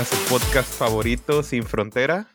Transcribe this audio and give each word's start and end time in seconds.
a 0.00 0.04
su 0.06 0.16
podcast 0.30 0.72
favorito, 0.72 1.42
Sin 1.42 1.62
Frontera. 1.62 2.26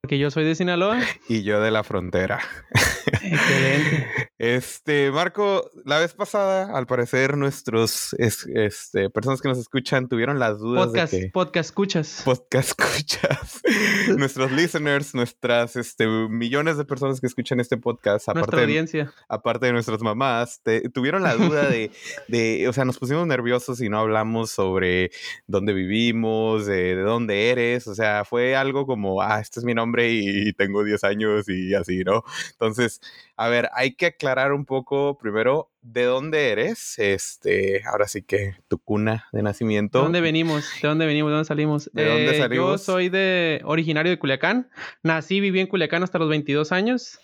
Porque 0.00 0.18
yo 0.18 0.30
soy 0.30 0.44
de 0.44 0.54
Sinaloa. 0.54 0.98
Y 1.28 1.42
yo 1.42 1.60
de 1.60 1.70
la 1.70 1.84
frontera. 1.84 2.40
Excelente. 3.32 4.28
Este, 4.38 5.10
Marco, 5.10 5.68
la 5.84 5.98
vez 5.98 6.14
pasada, 6.14 6.76
al 6.76 6.86
parecer, 6.86 7.36
nuestros 7.36 8.14
este, 8.18 9.10
personas 9.10 9.40
que 9.40 9.48
nos 9.48 9.58
escuchan 9.58 10.08
tuvieron 10.08 10.38
las 10.38 10.60
dudas 10.60 10.86
podcast, 10.86 11.12
de 11.12 11.20
que. 11.20 11.30
Podcast 11.30 11.68
escuchas. 11.70 12.22
Podcast 12.24 12.68
escuchas. 12.68 13.60
nuestros 14.16 14.52
listeners, 14.52 15.14
nuestras 15.14 15.74
este, 15.74 16.06
millones 16.06 16.78
de 16.78 16.84
personas 16.84 17.20
que 17.20 17.26
escuchan 17.26 17.58
este 17.58 17.76
podcast, 17.78 18.28
aparte, 18.28 18.38
Nuestra 18.38 18.62
audiencia. 18.62 19.04
De, 19.06 19.10
aparte 19.28 19.66
de 19.66 19.72
nuestras 19.72 20.02
mamás, 20.02 20.62
tuvieron 20.94 21.24
la 21.24 21.34
duda 21.34 21.68
de, 21.68 21.90
de, 22.28 22.68
o 22.68 22.72
sea, 22.72 22.84
nos 22.84 22.98
pusimos 22.98 23.26
nerviosos 23.26 23.80
y 23.80 23.88
no 23.88 23.98
hablamos 23.98 24.50
sobre 24.50 25.10
dónde 25.48 25.72
vivimos, 25.72 26.66
de, 26.66 26.94
de 26.94 27.02
dónde 27.02 27.50
eres. 27.50 27.88
O 27.88 27.94
sea, 27.94 28.24
fue 28.24 28.54
algo 28.54 28.86
como, 28.86 29.20
ah, 29.20 29.40
este 29.40 29.58
es 29.58 29.64
mi 29.64 29.74
nombre 29.74 30.10
y 30.12 30.52
tengo 30.52 30.84
10 30.84 31.02
años 31.02 31.48
y 31.48 31.74
así, 31.74 32.04
¿no? 32.04 32.22
Entonces, 32.52 33.00
a 33.36 33.48
ver, 33.48 33.68
hay 33.74 33.94
que 33.94 34.06
aclarar 34.06 34.52
un 34.52 34.64
poco 34.64 35.16
primero 35.16 35.70
de 35.80 36.04
dónde 36.04 36.50
eres. 36.50 36.98
Este, 36.98 37.82
ahora 37.86 38.08
sí 38.08 38.22
que 38.22 38.56
tu 38.68 38.78
cuna 38.78 39.26
de 39.32 39.42
nacimiento. 39.42 39.98
¿De 39.98 40.04
dónde 40.04 40.20
venimos? 40.20 40.68
¿De 40.82 40.88
dónde 40.88 41.06
venimos? 41.06 41.30
¿De 41.30 41.34
dónde 41.34 41.46
salimos? 41.46 41.90
¿De 41.92 42.04
dónde 42.04 42.36
eh, 42.36 42.38
salimos? 42.38 42.70
Yo 42.72 42.78
soy 42.78 43.08
de 43.08 43.60
originario 43.64 44.10
de 44.10 44.18
Culiacán. 44.18 44.68
Nací, 45.02 45.40
viví 45.40 45.60
en 45.60 45.68
Culiacán 45.68 46.02
hasta 46.02 46.18
los 46.18 46.28
22 46.28 46.72
años. 46.72 47.20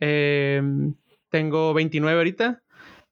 Em, 0.00 0.94
tengo 1.30 1.74
29 1.74 2.18
ahorita. 2.18 2.62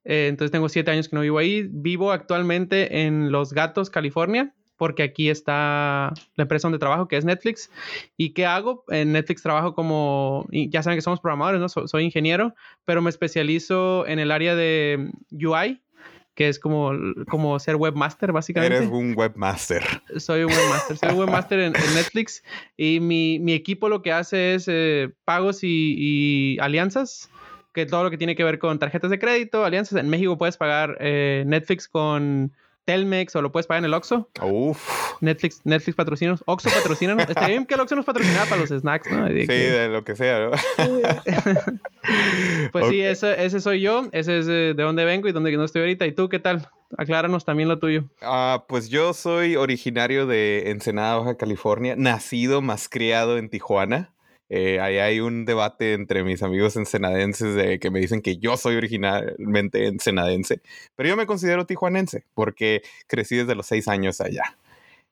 Eh, 0.05 0.29
entonces 0.29 0.51
tengo 0.51 0.69
7 0.69 0.91
años 0.91 1.09
que 1.09 1.17
no 1.17 1.23
vivo 1.23 1.39
ahí. 1.39 1.69
Vivo 1.71 2.11
actualmente 2.11 3.03
en 3.03 3.31
Los 3.31 3.53
Gatos, 3.53 3.91
California 3.91 4.56
porque 4.77 5.03
aquí 5.03 5.31
está 5.31 6.13
la 6.35 6.43
empresa 6.43 6.69
donde 6.69 6.79
trabajo, 6.79 7.09
que 7.09 7.17
es 7.17 7.25
Netflix. 7.25 7.71
¿Y 8.17 8.31
qué 8.31 8.47
hago? 8.47 8.85
En 8.89 9.13
Netflix 9.13 9.43
trabajo 9.43 9.75
como, 9.75 10.47
ya 10.51 10.83
saben 10.83 10.97
que 10.97 11.03
somos 11.03 11.21
programadores, 11.21 11.61
¿no? 11.61 11.69
soy 11.69 12.05
ingeniero, 12.05 12.55
pero 12.85 13.03
me 13.03 13.11
especializo 13.11 14.07
en 14.07 14.19
el 14.19 14.31
área 14.31 14.55
de 14.55 15.11
UI, 15.33 15.81
que 16.35 16.49
es 16.49 16.59
como, 16.59 16.93
como 17.29 17.59
ser 17.59 17.77
webmaster, 17.77 18.31
básicamente. 18.31 18.77
Eres 18.77 18.91
un 18.91 19.15
webmaster. 19.17 19.83
Soy 20.19 20.45
un 20.45 20.53
webmaster. 20.53 20.97
Soy 20.99 21.11
un 21.11 21.21
webmaster 21.21 21.61
en, 21.61 21.73
Netflix 21.73 22.45
y 22.77 23.01
mi, 23.01 23.39
mi, 23.39 23.55
equipo 23.55 23.89
lo 23.89 24.03
que 24.03 24.13
hace 24.13 24.55
es 24.55 24.67
eh, 24.69 25.09
pagos 25.25 25.65
y, 25.65 25.95
y, 25.97 26.59
alianzas, 26.61 27.31
que 27.73 27.87
todo 27.87 28.05
lo 28.05 28.11
que 28.11 28.19
tiene 28.19 28.37
que 28.37 28.45
ver 28.45 28.59
con 28.59 28.79
tarjetas 28.79 29.11
de 29.11 29.19
crédito, 29.19 29.65
alianzas. 29.65 29.99
En 29.99 30.11
México 30.11 30.37
puedes 30.37 30.59
pagar 30.59 30.99
eh, 31.01 31.45
Netflix 31.47 31.89
con 31.89 32.53
Telmex 32.87 33.37
o 33.37 33.43
lo 33.43 33.53
puedes 33.53 33.67
pagar 33.67 33.81
en 33.81 33.85
el 33.87 33.95
Oxxo. 33.95 34.31
Uf. 34.41 35.19
Netflix, 35.21 35.61
Netflix 35.65 35.97
patrocina. 35.97 36.37
Oxxo 36.47 36.71
patrocina. 36.71 37.15
Estaría 37.23 37.49
bien 37.49 37.67
que 37.67 37.75
el 37.75 37.81
Oxxo 37.81 37.97
nos 37.97 38.07
patrocinara 38.07 38.47
para 38.47 38.63
los 38.63 38.71
snacks, 38.71 39.11
¿no? 39.11 39.29
sí, 39.29 39.45
de 39.45 39.89
lo 39.89 40.05
que 40.05 40.17
sea, 40.17 40.39
¿no? 40.39 40.53
pues 42.73 42.89
sí, 42.89 43.03
ese, 43.03 43.45
ese, 43.45 43.61
soy 43.61 43.83
yo. 43.83 44.09
Ese 44.13 44.39
es 44.39 44.47
de 44.47 44.75
dónde 44.75 45.05
vengo 45.05 45.29
y 45.29 45.33
dónde 45.33 45.55
no 45.57 45.65
estoy 45.65 45.83
ahorita. 45.83 46.07
¿Y 46.07 46.13
tú 46.13 46.29
qué 46.29 46.39
tal? 46.39 46.69
Acláranos 46.97 47.45
también 47.45 47.69
lo 47.69 47.79
tuyo. 47.79 48.05
Ah, 48.23 48.65
pues 48.69 48.89
yo 48.89 49.13
soy 49.13 49.57
originario 49.57 50.27
de 50.27 50.71
Ensenada, 50.71 51.17
Baja 51.17 51.37
California. 51.37 51.95
Nacido 51.97 52.63
más 52.63 52.89
criado 52.89 53.37
en 53.37 53.51
Tijuana. 53.51 54.13
Eh, 54.49 54.79
ahí 54.81 54.99
hay 54.99 55.21
un 55.21 55.45
debate 55.45 55.95
entre 55.95 56.23
mis 56.23 56.43
amigos 56.43 56.77
ensenadenses 56.77 57.55
de 57.55 57.81
que 57.81 57.91
me 57.91 57.99
dicen 57.99 58.23
que 58.23 58.39
yo 58.39 58.57
soy 58.57 58.77
originalmente 58.77 59.87
ensenadense, 59.87 60.63
pero 60.95 61.09
yo 61.09 61.17
me 61.17 61.27
considero 61.27 61.67
tijuanense 61.67 62.25
porque 62.35 62.83
crecí 63.09 63.37
desde 63.37 63.55
los 63.55 63.67
seis 63.67 63.89
años 63.89 64.21
allá. 64.21 64.57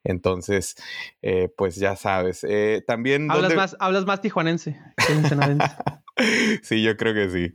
Entonces, 0.07 0.77
eh, 1.23 1.49
pues 1.57 1.77
ya 1.77 1.97
sabes. 1.97 2.45
Eh, 2.47 2.85
también. 2.87 3.31
Hablas, 3.31 3.55
más, 3.55 3.77
hablas 3.81 4.05
más 4.05 4.21
tijuanense 4.21 4.79
que 5.07 5.13
ensenadense. 5.15 5.75
sí, 6.63 6.83
yo 6.83 6.97
creo 6.97 7.15
que 7.15 7.31
sí. 7.31 7.55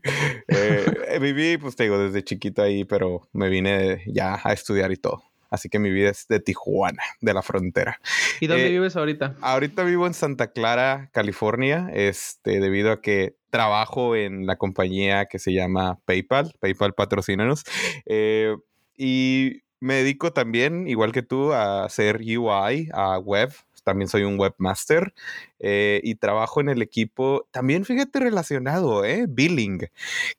viví, 1.21 1.57
pues 1.57 1.75
te 1.75 1.83
digo, 1.83 1.99
desde 1.99 2.23
chiquito 2.23 2.63
ahí, 2.63 2.85
pero 2.85 3.27
me 3.33 3.49
vine 3.49 4.03
ya 4.07 4.41
a 4.43 4.51
estudiar 4.51 4.91
y 4.91 4.97
todo. 4.97 5.28
Así 5.49 5.69
que 5.69 5.79
mi 5.79 5.89
vida 5.91 6.09
es 6.09 6.27
de 6.27 6.39
Tijuana, 6.39 7.03
de 7.21 7.33
la 7.33 7.41
frontera. 7.41 7.99
¿Y 8.39 8.47
dónde 8.47 8.67
eh, 8.67 8.71
vives 8.71 8.95
ahorita? 8.95 9.35
Ahorita 9.41 9.83
vivo 9.83 10.07
en 10.07 10.13
Santa 10.13 10.51
Clara, 10.51 11.09
California, 11.11 11.89
este, 11.93 12.59
debido 12.59 12.91
a 12.91 13.01
que 13.01 13.35
trabajo 13.49 14.15
en 14.15 14.45
la 14.45 14.57
compañía 14.57 15.25
que 15.25 15.39
se 15.39 15.53
llama 15.53 15.99
PayPal. 16.05 16.53
PayPal 16.59 16.93
patrocínanos. 16.93 17.63
Eh, 18.05 18.55
y 18.95 19.63
me 19.79 19.95
dedico 19.95 20.33
también, 20.33 20.87
igual 20.87 21.11
que 21.11 21.23
tú, 21.23 21.53
a 21.53 21.85
hacer 21.85 22.17
UI, 22.17 22.89
a 22.93 23.17
web. 23.17 23.51
También 23.83 24.09
soy 24.09 24.23
un 24.23 24.39
webmaster 24.39 25.13
eh, 25.59 26.01
y 26.03 26.15
trabajo 26.15 26.61
en 26.61 26.69
el 26.69 26.81
equipo, 26.81 27.47
también 27.49 27.85
fíjate 27.85 28.19
relacionado, 28.19 29.03
¿eh? 29.03 29.25
Billing, 29.27 29.87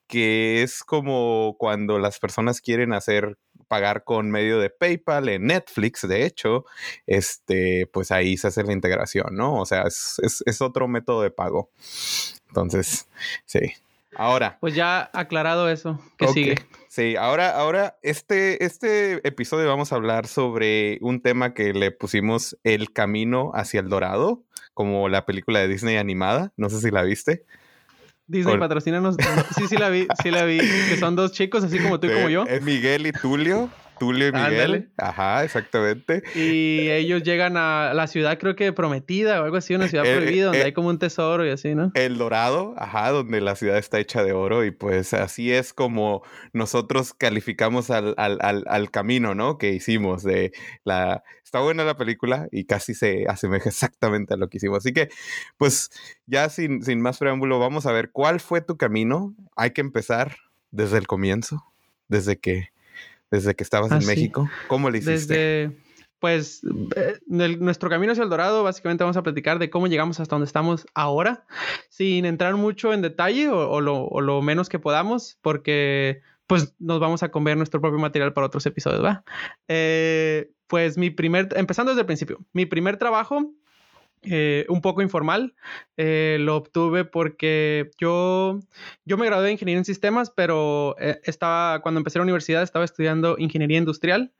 que 0.07 0.63
es 0.63 0.85
como 0.85 1.57
cuando 1.59 1.99
las 1.99 2.21
personas 2.21 2.61
quieren 2.61 2.93
hacer 2.93 3.39
pagar 3.71 4.03
con 4.03 4.33
medio 4.33 4.59
de 4.59 4.69
PayPal, 4.69 5.29
en 5.29 5.47
Netflix, 5.47 6.07
de 6.09 6.27
hecho, 6.27 6.65
este, 7.07 7.87
pues 7.93 8.11
ahí 8.11 8.37
se 8.37 8.49
hace 8.49 8.65
la 8.65 8.73
integración, 8.73 9.37
¿no? 9.37 9.61
O 9.61 9.65
sea, 9.65 9.85
es, 9.87 10.61
otro 10.61 10.89
método 10.89 11.23
de 11.23 11.31
pago. 11.31 11.71
Entonces, 12.49 13.07
sí. 13.47 13.61
Ahora. 14.17 14.59
Pues 14.61 14.75
ya 14.75 15.09
aclarado 15.13 15.69
eso, 15.71 16.01
¿qué 16.19 16.27
sigue? 16.27 16.57
Sí, 16.89 17.15
ahora, 17.15 17.57
ahora, 17.57 17.97
este, 18.03 18.65
este 18.65 19.27
episodio 19.27 19.69
vamos 19.69 19.93
a 19.93 19.95
hablar 19.95 20.27
sobre 20.27 20.99
un 21.01 21.23
tema 21.23 21.55
que 21.55 21.73
le 21.73 21.93
pusimos 21.93 22.59
el 22.65 22.93
camino 22.93 23.53
hacia 23.55 23.79
el 23.79 23.89
dorado, 23.89 24.43
como 24.75 25.09
la 25.09 25.27
película 25.27 25.61
de 25.61 25.69
Disney 25.69 25.97
animada. 25.97 26.53
No 26.57 26.71
sé 26.71 26.81
si 26.81 26.91
la 26.91 27.05
viste. 27.05 27.45
Disney, 28.31 28.59
patrocínanos. 28.59 29.17
Sí, 29.57 29.67
sí 29.69 29.77
la 29.77 29.89
vi, 29.89 30.07
sí 30.23 30.31
la 30.31 30.45
vi. 30.45 30.59
Que 30.59 30.97
son 30.99 31.17
dos 31.17 31.33
chicos, 31.33 31.65
así 31.65 31.79
como 31.79 31.99
tú 31.99 32.07
y 32.07 32.11
como 32.11 32.29
yo. 32.29 32.45
Es 32.47 32.63
Miguel 32.63 33.07
y 33.07 33.13
Tulio. 33.13 33.69
Tulio 34.01 34.29
y 34.29 34.33
Miguel. 34.33 34.91
Ajá, 34.97 35.45
exactamente. 35.45 36.25
Y 36.35 36.91
ellos 36.91 37.23
llegan 37.23 37.57
a 37.57 37.93
la 37.95 38.09
ciudad, 38.09 38.37
creo 38.39 38.57
que 38.57 38.73
prometida 38.73 39.41
o 39.41 39.45
algo 39.45 39.59
así, 39.59 39.75
una 39.77 39.87
ciudad 39.87 40.05
eh, 40.05 40.17
prohibida, 40.17 40.47
donde 40.47 40.63
eh, 40.63 40.65
hay 40.65 40.73
como 40.73 40.89
un 40.89 40.99
tesoro 40.99 41.47
y 41.47 41.51
así, 41.51 41.77
¿no? 41.77 41.93
El 41.95 42.19
Dorado, 42.19 42.75
ajá, 42.77 43.11
donde 43.11 43.41
la 43.41 43.55
ciudad 43.55 43.79
está 43.79 44.01
hecha 44.01 44.25
de 44.25 44.33
oro. 44.33 44.65
Y 44.65 44.73
pues 44.73 45.15
así 45.15 45.53
es 45.53 45.73
como 45.73 46.25
nosotros 46.53 47.15
calificamos 47.15 47.91
al, 47.91 48.15
al, 48.17 48.39
al, 48.41 48.65
al 48.67 48.91
camino, 48.91 49.37
¿no? 49.37 49.59
Que 49.59 49.71
hicimos 49.71 50.25
de 50.25 50.53
la 50.83 51.23
está 51.51 51.59
buena 51.59 51.83
la 51.83 51.97
película 51.97 52.47
y 52.53 52.65
casi 52.65 52.95
se 52.95 53.27
asemeja 53.29 53.69
exactamente 53.69 54.35
a 54.35 54.37
lo 54.37 54.49
que 54.49 54.59
hicimos. 54.59 54.79
Así 54.79 54.93
que, 54.93 55.09
pues, 55.59 55.91
ya 56.27 56.49
sin, 56.49 56.85
sin 56.85 57.01
más 57.01 57.19
preámbulo, 57.19 57.59
vamos 57.59 57.87
a 57.87 57.93
ver 57.93 58.11
cuál 58.13 58.41
fue 58.41 58.61
tu 58.61 58.77
camino. 58.77 59.35
Hay 59.57 59.73
que 59.73 59.81
empezar 59.81 60.37
desde 60.71 60.99
el 60.99 61.09
comienzo, 61.09 61.65
desde 62.07 62.39
que, 62.39 62.69
desde 63.31 63.55
que 63.55 63.65
estabas 63.65 63.91
en 63.93 63.99
ah, 63.99 64.07
México. 64.07 64.51
¿Cómo 64.69 64.91
le 64.91 64.99
hiciste? 64.99 65.35
Desde, 65.35 65.77
pues, 66.19 66.61
eh, 66.97 67.19
nuestro 67.27 67.89
camino 67.89 68.13
hacia 68.13 68.25
el 68.25 68.31
Dorado, 68.31 68.63
básicamente 68.63 69.05
vamos 69.05 69.17
a 69.17 69.23
platicar 69.23 69.59
de 69.59 69.71
cómo 69.71 69.87
llegamos 69.87 70.21
hasta 70.21 70.35
donde 70.35 70.47
estamos 70.47 70.87
ahora, 70.95 71.47
sin 71.89 72.27
entrar 72.27 72.57
mucho 72.57 72.93
en 72.93 73.03
detalle 73.03 73.49
o, 73.49 73.81
lo, 73.81 74.05
o 74.05 74.21
lo 74.21 74.43
menos 74.43 74.69
que 74.69 74.79
podamos, 74.79 75.39
porque 75.41 76.21
pues 76.47 76.75
nos 76.79 76.99
vamos 76.99 77.23
a 77.23 77.31
comer 77.31 77.57
nuestro 77.57 77.81
propio 77.81 78.01
material 78.01 78.33
para 78.33 78.49
otros 78.49 78.67
episodios, 78.67 79.05
¿va? 79.05 79.25
Eh, 79.69 80.51
pues 80.67 80.99
mi 80.99 81.11
primer, 81.11 81.49
empezando 81.57 81.93
desde 81.93 82.01
el 82.01 82.07
principio, 82.07 82.39
mi 82.53 82.67
primer 82.67 82.97
trabajo, 82.97 83.55
eh, 84.23 84.67
un 84.69 84.81
poco 84.81 85.03
informal, 85.03 85.55
eh, 85.97 86.39
lo 86.41 86.57
obtuve 86.57 87.05
porque 87.05 87.91
yo, 87.99 88.61
yo 89.05 89.17
me 89.17 89.27
gradué 89.27 89.47
de 89.47 89.53
ingeniería 89.53 89.79
en 89.79 89.85
sistemas, 89.85 90.31
pero 90.31 90.97
estaba, 90.99 91.81
cuando 91.81 91.99
empecé 92.01 92.19
la 92.19 92.25
universidad 92.25 92.63
estaba 92.63 92.85
estudiando 92.85 93.37
ingeniería 93.39 93.79
industrial, 93.79 94.33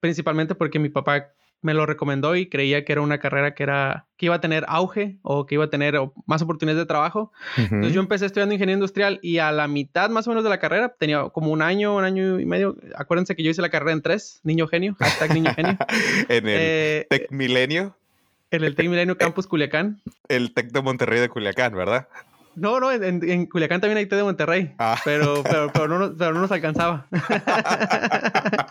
principalmente 0.00 0.54
porque 0.54 0.78
mi 0.78 0.88
papá 0.88 1.32
me 1.62 1.74
lo 1.74 1.86
recomendó 1.86 2.36
y 2.36 2.48
creía 2.48 2.84
que 2.84 2.92
era 2.92 3.00
una 3.00 3.18
carrera 3.18 3.54
que 3.54 3.62
era 3.62 4.06
que 4.16 4.26
iba 4.26 4.34
a 4.34 4.40
tener 4.40 4.64
auge 4.68 5.18
o 5.22 5.46
que 5.46 5.54
iba 5.54 5.64
a 5.64 5.70
tener 5.70 5.94
más 6.26 6.42
oportunidades 6.42 6.82
de 6.82 6.86
trabajo. 6.86 7.32
Entonces 7.56 7.92
yo 7.92 8.00
empecé 8.00 8.26
estudiando 8.26 8.52
ingeniería 8.52 8.74
industrial 8.74 9.20
y 9.22 9.38
a 9.38 9.52
la 9.52 9.68
mitad 9.68 10.10
más 10.10 10.26
o 10.26 10.30
menos 10.30 10.44
de 10.44 10.50
la 10.50 10.58
carrera 10.58 10.94
tenía 10.98 11.28
como 11.30 11.52
un 11.52 11.62
año, 11.62 11.96
un 11.96 12.04
año 12.04 12.40
y 12.40 12.44
medio. 12.44 12.76
Acuérdense 12.96 13.36
que 13.36 13.44
yo 13.44 13.50
hice 13.50 13.62
la 13.62 13.70
carrera 13.70 13.92
en 13.92 14.02
tres, 14.02 14.40
niño 14.42 14.66
genio, 14.66 14.96
hashtag 14.98 15.34
niño 15.34 15.54
genio. 15.54 15.76
en 16.28 16.48
el 16.48 16.56
eh, 16.58 17.06
Tec 17.08 17.30
Milenio. 17.30 17.96
En 18.52 18.64
el 18.64 18.74
Tec 18.74 18.86
Milenio 18.86 19.16
Campus 19.16 19.46
Culiacán. 19.46 20.02
El 20.28 20.52
Tec 20.52 20.72
de 20.72 20.82
Monterrey 20.82 21.20
de 21.20 21.30
Culiacán, 21.30 21.74
¿verdad? 21.74 22.06
No, 22.54 22.80
no, 22.80 22.92
en, 22.92 23.46
Culiacán 23.46 23.80
también 23.80 23.96
hay 23.96 24.04
té 24.04 24.16
de 24.16 24.24
Monterrey, 24.24 24.74
ah. 24.78 25.00
pero, 25.06 25.42
pero, 25.50 25.72
pero, 25.72 25.98
no, 25.98 26.14
pero, 26.14 26.34
no, 26.34 26.40
nos 26.40 26.52
alcanzaba. 26.52 27.06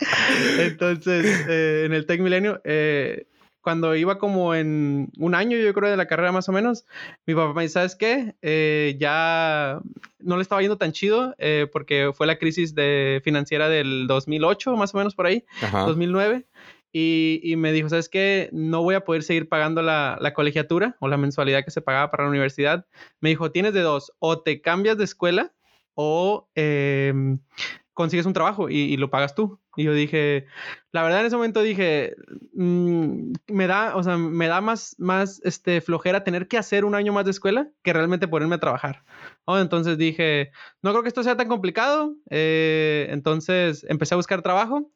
Entonces, 0.60 1.46
eh, 1.50 1.86
en 1.88 1.94
el 1.94 2.06
Tech 2.06 2.22
Milenio, 2.22 2.62
eh, 2.64 3.26
cuando 3.62 3.96
iba 3.96 4.20
como 4.20 4.54
en 4.54 5.10
un 5.18 5.34
año, 5.34 5.58
yo 5.58 5.74
creo, 5.74 5.90
de 5.90 5.98
la 5.98 6.06
carrera 6.06 6.32
más 6.32 6.48
o 6.48 6.52
menos, 6.52 6.86
mi 7.26 7.34
papá 7.34 7.54
me 7.54 7.64
dice, 7.64 7.74
¿sabes 7.74 7.96
qué? 7.96 8.36
Eh, 8.44 8.98
ya 9.00 9.80
no 10.20 10.36
le 10.36 10.44
estaba 10.44 10.62
yendo 10.62 10.78
tan 10.78 10.92
chido 10.92 11.36
porque 11.72 12.12
fue 12.14 12.28
la 12.28 12.38
crisis 12.38 12.76
de, 12.76 13.20
financiera 13.24 13.68
del 13.68 14.06
2008, 14.06 14.78
más 14.78 14.94
o 14.94 15.00
menos 15.00 15.16
por 15.16 15.26
ahí, 15.26 15.44
2009. 15.72 16.46
Y, 16.94 17.54
me 17.58 17.72
dijo, 17.72 17.88
¿sabes 17.88 18.10
qué? 18.10 18.50
No 18.52 18.84
voy 18.84 18.96
a 18.96 19.06
poder 19.06 19.24
seguir 19.24 19.48
pagando 19.48 19.82
la, 19.82 20.34
colegiatura 20.36 20.98
o 21.00 21.08
la 21.08 21.18
mensualidad 21.18 21.64
que 21.64 21.72
se 21.72 21.82
pagaba 21.82 22.12
para 22.12 22.24
la 22.24 22.30
universidad. 22.30 22.86
Me 23.22 23.30
dijo, 23.30 23.52
tienes 23.52 23.74
de 23.74 23.82
dos, 23.82 24.12
o 24.20 24.42
te 24.42 24.62
cambias 24.62 24.98
de 24.98 25.06
escuela 25.06 25.54
o 25.94 26.50
em, 26.56 27.40
consigues 28.02 28.26
un 28.26 28.34
trabajo 28.34 28.68
y, 28.68 28.98
lo 28.98 29.12
pagas 29.12 29.36
tú. 29.36 29.60
Y 29.76 29.84
yo 29.84 29.94
dije, 29.94 30.48
la 30.92 31.04
verdad 31.04 31.22
en 31.22 31.28
ese 31.28 31.36
momento 31.36 31.62
dije, 31.62 32.16
mm, 32.54 33.34
me 33.48 33.68
da, 33.68 33.96
o 33.96 34.02
sea, 34.02 34.18
me 34.18 34.48
da 34.48 34.60
más, 34.60 34.96
más 34.98 35.40
este, 35.44 35.82
flojera 35.82 36.24
tener 36.24 36.48
que 36.48 36.58
hacer 36.58 36.84
un 36.84 36.96
año 36.96 37.14
más 37.14 37.26
de 37.26 37.32
escuela 37.32 37.70
que 37.84 37.94
realmente 37.94 38.28
ponerme 38.28 38.56
a 38.56 38.60
trabajar. 38.60 39.04
Entonces 39.48 39.98
dije, 39.98 40.52
no 40.82 40.92
creo 40.92 41.04
que 41.04 41.10
esto 41.10 41.24
sea 41.24 41.38
tan 41.38 41.48
complicado. 41.48 42.16
Eh, 42.32 43.08
entonces 43.12 43.86
empecé 43.88 44.16
a 44.16 44.18
buscar 44.18 44.42
trabajo 44.42 44.90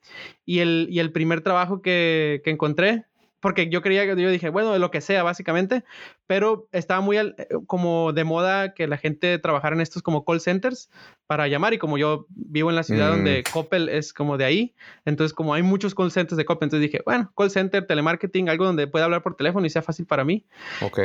y 0.46 0.60
el, 0.60 0.88
y 0.90 1.00
el 1.00 1.12
primer 1.12 1.42
trabajo 1.42 1.82
que 1.82 2.42
encontré 2.46 3.06
porque 3.46 3.70
yo 3.70 3.84
creía 3.84 4.08
que 4.08 4.20
yo 4.20 4.32
dije, 4.32 4.50
bueno, 4.50 4.76
lo 4.80 4.90
que 4.90 5.02
sea, 5.02 5.22
básicamente, 5.22 5.84
pero 6.26 6.68
estaba 6.72 7.00
muy 7.02 7.20
eh, 7.20 7.36
como 7.68 8.12
de 8.12 8.24
moda 8.24 8.74
que 8.74 8.88
la 8.88 8.98
gente 8.98 9.38
trabajara 9.38 9.76
en 9.76 9.82
estos 9.82 10.02
como 10.02 10.26
call 10.26 10.42
centers 10.42 10.90
para 11.28 11.48
llamar 11.48 11.76
y 11.76 11.78
como 11.78 12.00
yo 12.00 12.26
vivo 12.32 12.72
en 12.72 12.76
la 12.76 12.82
ciudad 12.82 13.12
donde 13.12 13.44
mm. 13.48 13.52
Coppel 13.54 13.90
es 13.90 14.14
como 14.14 14.40
de 14.40 14.46
ahí, 14.46 14.74
entonces 15.06 15.32
como 15.32 15.54
hay 15.54 15.62
muchos 15.62 15.94
call 15.94 16.10
centers 16.10 16.38
de 16.38 16.46
Coppel, 16.46 16.66
entonces 16.66 16.90
dije, 16.90 17.04
bueno, 17.06 17.32
call 17.38 17.52
center, 17.52 17.86
telemarketing, 17.86 18.50
algo 18.50 18.66
donde 18.66 18.88
pueda 18.88 19.06
hablar 19.06 19.22
por 19.22 19.36
teléfono 19.36 19.68
y 19.68 19.70
sea 19.70 19.84
fácil 19.84 20.08
para 20.08 20.26
mí. 20.26 20.44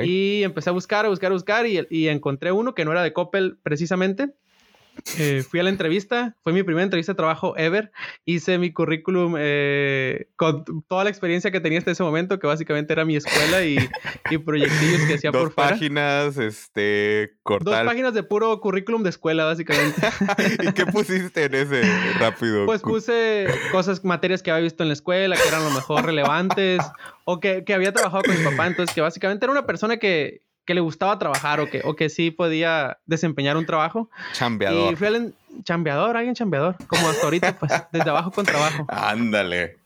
Y 0.03 0.43
empecé 0.43 0.71
a 0.71 0.73
buscar, 0.73 1.05
a 1.05 1.11
buscar, 1.11 1.33
a 1.33 1.35
buscar 1.35 1.67
y, 1.67 1.87
y 1.91 2.09
encontré 2.09 2.53
uno 2.53 2.75
que 2.75 2.87
no 2.87 2.93
era 2.93 3.03
de 3.03 3.13
Coppel 3.13 3.59
precisamente 3.63 4.31
eh, 5.19 5.43
fui 5.49 5.61
a 5.61 5.63
la 5.63 5.71
entrevista, 5.71 6.37
fue 6.43 6.53
mi 6.53 6.63
primera 6.63 6.85
entrevista 6.85 7.13
de 7.13 7.17
trabajo 7.17 7.57
ever. 7.57 7.91
Hice 8.25 8.59
mi 8.59 8.73
currículum 8.73 9.35
eh, 9.39 10.29
con 10.37 10.65
toda 10.89 11.05
la 11.05 11.11
experiencia 11.11 11.51
que 11.51 11.61
tenía 11.61 11.79
hasta 11.79 11.91
ese 11.91 12.03
momento, 12.03 12.39
que 12.39 12.47
básicamente 12.47 12.93
era 12.93 13.05
mi 13.05 13.17
escuela 13.17 13.65
y, 13.65 13.77
y 14.31 14.39
proyectillos 14.39 15.03
que 15.07 15.15
hacía 15.15 15.33
por 15.33 15.53
fuera. 15.53 15.71
Dos 15.71 15.79
páginas, 15.79 16.37
este, 16.37 17.33
cortar. 17.43 17.85
Dos 17.85 17.93
páginas 17.93 18.15
de 18.15 18.23
puro 18.23 18.61
currículum 18.61 19.03
de 19.03 19.11
escuela, 19.11 19.45
básicamente. 19.45 20.01
¿Y 20.63 20.73
qué 20.73 20.87
pusiste 20.87 21.45
en 21.45 21.55
ese 21.55 21.83
rápido? 22.19 22.67
Pues 22.71 22.83
puse 22.83 23.47
cosas, 23.73 24.05
materias 24.05 24.43
que 24.43 24.51
había 24.51 24.63
visto 24.63 24.83
en 24.83 24.89
la 24.89 24.93
escuela, 24.95 25.37
que 25.37 25.49
eran 25.49 25.65
lo 25.65 25.71
mejor 25.71 26.05
relevantes, 26.05 26.81
o 27.25 27.41
que, 27.41 27.65
que 27.65 27.75
había 27.75 27.93
trabajado 27.93 28.23
con 28.25 28.39
mi 28.39 28.45
papá. 28.45 28.67
Entonces, 28.67 28.95
que 28.95 29.01
básicamente 29.01 29.45
era 29.45 29.53
una 29.53 29.67
persona 29.67 29.97
que, 29.97 30.43
que 30.71 30.75
le 30.75 30.81
gustaba 30.81 31.19
trabajar 31.19 31.59
o 31.59 31.69
que, 31.69 31.81
o 31.83 31.97
que 31.97 32.09
sí 32.09 32.31
podía 32.31 33.01
desempeñar 33.05 33.57
un 33.57 33.67
trabajo. 33.67 34.09
Chambeador. 34.35 34.93
Y 34.93 34.95
fui 34.95 35.09
al 35.09 35.35
chambeador, 35.65 36.17
alguien 36.17 36.37
chambeador, 36.37 36.77
como 36.87 37.09
hasta 37.09 37.25
ahorita, 37.25 37.57
pues, 37.59 37.73
desde 37.91 38.09
abajo 38.09 38.31
con 38.31 38.47
trabajo. 38.47 38.87
Ándale. 38.89 39.79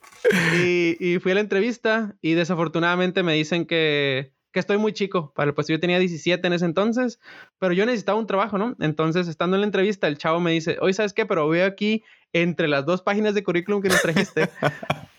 Y, 0.60 0.94
y, 1.00 1.18
fui 1.20 1.32
a 1.32 1.36
la 1.36 1.40
entrevista 1.40 2.16
y 2.20 2.34
desafortunadamente 2.34 3.22
me 3.22 3.32
dicen 3.32 3.64
que, 3.64 4.34
que 4.52 4.60
estoy 4.60 4.76
muy 4.76 4.92
chico 4.92 5.32
para 5.34 5.48
el 5.48 5.54
puesto. 5.54 5.72
Yo 5.72 5.80
tenía 5.80 5.98
17 5.98 6.46
en 6.46 6.52
ese 6.52 6.66
entonces, 6.66 7.18
pero 7.58 7.72
yo 7.72 7.86
necesitaba 7.86 8.18
un 8.18 8.26
trabajo, 8.26 8.58
¿no? 8.58 8.76
Entonces, 8.78 9.26
estando 9.26 9.56
en 9.56 9.62
la 9.62 9.66
entrevista, 9.66 10.06
el 10.06 10.18
chavo 10.18 10.38
me 10.38 10.50
dice, 10.50 10.76
oye, 10.82 10.92
¿sabes 10.92 11.14
qué? 11.14 11.24
Pero 11.24 11.48
veo 11.48 11.66
aquí 11.66 12.04
entre 12.34 12.68
las 12.68 12.84
dos 12.84 13.00
páginas 13.00 13.32
de 13.32 13.42
currículum 13.42 13.80
que 13.80 13.88
nos 13.88 14.02
trajiste, 14.02 14.50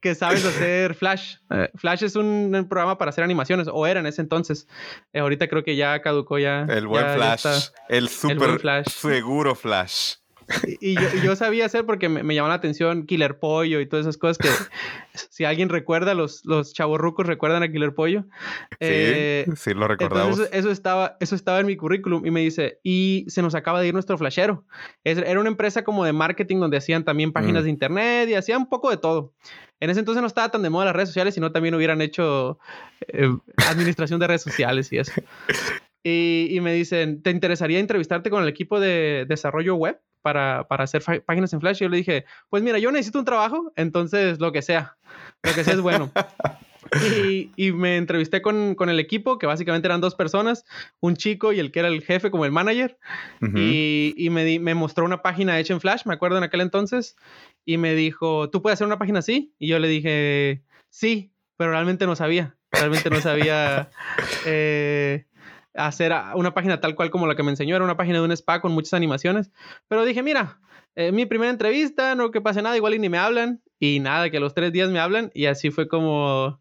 que 0.00 0.14
sabes 0.14 0.44
hacer 0.44 0.94
Flash. 0.94 1.36
Eh, 1.52 1.68
Flash 1.74 2.04
es 2.04 2.14
un, 2.14 2.66
programa 2.68 2.96
para 2.96 3.08
hacer 3.08 3.24
animaciones, 3.24 3.66
o 3.72 3.84
era 3.84 3.98
en 3.98 4.06
ese 4.06 4.22
entonces. 4.22 4.68
Eh, 5.12 5.18
ahorita 5.18 5.48
creo 5.48 5.64
que 5.64 5.74
ya 5.74 6.00
caducó 6.00 6.38
ya. 6.38 6.64
El 6.68 6.86
buen 6.86 7.04
Flash. 7.04 7.70
el 7.88 8.08
super 8.08 8.60
flash. 8.60 8.86
seguro 8.86 9.56
Flash. 9.56 10.14
Y, 10.80 10.96
yo, 11.22 11.36
sabía 11.36 11.66
hacer 11.66 11.86
porque 11.86 12.08
me, 12.08 12.34
llamó 12.34 12.48
la 12.48 12.54
atención 12.54 13.06
Killer 13.06 13.38
Pollo 13.38 13.80
y 13.80 13.86
todas 13.86 14.04
esas 14.04 14.16
cosas 14.16 14.38
que 14.38 14.48
si 15.30 15.44
alguien 15.44 15.68
recuerda, 15.68 16.14
los, 16.14 16.44
los 16.44 16.72
chavorrucos 16.72 17.26
recuerdan 17.26 17.62
a 17.62 17.70
Killer 17.70 17.94
Pollo. 17.94 18.24
Sí, 18.70 18.76
eh, 18.80 19.46
sí 19.56 19.74
lo 19.74 19.86
recordamos. 19.86 20.40
eso, 20.52 20.70
estaba, 20.70 21.16
eso 21.20 21.34
estaba 21.34 21.60
en 21.60 21.66
mi 21.66 21.76
currículum 21.76 22.26
y 22.26 22.30
me 22.30 22.40
dice, 22.40 22.80
y 22.82 23.26
se 23.28 23.42
nos 23.42 23.54
acaba 23.54 23.80
de 23.80 23.88
ir 23.88 23.94
nuestro 23.94 24.18
flashero. 24.18 24.64
era 25.04 25.38
una 25.40 25.48
empresa 25.48 25.84
como 25.84 26.04
de 26.04 26.12
marketing 26.12 26.58
donde 26.58 26.76
hacían 26.76 27.04
también 27.04 27.32
páginas 27.32 27.62
mm. 27.62 27.64
de 27.64 27.70
internet 27.70 28.28
y 28.28 28.34
hacían 28.34 28.62
un 28.62 28.68
poco 28.68 28.90
de 28.90 28.96
todo. 28.96 29.32
En 29.80 29.90
ese 29.90 30.00
entonces 30.00 30.20
no 30.20 30.26
estaba 30.26 30.50
tan 30.50 30.62
de 30.62 30.70
moda 30.70 30.84
las 30.84 30.94
redes 30.94 31.08
sociales, 31.08 31.34
sino 31.34 31.52
también 31.52 31.74
hubieran 31.74 32.02
hecho 32.02 32.58
eh, 33.08 33.28
administración 33.68 34.20
de 34.20 34.26
redes 34.26 34.42
sociales 34.42 34.92
y 34.92 34.98
eso. 34.98 35.12
Y, 36.02 36.58
me 36.62 36.72
dicen, 36.72 37.22
¿te 37.22 37.30
interesaría 37.30 37.78
entrevistarte 37.78 38.30
con 38.30 38.42
el 38.42 38.48
equipo 38.48 38.80
de 38.80 39.26
desarrollo 39.28 39.74
web 39.74 40.00
para, 40.22 40.66
hacer 40.68 41.02
páginas 41.24 41.52
en 41.52 41.60
Flash? 41.60 41.78
Y 41.78 41.84
yo 41.84 41.88
le 41.88 41.96
dije, 41.98 42.24
pues 42.48 42.62
mira, 42.62 42.78
yo 42.78 42.90
necesito 42.90 43.18
un 43.18 43.24
trabajo, 43.24 43.72
entonces 43.76 44.40
lo 44.40 44.52
que 44.52 44.62
sea, 44.62 44.96
lo 45.42 45.52
que 45.54 45.64
sea 45.64 45.74
es 45.74 45.80
bueno. 45.80 46.10
Y, 47.56 47.72
me 47.72 47.98
entrevisté 47.98 48.42
con, 48.42 48.76
el 48.88 48.98
equipo, 48.98 49.38
que 49.38 49.46
básicamente 49.46 49.86
eran 49.86 50.00
dos 50.00 50.14
personas, 50.14 50.64
un 50.98 51.14
chico 51.14 51.52
y 51.52 51.60
el 51.60 51.70
que 51.70 51.80
era 51.80 51.88
el 51.88 52.02
jefe 52.02 52.30
como 52.30 52.44
el 52.44 52.52
manager. 52.52 52.98
Y, 53.40 54.28
me, 54.30 54.58
me, 54.58 54.74
mostró 54.74 55.04
una 55.04 55.22
página 55.22 55.58
hecha 55.58 55.74
en 55.74 55.80
Flash, 55.80 56.02
me 56.06 56.14
acuerdo 56.14 56.38
en 56.38 56.44
aquel 56.44 56.62
entonces 56.62 57.16
y 57.64 57.76
me 57.76 57.94
dijo, 57.94 58.50
¿tú 58.50 58.62
puedes 58.62 58.76
hacer 58.76 58.86
una 58.86 58.98
página 58.98 59.20
así? 59.20 59.54
Y 59.58 59.68
yo 59.68 59.78
le 59.78 59.88
dije, 59.88 60.64
sí, 60.88 61.32
pero 61.56 61.70
realmente 61.70 62.06
no 62.06 62.16
sabía. 62.16 62.56
Realmente 62.72 63.10
no 63.10 63.20
sabía 63.20 63.90
eh, 64.46 65.26
hacer 65.74 66.12
una 66.34 66.54
página 66.54 66.80
tal 66.80 66.94
cual 66.94 67.10
como 67.10 67.26
la 67.26 67.34
que 67.34 67.42
me 67.42 67.50
enseñó. 67.50 67.76
Era 67.76 67.84
una 67.84 67.96
página 67.96 68.18
de 68.18 68.24
un 68.24 68.32
spa 68.32 68.60
con 68.60 68.72
muchas 68.72 68.94
animaciones. 68.94 69.50
Pero 69.88 70.04
dije, 70.04 70.22
mira, 70.22 70.60
eh, 70.96 71.12
mi 71.12 71.26
primera 71.26 71.50
entrevista, 71.50 72.14
no 72.14 72.30
que 72.30 72.40
pase 72.40 72.62
nada, 72.62 72.76
igual 72.76 72.94
y 72.94 72.98
ni 72.98 73.08
me 73.08 73.18
hablan. 73.18 73.62
Y 73.78 74.00
nada, 74.00 74.30
que 74.30 74.38
a 74.38 74.40
los 74.40 74.54
tres 74.54 74.72
días 74.72 74.90
me 74.90 74.98
hablan. 74.98 75.30
Y 75.34 75.46
así 75.46 75.70
fue 75.70 75.88
como, 75.88 76.60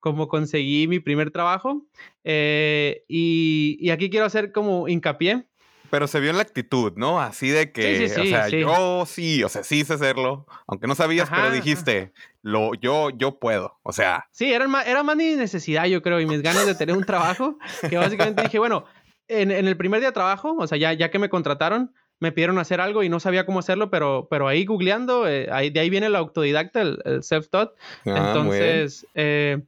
como 0.00 0.28
conseguí 0.28 0.86
mi 0.88 1.00
primer 1.00 1.30
trabajo. 1.30 1.86
Eh, 2.24 3.04
y, 3.08 3.76
y, 3.80 3.90
aquí 3.90 4.10
quiero 4.10 4.26
hacer 4.26 4.52
como 4.52 4.88
hincapié 4.88 5.46
pero 5.94 6.08
se 6.08 6.18
vio 6.18 6.30
en 6.30 6.38
la 6.38 6.42
actitud, 6.42 6.94
¿no? 6.96 7.20
Así 7.20 7.50
de 7.50 7.70
que, 7.70 8.06
o 8.06 8.24
sea, 8.24 8.48
yo 8.48 9.04
sí, 9.06 9.44
o 9.44 9.48
sea, 9.48 9.62
sí 9.62 9.84
sé 9.84 9.94
hacerlo, 9.94 10.44
aunque 10.66 10.88
no 10.88 10.96
sabías, 10.96 11.30
pero 11.30 11.52
dijiste, 11.52 12.12
lo, 12.42 12.74
yo, 12.74 13.10
yo 13.10 13.38
puedo, 13.38 13.78
o 13.84 13.92
sea. 13.92 14.26
Sí, 14.32 14.52
era 14.52 14.66
más, 14.66 14.88
era 14.88 15.04
más 15.04 15.14
mi 15.14 15.36
necesidad, 15.36 15.84
yo 15.84 16.02
creo, 16.02 16.18
y 16.18 16.26
mis 16.26 16.42
ganas 16.42 16.66
de 16.66 16.74
tener 16.74 16.96
un 16.96 17.04
trabajo, 17.04 17.60
que 17.88 17.96
básicamente 17.96 18.42
dije, 18.42 18.58
bueno, 18.58 18.86
en, 19.28 19.52
el 19.52 19.76
primer 19.76 20.00
día 20.00 20.08
de 20.08 20.14
trabajo, 20.14 20.56
o 20.58 20.66
sea, 20.66 20.78
ya, 20.78 20.92
ya 20.94 21.12
que 21.12 21.20
me 21.20 21.28
contrataron, 21.28 21.94
me 22.18 22.32
pidieron 22.32 22.58
hacer 22.58 22.80
algo 22.80 23.04
y 23.04 23.08
no 23.08 23.20
sabía 23.20 23.46
cómo 23.46 23.60
hacerlo, 23.60 23.88
pero, 23.88 24.26
pero 24.28 24.48
ahí 24.48 24.64
googleando, 24.64 25.28
eh, 25.28 25.46
ahí, 25.52 25.70
de 25.70 25.78
ahí 25.78 25.90
viene 25.90 26.08
el 26.08 26.16
autodidacta, 26.16 26.80
el, 26.80 27.22
self-taught. 27.22 27.70
Ah, 28.04 28.32
Entonces, 28.34 29.06
eh, 29.14 29.62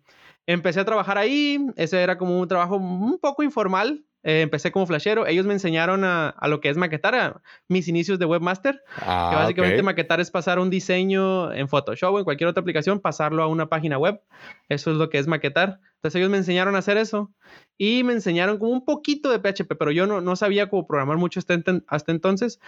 empecé 0.44 0.80
a 0.80 0.84
trabajar 0.84 1.18
ahí, 1.18 1.64
ese 1.76 2.02
era 2.02 2.18
como 2.18 2.40
un 2.40 2.48
trabajo 2.48 2.78
un 2.78 3.16
poco 3.20 3.44
informal, 3.44 4.02
eh, 4.26 4.40
empecé 4.40 4.72
como 4.72 4.88
flashero. 4.88 5.24
Ellos 5.24 5.46
me 5.46 5.52
enseñaron 5.52 6.02
a, 6.02 6.34
lo 6.48 6.60
que 6.60 6.68
es 6.68 6.76
maquetar, 6.76 7.14
a 7.14 7.42
mis 7.68 7.86
inicios 7.86 8.18
de 8.18 8.26
webmaster. 8.26 8.82
Ah, 8.96 9.28
que 9.30 9.36
básicamente 9.36 9.82
maquetar 9.84 10.18
es 10.18 10.32
pasar 10.32 10.58
un 10.58 10.68
diseño 10.68 11.52
en 11.52 11.68
Photoshop 11.68 12.12
o 12.12 12.18
en 12.18 12.24
cualquier 12.24 12.48
otra 12.48 12.60
aplicación, 12.60 12.98
pasarlo 12.98 13.44
a 13.44 13.46
una 13.46 13.68
página 13.68 13.98
web. 13.98 14.20
Eso 14.68 14.90
es 14.90 14.96
lo 14.96 15.10
que 15.10 15.18
es 15.18 15.28
maquetar. 15.28 15.78
Entonces 15.94 16.18
ellos 16.18 16.28
me 16.28 16.38
enseñaron 16.38 16.74
a 16.74 16.78
hacer 16.78 16.96
eso 16.96 17.32
y 17.78 18.02
me 18.02 18.14
enseñaron 18.14 18.58
como 18.58 18.72
un 18.72 18.84
poquito 18.84 19.30
de 19.30 19.38
PHP, 19.38 19.76
pero 19.78 19.92
yo 19.92 20.08
no, 20.08 20.20
no 20.20 20.34
sabía 20.34 20.68
cómo 20.68 20.88
programar 20.88 21.18
mucho 21.18 21.38
hasta, 21.38 21.62
hasta 21.86 22.10
entonces. 22.10 22.58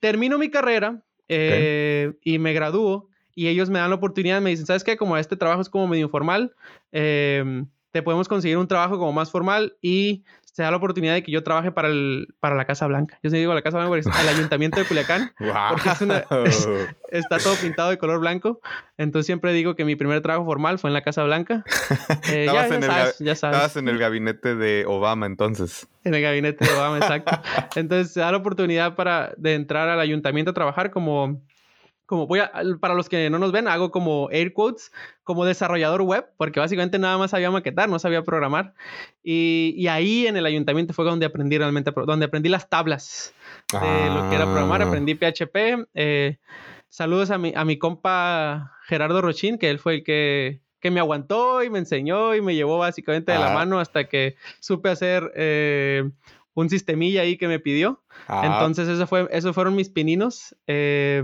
Termino 0.00 0.36
mi 0.36 0.50
carrera 0.50 1.00
eh, 1.28 2.14
y 2.22 2.40
me 2.40 2.52
gradúo 2.54 3.08
y 3.36 3.46
ellos 3.46 3.70
me 3.70 3.78
dan 3.78 3.90
la 3.90 3.96
oportunidad, 3.96 4.40
me 4.40 4.50
dicen, 4.50 4.66
¿sabes 4.66 4.82
qué? 4.82 4.96
Como 4.96 5.16
este 5.16 5.36
trabajo 5.36 5.62
es 5.62 5.68
como 5.68 5.86
medio 5.86 6.06
informal, 6.06 6.56
eh, 6.90 7.64
te 7.94 8.02
podemos 8.02 8.26
conseguir 8.26 8.58
un 8.58 8.66
trabajo 8.66 8.98
como 8.98 9.12
más 9.12 9.30
formal 9.30 9.76
y 9.80 10.24
se 10.54 10.62
da 10.62 10.70
la 10.70 10.76
oportunidad 10.76 11.14
de 11.14 11.24
que 11.24 11.32
yo 11.32 11.42
trabaje 11.42 11.72
para, 11.72 11.88
el, 11.88 12.28
para 12.38 12.54
la 12.54 12.64
Casa 12.64 12.86
Blanca. 12.86 13.18
Yo 13.24 13.30
sí 13.30 13.38
digo 13.38 13.52
la 13.54 13.62
Casa 13.62 13.76
Blanca 13.78 13.88
porque 13.88 14.08
es 14.08 14.20
el 14.22 14.36
Ayuntamiento 14.36 14.78
de 14.78 14.86
Culiacán. 14.86 15.32
Porque 15.38 16.86
está 17.10 17.38
todo 17.38 17.56
pintado 17.56 17.90
de 17.90 17.98
color 17.98 18.20
blanco. 18.20 18.60
Entonces 18.96 19.26
siempre 19.26 19.52
digo 19.52 19.74
que 19.74 19.84
mi 19.84 19.96
primer 19.96 20.20
trabajo 20.20 20.44
formal 20.44 20.78
fue 20.78 20.90
en 20.90 20.94
la 20.94 21.02
Casa 21.02 21.24
Blanca. 21.24 21.64
Eh, 22.30 22.46
ya, 22.46 22.68
sabes, 22.68 23.18
ya 23.18 23.34
sabes. 23.34 23.56
Estabas 23.56 23.76
en 23.76 23.88
el 23.88 23.98
gabinete 23.98 24.54
de 24.54 24.84
Obama 24.86 25.26
entonces. 25.26 25.88
En 26.04 26.14
el 26.14 26.22
gabinete 26.22 26.64
de 26.64 26.72
Obama, 26.72 26.98
exacto. 26.98 27.32
Entonces 27.76 28.12
se 28.12 28.20
da 28.20 28.30
la 28.30 28.38
oportunidad 28.38 28.94
para, 28.94 29.34
de 29.36 29.54
entrar 29.54 29.88
al 29.88 30.00
ayuntamiento 30.00 30.52
a 30.52 30.54
trabajar 30.54 30.90
como 30.90 31.42
como 32.06 32.26
voy 32.26 32.40
a, 32.40 32.52
para 32.80 32.94
los 32.94 33.08
que 33.08 33.30
no 33.30 33.38
nos 33.38 33.52
ven, 33.52 33.66
hago 33.66 33.90
como 33.90 34.28
air 34.30 34.52
quotes, 34.52 34.92
como 35.22 35.44
desarrollador 35.44 36.02
web, 36.02 36.26
porque 36.36 36.60
básicamente 36.60 36.98
nada 36.98 37.16
más 37.16 37.30
sabía 37.30 37.50
maquetar, 37.50 37.88
no 37.88 37.98
sabía 37.98 38.22
programar. 38.22 38.74
Y, 39.22 39.74
y 39.76 39.88
ahí 39.88 40.26
en 40.26 40.36
el 40.36 40.44
ayuntamiento 40.44 40.92
fue 40.92 41.04
donde 41.04 41.26
aprendí 41.26 41.56
realmente, 41.56 41.92
donde 42.06 42.26
aprendí 42.26 42.48
las 42.48 42.68
tablas 42.68 43.34
de 43.72 44.10
lo 44.10 44.28
que 44.28 44.36
era 44.36 44.44
programar, 44.44 44.82
ah. 44.82 44.86
aprendí 44.86 45.14
PHP. 45.14 45.86
Eh, 45.94 46.38
saludos 46.88 47.30
a 47.30 47.38
mi, 47.38 47.52
a 47.56 47.64
mi 47.64 47.78
compa 47.78 48.72
Gerardo 48.86 49.22
Rochín, 49.22 49.58
que 49.58 49.70
él 49.70 49.78
fue 49.78 49.96
el 49.96 50.04
que, 50.04 50.60
que 50.80 50.90
me 50.90 51.00
aguantó 51.00 51.62
y 51.62 51.70
me 51.70 51.78
enseñó 51.78 52.34
y 52.34 52.42
me 52.42 52.54
llevó 52.54 52.78
básicamente 52.78 53.32
de 53.32 53.38
la 53.38 53.52
ah. 53.52 53.54
mano 53.54 53.80
hasta 53.80 54.04
que 54.04 54.36
supe 54.60 54.90
hacer... 54.90 55.32
Eh, 55.34 56.10
un 56.54 56.70
sistemilla 56.70 57.22
ahí 57.22 57.36
que 57.36 57.48
me 57.48 57.58
pidió. 57.60 58.02
Ah, 58.28 58.42
Entonces, 58.44 58.88
eso 58.88 59.06
fue, 59.06 59.28
esos 59.32 59.54
fueron 59.54 59.74
mis 59.74 59.90
pininos. 59.90 60.54
Eh, 60.66 61.22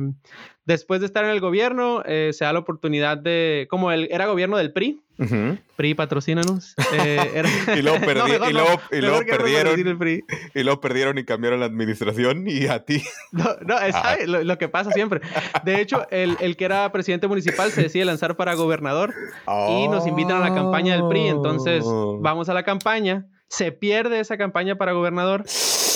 después 0.64 1.00
de 1.00 1.06
estar 1.06 1.25
en 1.25 1.30
el 1.30 1.40
gobierno, 1.40 2.02
eh, 2.04 2.30
se 2.32 2.44
da 2.44 2.52
la 2.52 2.58
oportunidad 2.58 3.16
de, 3.16 3.66
como 3.70 3.92
el, 3.92 4.08
era 4.10 4.26
gobierno 4.26 4.56
del 4.56 4.72
PRI. 4.72 5.00
PRI 5.76 5.94
patrocínanos. 5.94 6.75
eh, 6.94 7.30
era- 7.34 7.49
Y 7.78 7.82
luego, 7.82 7.99
perdi- 8.06 8.28
mejor 8.28 8.50
y 8.50 8.52
luego- 8.52 8.80
y 8.90 8.96
mejor 8.96 9.00
luego 9.02 9.20
que 9.20 9.30
no 9.32 9.37
perdieron. 9.37 9.99
PRI. 9.99 10.25
Y 10.54 10.62
luego 10.64 10.80
perdieron 10.80 11.18
y 11.18 11.25
cambiaron 11.25 11.60
la 11.60 11.66
administración 11.66 12.44
y 12.49 12.66
a 12.66 12.84
ti. 12.84 13.02
No, 13.30 13.44
no, 13.64 13.78
es 13.78 13.94
Ah. 13.94 14.16
lo 14.26 14.58
que 14.58 14.68
pasa 14.68 14.90
siempre. 14.92 15.20
De 15.64 15.80
hecho, 15.80 16.06
el, 16.10 16.37
el 16.40 16.56
que 16.56 16.64
era 16.64 16.90
presidente 16.90 17.28
municipal 17.28 17.70
se 17.70 17.82
decide 17.82 18.04
lanzar 18.04 18.37
para 18.37 18.54
gobernador 18.54 19.14
y 19.46 19.87
nos 19.88 20.06
invitan 20.06 20.38
a 20.42 20.49
la 20.49 20.54
campaña 20.54 20.94
del 20.94 21.06
PRI. 21.08 21.28
Entonces, 21.28 21.84
Oh. 21.87 22.18
vamos 22.20 22.49
a 22.49 22.54
la 22.54 22.62
campaña. 22.64 23.26
Se 23.52 23.73
pierde 23.73 24.21
esa 24.21 24.38
campaña 24.38 24.76
para 24.76 24.92
gobernador, 24.92 25.42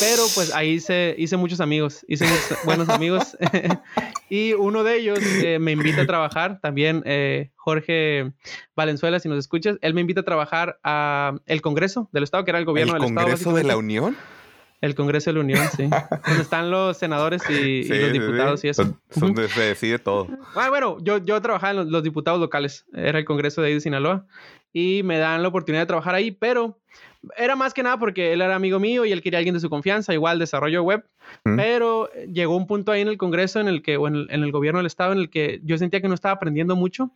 pero 0.01 0.23
pues 0.35 0.53
ahí 0.57 0.71
hice, 0.73 1.15
hice 1.17 1.37
muchos 1.37 1.61
amigos, 1.61 2.05
hice 2.09 2.25
muchos 2.27 2.59
buenos 2.65 2.89
amigos. 2.89 3.37
y 4.29 4.55
uno 4.55 4.83
de 4.83 4.97
ellos 4.99 5.21
eh, 5.23 5.61
me 5.61 5.71
invita 5.71 6.03
a 6.03 6.07
trabajar, 6.07 6.61
también 6.61 7.05
eh, 7.07 7.53
Jorge 7.55 8.33
Valenzuela, 8.75 9.21
si 9.21 9.29
nos 9.29 9.39
escuchas, 9.39 9.79
él 9.83 9.95
me 9.95 10.01
invita 10.01 10.23
a 10.23 10.25
trabajar 10.25 10.81
a 10.83 11.37
el 11.47 11.63
Congreso 11.63 12.09
del 12.13 12.25
Estado, 12.25 12.45
que 12.45 12.51
era 12.51 12.59
el 12.59 12.65
gobierno 12.65 12.95
¿El 12.97 13.01
del 13.03 13.09
Estado. 13.11 13.27
Congreso 13.29 13.53
de 13.55 13.63
la. 13.65 13.77
Unión? 13.77 14.17
El 14.81 14.97
Congreso 14.97 15.31
de 15.31 15.35
la 15.35 15.41
Unión, 15.41 15.67
sí. 15.77 15.85
donde 16.27 16.43
están 16.43 16.73
los 16.73 16.97
senadores 16.99 17.43
y, 17.49 17.53
y 17.53 17.85
Sí, 17.85 17.89
los 17.91 17.99
sí, 18.01 18.05
sí. 18.07 18.13
diputados 18.19 18.65
y 18.65 18.69
eso. 18.71 18.83
Son- 18.83 19.01
son 19.11 19.33
donde 19.33 19.49
se 19.49 19.61
decide 19.63 20.01
todo. 20.01 20.27
Ah, 20.57 20.69
bueno, 20.71 20.99
yo, 21.03 21.19
yo 21.19 21.41
trabajaba 21.41 21.71
en 21.71 21.77
los, 21.77 21.87
los 21.87 22.03
diputados 22.03 22.41
locales, 22.41 22.85
era 22.93 23.17
el 23.21 23.25
Congreso 23.25 23.63
de 23.63 23.69
ahí 23.69 23.75
de 23.75 23.81
Sinaloa, 23.81 24.27
y 24.73 25.03
me 25.05 25.19
dan 25.19 25.41
la 25.43 25.49
oportunidad 25.49 25.83
de 25.83 25.87
trabajar 25.87 26.17
ahí, 26.17 26.33
pero 26.33 26.81
era 27.37 27.57
más 27.57 27.75
que 27.75 27.83
nada 27.83 27.99
porque 27.99 28.33
él 28.33 28.41
era 28.43 28.55
amigo 28.55 28.79
mío 28.79 29.05
y 29.05 29.13
él 29.13 29.23
quería 29.23 29.39
alguien 29.39 29.55
de 29.55 29.61
su 29.61 29.71
confianza, 29.71 30.13
igual 30.15 30.39
desarrollo 30.39 30.83
web, 30.83 31.05
Mm. 31.45 31.57
pero 31.57 32.11
llegó 32.33 32.57
un 32.57 32.67
punto 32.67 32.93
ahí 32.93 33.01
en 33.01 33.09
el 33.09 33.17
Congreso 33.19 33.59
en 33.61 33.69
el 33.69 33.83
que, 33.83 33.97
o 33.97 34.07
en 34.09 34.15
el, 34.17 34.27
en 34.31 34.43
el 34.43 34.53
gobierno 34.53 34.79
del 34.79 34.87
Estado, 34.87 35.13
en 35.13 35.19
el 35.19 35.31
que 35.31 35.61
yo 35.65 35.79
sentía 35.79 36.01
que 36.01 36.09
no 36.09 36.15
estaba 36.15 36.35
aprendiendo 36.35 36.77
mucho, 36.77 37.11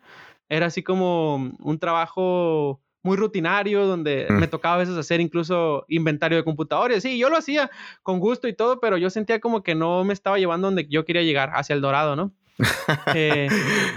era 0.48 0.66
así 0.66 0.82
como 0.82 1.52
un 1.60 1.78
trabajo 1.78 2.80
muy 3.02 3.16
rutinario, 3.16 3.86
donde 3.86 4.26
Mm. 4.28 4.34
me 4.40 4.48
tocaba 4.48 4.74
a 4.74 4.78
veces 4.78 4.96
hacer 4.96 5.20
incluso 5.20 5.84
inventario 5.88 6.36
de 6.38 6.44
computadores. 6.44 7.02
Sí, 7.02 7.16
yo 7.18 7.28
lo 7.30 7.36
hacía 7.36 7.70
con 8.02 8.18
gusto 8.18 8.48
y 8.48 8.54
todo, 8.54 8.80
pero 8.80 8.96
yo 8.96 9.08
sentía 9.10 9.40
como 9.40 9.62
que 9.62 9.74
no 9.74 10.04
me 10.04 10.12
estaba 10.12 10.38
llevando 10.38 10.66
donde 10.68 10.86
yo 10.88 11.04
quería 11.04 11.22
llegar, 11.22 11.50
hacia 11.54 11.74
el 11.74 11.80
dorado, 11.80 12.16
¿no? 12.16 12.32
Eh, 13.14 13.48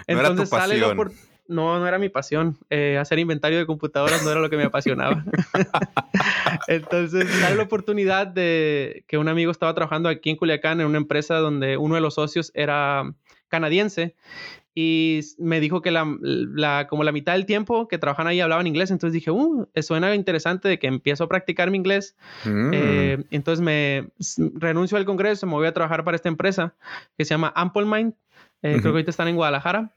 No 0.07 0.13
era 0.19 0.23
tu 0.25 0.31
entonces 0.31 0.49
sale 0.49 0.75
la 0.77 0.93
pasión. 0.95 0.97
No, 1.51 1.77
no 1.79 1.85
era 1.87 1.99
mi 1.99 2.07
pasión. 2.09 2.57
Eh, 2.69 2.97
hacer 2.99 3.19
inventario 3.19 3.57
de 3.59 3.65
computadoras 3.65 4.23
no 4.23 4.31
era 4.31 4.39
lo 4.39 4.49
que 4.49 4.57
me 4.57 4.63
apasionaba. 4.63 5.23
Entonces 6.67 7.29
sale 7.29 7.55
la 7.55 7.63
oportunidad 7.63 8.27
de 8.27 9.03
que 9.07 9.17
un 9.17 9.27
amigo 9.27 9.51
estaba 9.51 9.73
trabajando 9.73 10.09
aquí 10.09 10.29
en 10.29 10.35
Culiacán 10.37 10.79
en 10.81 10.87
una 10.87 10.97
empresa 10.97 11.35
donde 11.37 11.77
uno 11.77 11.95
de 11.95 12.01
los 12.01 12.15
socios 12.15 12.51
era 12.55 13.13
canadiense 13.47 14.15
y 14.73 15.19
me 15.37 15.59
dijo 15.59 15.81
que 15.81 15.91
la, 15.91 16.05
la- 16.21 16.87
como 16.89 17.03
la 17.03 17.11
mitad 17.11 17.33
del 17.33 17.45
tiempo 17.45 17.89
que 17.89 17.97
trabajan 17.97 18.27
ahí 18.27 18.39
hablaban 18.39 18.67
inglés. 18.67 18.89
Entonces 18.89 19.13
dije, 19.13 19.29
uh, 19.31 19.67
suena 19.81 20.15
interesante 20.15 20.69
de 20.69 20.79
que 20.79 20.87
empiezo 20.87 21.25
a 21.25 21.27
practicar 21.27 21.69
mi 21.71 21.77
inglés. 21.77 22.15
Mm. 22.45 22.71
Eh, 22.73 23.23
entonces 23.31 23.61
me 23.61 24.07
renuncio 24.55 24.97
al 24.97 25.03
Congreso, 25.05 25.45
me 25.47 25.53
voy 25.53 25.67
a 25.67 25.73
trabajar 25.73 26.05
para 26.05 26.15
esta 26.15 26.29
empresa 26.29 26.73
que 27.17 27.25
se 27.25 27.31
llama 27.33 27.51
Ample 27.55 27.85
Mind. 27.85 28.13
Eh, 28.63 28.73
Creo 28.73 28.81
que 28.83 28.89
ahorita 28.89 29.09
están 29.11 29.27
en 29.27 29.35
Guadalajara. 29.35 29.91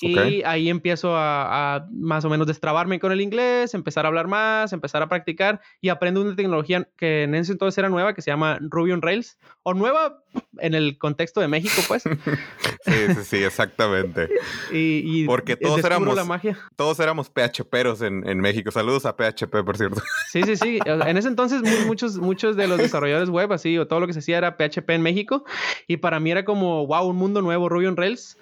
Y 0.00 0.42
ahí 0.42 0.68
empiezo 0.68 1.16
a, 1.16 1.76
a 1.76 1.86
más 1.92 2.24
o 2.24 2.28
menos 2.28 2.46
destrabarme 2.46 2.98
con 2.98 3.12
el 3.12 3.20
inglés, 3.20 3.74
empezar 3.74 4.04
a 4.04 4.08
hablar 4.08 4.26
más, 4.26 4.72
empezar 4.72 5.02
a 5.02 5.08
practicar 5.08 5.60
y 5.80 5.88
aprendo 5.88 6.20
una 6.20 6.34
tecnología 6.34 6.88
que 6.96 7.22
en 7.22 7.34
ese 7.34 7.52
entonces 7.52 7.78
era 7.78 7.88
nueva, 7.88 8.12
que 8.12 8.20
se 8.20 8.30
llama 8.30 8.58
Ruby 8.60 8.90
on 8.92 9.00
Rails. 9.02 9.38
O 9.62 9.72
nueva 9.72 10.22
en 10.58 10.74
el 10.74 10.98
contexto 10.98 11.40
de 11.40 11.48
México, 11.48 11.80
pues. 11.88 12.02
Sí, 12.84 12.92
sí, 13.14 13.24
sí, 13.24 13.36
exactamente. 13.42 14.28
Y, 14.72 15.22
y 15.22 15.26
Porque 15.26 15.56
todos 15.56 15.82
éramos- 15.84 16.14
la 16.16 16.24
magia. 16.24 16.58
Todos 16.76 16.98
éramos 17.00 17.30
PHPeros 17.30 18.02
en, 18.02 18.28
en 18.28 18.40
México. 18.40 18.70
Saludos 18.70 19.06
a 19.06 19.16
PHP, 19.16 19.64
por 19.64 19.76
cierto. 19.78 20.02
Sí, 20.30 20.42
sí, 20.42 20.56
sí. 20.56 20.78
En 20.84 21.16
ese 21.16 21.28
entonces 21.28 21.62
mu- 21.62 21.86
muchos, 21.86 22.18
muchos 22.18 22.56
de 22.56 22.66
los 22.66 22.78
desarrolladores 22.78 23.30
web, 23.30 23.52
así, 23.52 23.78
o 23.78 23.86
todo 23.86 24.00
lo 24.00 24.06
que 24.06 24.12
se 24.12 24.18
hacía 24.18 24.38
era 24.38 24.56
PHP 24.56 24.90
en 24.90 25.02
México. 25.02 25.44
Y 25.86 25.98
para 25.98 26.20
mí 26.20 26.30
era 26.30 26.44
como, 26.44 26.86
wow, 26.86 27.06
un 27.08 27.16
mundo 27.16 27.40
nuevo, 27.42 27.68
Ruby 27.68 27.86
on 27.86 27.96
Rails. 27.96 28.36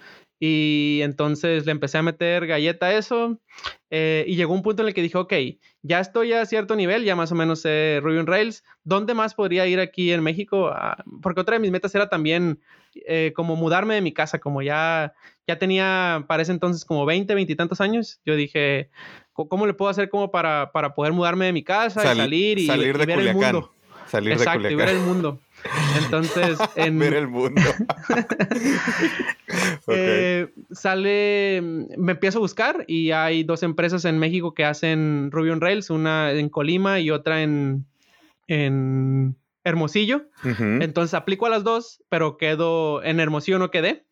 Y 0.44 0.98
entonces 1.02 1.66
le 1.66 1.70
empecé 1.70 1.98
a 1.98 2.02
meter 2.02 2.48
galleta 2.48 2.86
a 2.86 2.94
eso. 2.98 3.38
eh, 3.90 4.24
y 4.26 4.34
llegó 4.34 4.54
un 4.54 4.62
punto 4.62 4.82
en 4.82 4.88
el 4.88 4.94
que 4.94 5.02
dije, 5.02 5.16
ok, 5.16 5.32
ya 5.82 6.00
estoy 6.00 6.32
a 6.32 6.44
cierto 6.46 6.74
nivel, 6.74 7.04
ya 7.04 7.14
más 7.14 7.30
o 7.30 7.36
menos 7.36 7.60
sé 7.60 8.00
Ruby 8.02 8.16
on 8.18 8.26
Rails. 8.26 8.64
¿Dónde 8.82 9.14
más 9.14 9.34
podría 9.34 9.68
ir 9.68 9.78
aquí 9.78 10.10
en 10.10 10.20
México? 10.24 10.70
Ah, 10.74 11.04
porque 11.22 11.40
otra 11.42 11.54
de 11.54 11.60
mis 11.60 11.70
metas 11.70 11.94
era 11.94 12.08
también 12.08 12.58
eh, 13.06 13.32
como 13.36 13.54
mudarme 13.54 13.94
de 13.94 14.00
mi 14.00 14.12
casa, 14.12 14.40
como 14.40 14.62
ya, 14.62 15.12
ya 15.46 15.58
tenía 15.60 16.24
para 16.26 16.42
ese 16.42 16.50
entonces 16.50 16.84
como 16.84 17.06
20, 17.06 17.34
20 17.36 17.52
y 17.52 17.56
tantos 17.56 17.80
años. 17.80 18.20
Yo 18.26 18.34
dije, 18.34 18.90
"¿Cómo- 19.32 19.48
¿cómo 19.48 19.66
le 19.68 19.74
puedo 19.74 19.90
hacer 19.92 20.08
como 20.08 20.32
para, 20.32 20.72
para 20.72 20.92
poder 20.94 21.12
mudarme 21.12 21.46
de 21.46 21.52
mi 21.52 21.62
casa 21.62 22.02
Sal- 22.02 22.16
y 22.16 22.20
salir 22.20 22.58
y, 22.58 22.66
salir 22.66 22.86
y 22.96 22.98
de 22.98 23.06
ver 23.06 23.10
el 23.10 23.14
Culiacán. 23.16 23.54
mundo? 23.54 23.74
Salir 24.08 24.32
Exacto, 24.32 24.62
de 24.64 24.72
y 24.72 24.74
ver 24.74 24.88
Culiacán. 24.88 24.96
el 24.96 25.02
mundo. 25.06 25.38
Entonces, 26.02 26.58
en, 26.76 26.98
Ver 26.98 27.14
el 27.14 27.28
mundo. 27.28 27.60
Eh, 29.88 30.48
sale, 30.70 31.60
me 31.62 32.12
empiezo 32.12 32.38
a 32.38 32.40
buscar 32.40 32.84
y 32.86 33.10
hay 33.10 33.42
dos 33.42 33.62
empresas 33.62 34.06
en 34.06 34.18
México 34.18 34.54
que 34.54 34.64
hacen 34.64 35.30
Ruby 35.30 35.50
on 35.50 35.60
Rails, 35.60 35.90
una 35.90 36.32
en 36.32 36.48
Colima 36.48 37.00
y 37.00 37.10
otra 37.10 37.42
en, 37.42 37.84
en 38.46 39.36
Hermosillo. 39.64 40.28
Entonces 40.42 41.14
aplico 41.14 41.46
a 41.46 41.50
las 41.50 41.64
dos, 41.64 42.02
pero 42.08 42.38
quedo 42.38 43.02
en 43.02 43.20
Hermosillo 43.20 43.58
no 43.58 43.70
quedé, 43.70 44.06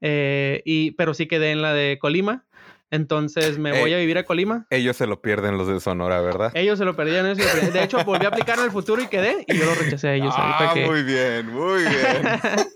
eh, 0.00 0.62
y, 0.64 0.92
pero 0.92 1.12
sí 1.12 1.26
quedé 1.26 1.50
en 1.50 1.60
la 1.60 1.74
de 1.74 1.98
Colima. 2.00 2.46
Entonces 2.90 3.58
me 3.58 3.78
voy 3.80 3.92
Eh, 3.92 3.96
a 3.96 3.98
vivir 3.98 4.16
a 4.18 4.24
Colima. 4.24 4.66
Ellos 4.70 4.96
se 4.96 5.06
lo 5.06 5.20
pierden 5.20 5.58
los 5.58 5.66
de 5.66 5.80
Sonora, 5.80 6.20
¿verdad? 6.20 6.52
Ellos 6.54 6.78
se 6.78 6.84
lo 6.84 6.94
perdieron. 6.94 7.26
ellos 7.26 7.38
se 7.38 7.44
lo 7.44 7.50
perdieron. 7.50 7.72
De 7.74 7.82
hecho, 7.82 8.04
volví 8.04 8.24
a 8.24 8.28
aplicar 8.28 8.58
en 8.58 8.64
el 8.66 8.70
futuro 8.70 9.02
y 9.02 9.08
quedé 9.08 9.44
y 9.48 9.56
yo 9.58 9.64
lo 9.64 9.74
rechacé 9.74 10.08
a 10.08 10.14
ellos. 10.14 10.32
ah, 10.36 10.70
que- 10.72 10.86
muy 10.86 11.02
bien, 11.02 11.48
muy 11.52 11.80
bien. 11.82 11.90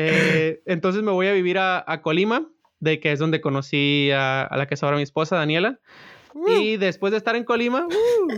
Eh, 0.00 0.62
entonces 0.66 1.02
me 1.02 1.10
voy 1.10 1.26
a 1.26 1.32
vivir 1.32 1.58
a, 1.58 1.82
a 1.86 2.02
Colima, 2.02 2.46
de 2.78 3.00
que 3.00 3.10
es 3.10 3.18
donde 3.18 3.40
conocí 3.40 4.10
a, 4.12 4.42
a 4.42 4.56
la 4.56 4.66
que 4.66 4.74
es 4.74 4.82
ahora 4.84 4.96
mi 4.96 5.02
esposa, 5.02 5.36
Daniela. 5.36 5.80
Y 6.46 6.76
después 6.76 7.10
de 7.10 7.16
estar 7.18 7.34
en 7.34 7.42
Colima, 7.42 7.84
¡uh! 7.86 8.32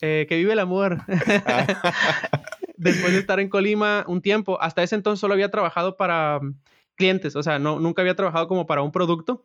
eh, 0.00 0.26
que 0.28 0.36
vive 0.36 0.52
el 0.54 0.58
amor. 0.58 0.98
después 2.76 3.12
de 3.12 3.18
estar 3.20 3.38
en 3.40 3.48
Colima 3.48 4.04
un 4.08 4.20
tiempo, 4.20 4.60
hasta 4.60 4.82
ese 4.82 4.96
entonces 4.96 5.20
solo 5.20 5.34
había 5.34 5.50
trabajado 5.50 5.96
para 5.96 6.40
mm, 6.40 6.54
clientes, 6.96 7.36
o 7.36 7.42
sea, 7.42 7.58
no, 7.58 7.78
nunca 7.78 8.02
había 8.02 8.16
trabajado 8.16 8.48
como 8.48 8.66
para 8.66 8.82
un 8.82 8.90
producto. 8.92 9.44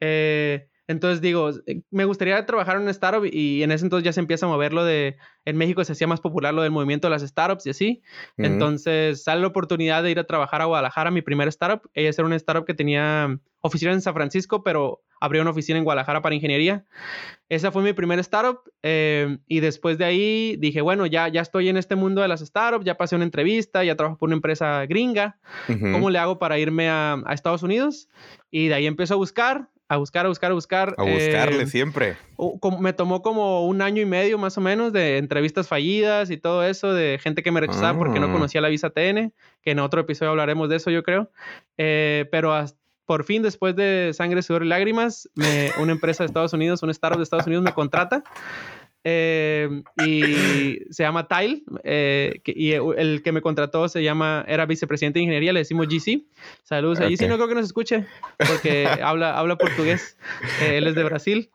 Eh, 0.00 0.68
entonces 0.88 1.20
digo, 1.20 1.50
eh, 1.66 1.82
me 1.90 2.04
gustaría 2.04 2.44
trabajar 2.46 2.76
en 2.76 2.82
una 2.82 2.92
startup 2.92 3.24
y 3.24 3.62
en 3.62 3.72
ese 3.72 3.84
entonces 3.84 4.04
ya 4.04 4.12
se 4.12 4.20
empieza 4.20 4.46
a 4.46 4.48
mover 4.48 4.72
lo 4.72 4.84
de, 4.84 5.16
en 5.44 5.56
México 5.56 5.82
se 5.84 5.92
hacía 5.92 6.06
más 6.06 6.20
popular 6.20 6.54
lo 6.54 6.62
del 6.62 6.70
movimiento 6.70 7.08
de 7.08 7.10
las 7.10 7.22
startups 7.22 7.66
y 7.66 7.70
así. 7.70 8.02
Entonces 8.36 9.24
sale 9.24 9.40
la 9.40 9.48
oportunidad 9.48 10.02
de 10.02 10.12
ir 10.12 10.18
a 10.20 10.24
trabajar 10.24 10.62
a 10.62 10.66
Guadalajara, 10.66 11.10
mi 11.10 11.22
primera 11.22 11.48
startup. 11.48 11.90
Ella 11.92 12.10
era 12.10 12.24
una 12.24 12.36
startup 12.36 12.64
que 12.64 12.74
tenía 12.74 13.38
oficina 13.60 13.92
en 13.92 14.00
San 14.00 14.14
Francisco, 14.14 14.62
pero 14.62 15.02
abrió 15.20 15.42
una 15.42 15.50
oficina 15.50 15.78
en 15.78 15.84
Guadalajara 15.84 16.22
para 16.22 16.36
ingeniería. 16.36 16.84
Esa 17.48 17.72
fue 17.72 17.82
mi 17.82 17.92
primera 17.92 18.20
startup 18.20 18.60
eh, 18.84 19.38
y 19.48 19.60
después 19.60 19.98
de 19.98 20.04
ahí 20.04 20.56
dije, 20.58 20.82
bueno, 20.82 21.06
ya, 21.06 21.26
ya 21.26 21.40
estoy 21.40 21.68
en 21.68 21.78
este 21.78 21.96
mundo 21.96 22.22
de 22.22 22.28
las 22.28 22.40
startups, 22.40 22.84
ya 22.84 22.96
pasé 22.96 23.16
una 23.16 23.24
entrevista, 23.24 23.82
ya 23.82 23.96
trabajo 23.96 24.18
por 24.18 24.28
una 24.28 24.36
empresa 24.36 24.86
gringa. 24.86 25.38
¿Cómo 25.66 26.10
le 26.10 26.18
hago 26.18 26.38
para 26.38 26.60
irme 26.60 26.88
a, 26.88 27.20
a 27.26 27.34
Estados 27.34 27.64
Unidos? 27.64 28.08
Y 28.52 28.68
de 28.68 28.74
ahí 28.74 28.86
empiezo 28.86 29.14
a 29.14 29.16
buscar, 29.16 29.68
a 29.88 29.96
buscar, 29.98 30.26
a 30.26 30.28
buscar, 30.28 30.50
a 30.50 30.54
buscar. 30.54 30.94
A 30.98 31.02
buscarle 31.04 31.62
eh, 31.62 31.66
siempre. 31.66 32.16
me 32.80 32.92
tomó 32.92 33.22
como 33.22 33.66
un 33.66 33.82
año 33.82 34.02
y 34.02 34.06
medio 34.06 34.36
más 34.38 34.58
o 34.58 34.60
menos 34.60 34.92
de 34.92 35.18
entrevistas 35.18 35.68
fallidas 35.68 36.30
y 36.30 36.36
todo 36.36 36.64
eso, 36.64 36.92
de 36.92 37.18
gente 37.22 37.42
que 37.42 37.52
me 37.52 37.60
rechazaba 37.60 37.96
porque 37.96 38.18
no 38.20 38.26
Ah. 38.26 38.32
conocía 38.32 38.60
la 38.60 38.68
visa 38.68 38.90
TN, 38.90 39.32
que 39.62 39.70
en 39.70 39.78
otro 39.78 40.00
episodio 40.00 40.30
hablaremos 40.30 40.68
de 40.68 40.76
eso 40.76 40.90
yo 40.90 41.02
creo. 41.02 41.30
Eh, 41.78 42.26
pero 42.32 42.52
por 43.04 43.22
fin, 43.22 43.42
después 43.42 43.76
de 43.76 44.10
sangre, 44.14 44.42
sudor 44.42 44.64
y 44.64 44.68
lágrimas, 44.68 45.28
me- 45.36 45.70
una 45.80 45.92
empresa 45.92 46.24
de 46.24 46.26
Estados 46.26 46.52
Unidos, 46.52 46.82
un 46.82 46.90
startup 46.90 47.18
de 47.18 47.22
Estados 47.22 47.46
Unidos 47.46 47.62
me 47.64 47.72
contrata. 47.72 48.24
Eh, 49.08 49.82
y 50.04 50.80
se 50.92 51.04
llama 51.04 51.28
Tile, 51.28 51.62
eh, 51.84 52.40
que- 52.42 52.52
y 52.56 52.72
el 52.72 53.22
que 53.22 53.30
me 53.30 53.40
contrató 53.40 53.88
se 53.88 54.02
llama, 54.02 54.44
era 54.48 54.66
vicepresidente 54.66 55.20
de 55.20 55.22
ingeniería, 55.22 55.52
le 55.52 55.60
decimos 55.60 55.86
GC. 55.88 56.24
Saludos 56.64 56.98
a 57.00 57.04
Ok. 57.04 57.10
GC, 57.10 57.28
no 57.28 57.36
creo 57.36 57.46
que 57.46 57.54
nos 57.54 57.66
escuche, 57.66 58.04
porque 58.36 58.88
habla, 59.02 59.38
habla 59.38 59.56
portugués, 59.56 60.16
Eh, 60.60 60.78
él 60.78 60.88
es 60.88 60.96
de 60.96 61.04
Brasil. 61.04 61.50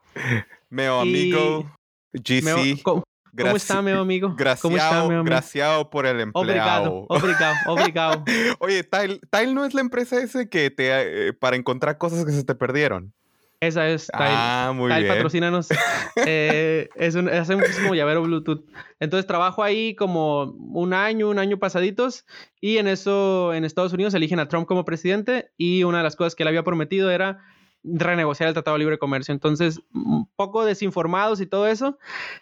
Meo 0.69 1.03
y- 1.05 1.09
amigo, 1.09 1.71
GC. 2.13 2.41
Meo- 2.43 2.57
¿cómo, 2.83 3.03
cómo 3.37 3.55
está, 3.57 3.81
mi 3.81 3.91
amigo? 3.91 4.29
¿Cómo 4.29 4.39
está, 4.39 4.43
Graciado, 4.69 5.07
mi 5.09 5.15
amigo? 5.15 5.25
graciado 5.25 5.89
por 5.89 6.05
el 6.05 6.21
empleado. 6.21 7.05
Obrigado, 7.05 7.05
obrigado, 7.09 7.55
obrigado. 7.67 8.23
Oye, 8.59 8.83
Tile, 8.85 9.19
Tile 9.29 9.53
no 9.53 9.65
es 9.65 9.73
la 9.73 9.81
empresa 9.81 10.21
ese 10.23 10.47
que 10.47 10.69
te 10.71 11.27
eh, 11.27 11.33
para 11.33 11.57
encontrar 11.57 11.97
cosas 11.97 12.23
que 12.25 12.31
se 12.31 12.45
te 12.45 12.55
perdieron. 12.55 13.13
Esa 13.61 13.87
es 13.89 14.07
Tile. 14.07 14.25
Ah, 14.27 14.73
muy 14.75 14.89
Tile, 14.89 15.03
bien. 15.03 15.15
patrocínanos. 15.15 15.69
Eh, 16.25 16.89
es 16.95 17.15
un, 17.15 17.29
un 17.29 17.61
como 17.81 17.95
llavero 17.95 18.21
Bluetooth. 18.23 18.65
Entonces 18.99 19.25
trabajo 19.25 19.63
ahí 19.63 19.95
como 19.95 20.43
un 20.43 20.93
año, 20.93 21.29
un 21.29 21.39
año 21.39 21.57
pasaditos. 21.57 22.25
Y 22.59 22.77
en 22.77 22.87
eso, 22.87 23.53
en 23.53 23.63
Estados 23.63 23.93
Unidos, 23.93 24.13
eligen 24.13 24.39
a 24.39 24.47
Trump 24.49 24.67
como 24.67 24.83
presidente. 24.83 25.51
Y 25.57 25.83
una 25.83 25.99
de 25.99 26.03
las 26.03 26.15
cosas 26.17 26.35
que 26.35 26.43
él 26.43 26.47
había 26.47 26.63
prometido 26.63 27.11
era 27.11 27.39
renegociar 27.83 28.49
el 28.49 28.53
Tratado 28.53 28.75
de 28.75 28.79
Libre 28.79 28.97
Comercio. 28.99 29.33
Entonces, 29.33 29.79
un 29.93 30.29
poco 30.35 30.65
desinformados 30.65 31.39
y 31.39 31.45
todo 31.45 31.67
eso. 31.67 31.97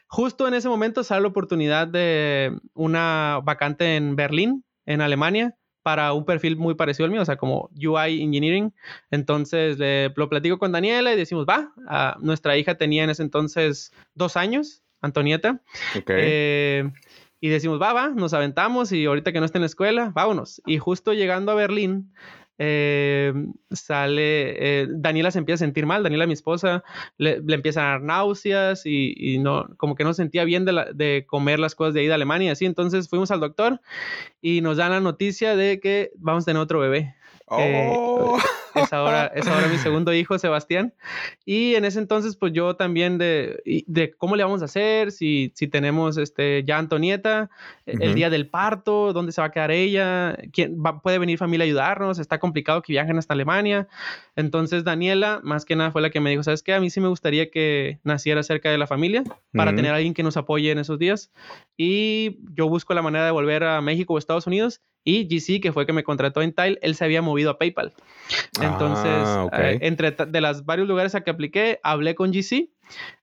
Justo 0.07 0.47
en 0.47 0.53
ese 0.53 0.69
momento 0.69 1.03
sale 1.03 1.21
la 1.21 1.27
oportunidad 1.27 1.87
de 1.87 2.57
una 2.73 3.39
vacante 3.43 3.97
en 3.97 4.15
Berlín, 4.15 4.65
en 4.85 5.01
Alemania, 5.01 5.55
para 5.89 6.13
un 6.13 6.23
perfil 6.23 6.55
muy 6.55 6.75
parecido 6.75 7.05
al 7.05 7.11
mío, 7.11 7.23
o 7.23 7.25
sea, 7.25 7.35
como 7.35 7.71
UI 7.75 8.21
Engineering. 8.21 8.71
Entonces, 9.09 9.79
le, 9.79 10.13
lo 10.15 10.29
platico 10.29 10.59
con 10.59 10.71
Daniela 10.71 11.11
y 11.11 11.17
decimos, 11.17 11.47
va, 11.49 11.73
a, 11.87 12.15
nuestra 12.21 12.55
hija 12.57 12.75
tenía 12.75 13.03
en 13.03 13.09
ese 13.09 13.23
entonces 13.23 13.91
dos 14.13 14.37
años, 14.37 14.83
Antonieta. 15.01 15.63
Ok. 15.97 16.11
Eh, 16.11 16.91
y 17.41 17.49
decimos, 17.49 17.81
va, 17.81 17.91
va, 17.93 18.09
nos 18.09 18.35
aventamos 18.35 18.91
y 18.91 19.03
ahorita 19.03 19.31
que 19.31 19.39
no 19.39 19.47
esté 19.47 19.57
en 19.57 19.63
la 19.63 19.65
escuela, 19.65 20.11
vámonos. 20.13 20.61
Y 20.67 20.77
justo 20.77 21.11
llegando 21.13 21.51
a 21.51 21.55
Berlín, 21.55 22.13
eh, 22.61 23.33
sale, 23.71 24.81
eh, 24.81 24.87
Daniela 24.89 25.31
se 25.31 25.39
empieza 25.39 25.63
a 25.63 25.65
sentir 25.65 25.85
mal, 25.85 26.03
Daniela, 26.03 26.27
mi 26.27 26.33
esposa, 26.33 26.83
le, 27.17 27.41
le 27.41 27.55
empiezan 27.55 27.85
a 27.85 27.89
dar 27.91 28.01
náuseas 28.01 28.85
y, 28.85 29.13
y, 29.17 29.39
no, 29.39 29.69
como 29.77 29.95
que 29.95 30.03
no 30.03 30.13
sentía 30.13 30.43
bien 30.43 30.65
de, 30.65 30.73
la, 30.73 30.85
de, 30.93 31.25
comer 31.25 31.59
las 31.59 31.73
cosas 31.73 31.93
de 31.93 32.01
ahí 32.01 32.07
de 32.07 32.13
Alemania 32.13 32.51
así. 32.51 32.65
Entonces 32.65 33.07
fuimos 33.07 33.31
al 33.31 33.39
doctor 33.39 33.79
y 34.41 34.59
nos 34.59 34.75
dan 34.75 34.91
la 34.91 34.99
noticia 34.99 35.55
de 35.55 35.79
que 35.79 36.11
vamos 36.17 36.43
a 36.43 36.45
tener 36.47 36.61
otro 36.61 36.79
bebé. 36.79 37.15
Oh. 37.47 38.37
Es, 38.83 38.93
ahora, 38.93 39.27
es 39.35 39.47
ahora 39.47 39.67
mi 39.67 39.77
segundo 39.77 40.13
hijo, 40.13 40.37
Sebastián. 40.39 40.93
Y 41.45 41.75
en 41.75 41.85
ese 41.85 41.99
entonces, 41.99 42.35
pues 42.35 42.53
yo 42.53 42.75
también 42.75 43.17
de, 43.17 43.61
de 43.87 44.11
cómo 44.15 44.35
le 44.35 44.43
vamos 44.43 44.61
a 44.61 44.65
hacer, 44.65 45.11
si, 45.11 45.51
si 45.55 45.67
tenemos 45.67 46.17
este, 46.17 46.63
ya 46.63 46.77
Antonieta, 46.77 47.49
uh 47.85 47.91
-huh. 47.91 48.03
el 48.03 48.15
día 48.15 48.29
del 48.29 48.47
parto, 48.47 49.13
dónde 49.13 49.31
se 49.31 49.41
va 49.41 49.47
a 49.47 49.51
quedar 49.51 49.71
ella, 49.71 50.37
quién 50.51 50.77
va, 50.83 51.01
puede 51.01 51.19
venir 51.19 51.37
familia 51.37 51.63
a 51.63 51.67
ayudarnos, 51.67 52.19
está 52.19 52.39
complicado 52.39 52.81
que 52.81 52.93
viajen 52.93 53.17
hasta 53.17 53.33
Alemania. 53.33 53.87
Entonces 54.35 54.83
Daniela, 54.83 55.39
más 55.43 55.65
que 55.65 55.75
nada, 55.75 55.91
fue 55.91 56.01
la 56.01 56.09
que 56.09 56.19
me 56.19 56.29
dijo, 56.29 56.43
¿sabes 56.43 56.63
qué? 56.63 56.73
A 56.73 56.79
mí 56.79 56.89
sí 56.89 56.99
me 57.01 57.07
gustaría 57.07 57.49
que 57.49 57.99
naciera 58.03 58.43
cerca 58.43 58.69
de 58.69 58.77
la 58.77 58.87
familia 58.87 59.23
para 59.53 59.71
uh 59.71 59.73
-huh. 59.73 59.75
tener 59.75 59.91
a 59.91 59.95
alguien 59.95 60.13
que 60.13 60.23
nos 60.23 60.37
apoye 60.37 60.71
en 60.71 60.79
esos 60.79 60.99
días. 60.99 61.31
Y 61.77 62.39
yo 62.53 62.67
busco 62.69 62.93
la 62.93 63.01
manera 63.01 63.25
de 63.25 63.31
volver 63.31 63.63
a 63.63 63.81
México 63.81 64.13
o 64.13 64.17
Estados 64.17 64.47
Unidos 64.47 64.81
y 65.03 65.27
GC, 65.27 65.61
que 65.61 65.71
fue 65.71 65.85
que 65.85 65.93
me 65.93 66.03
contrató 66.03 66.41
en 66.41 66.53
Tile, 66.53 66.77
él 66.81 66.95
se 66.95 67.05
había 67.05 67.21
movido 67.21 67.51
a 67.51 67.57
PayPal. 67.57 67.93
Entonces, 68.55 68.68
ah, 68.77 69.43
okay. 69.45 69.75
eh, 69.75 69.79
entre 69.81 70.11
de 70.11 70.41
los 70.41 70.65
varios 70.65 70.87
lugares 70.87 71.15
a 71.15 71.21
que 71.21 71.31
apliqué, 71.31 71.79
hablé 71.83 72.15
con 72.15 72.31
GC. 72.31 72.69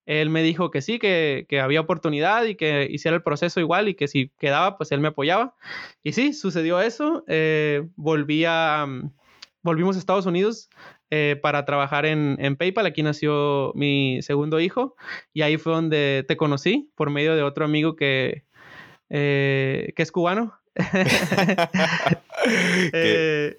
Él 0.07 0.31
me 0.31 0.43
dijo 0.43 0.71
que 0.71 0.81
sí, 0.81 0.99
que, 0.99 1.47
que, 1.49 1.61
había 1.61 1.81
oportunidad 1.81 2.45
y 2.45 2.55
que 2.55 2.87
hiciera 2.89 3.17
el 3.17 3.23
proceso 3.23 3.59
igual 3.59 3.89
y 3.89 3.95
que 3.95 4.07
si 4.07 4.31
quedaba, 4.39 4.77
pues 4.77 4.93
él 4.93 5.01
me 5.01 5.09
apoyaba. 5.09 5.55
Y 6.05 6.13
sí, 6.13 6.33
sucedió 6.33 6.81
eso. 6.81 7.25
Eh, 7.27 7.83
volví 7.97 8.45
a, 8.45 8.85
um, 8.87 9.11
volvimos 9.63 9.97
a 9.97 9.99
Estados 9.99 10.27
Unidos 10.27 10.71
eh, 11.11 11.39
para 11.43 11.65
trabajar 11.65 12.07
en, 12.07 12.37
en, 12.41 12.57
PayPal. 12.57 12.87
Aquí 12.87 13.03
nació 13.03 13.73
mi 13.75 14.23
segundo 14.23 14.61
hijo 14.61 14.95
y 15.35 15.43
ahí 15.43 15.57
fue 15.57 15.73
donde 15.73 16.25
te 16.27 16.37
conocí 16.37 16.91
por 16.95 17.11
medio 17.11 17.37
de 17.37 17.43
otro 17.43 17.65
amigo 17.65 17.97
que, 17.97 18.45
eh, 19.11 19.93
que 19.95 20.03
es 20.03 20.11
cubano. 20.11 20.55
eh, 22.93 23.59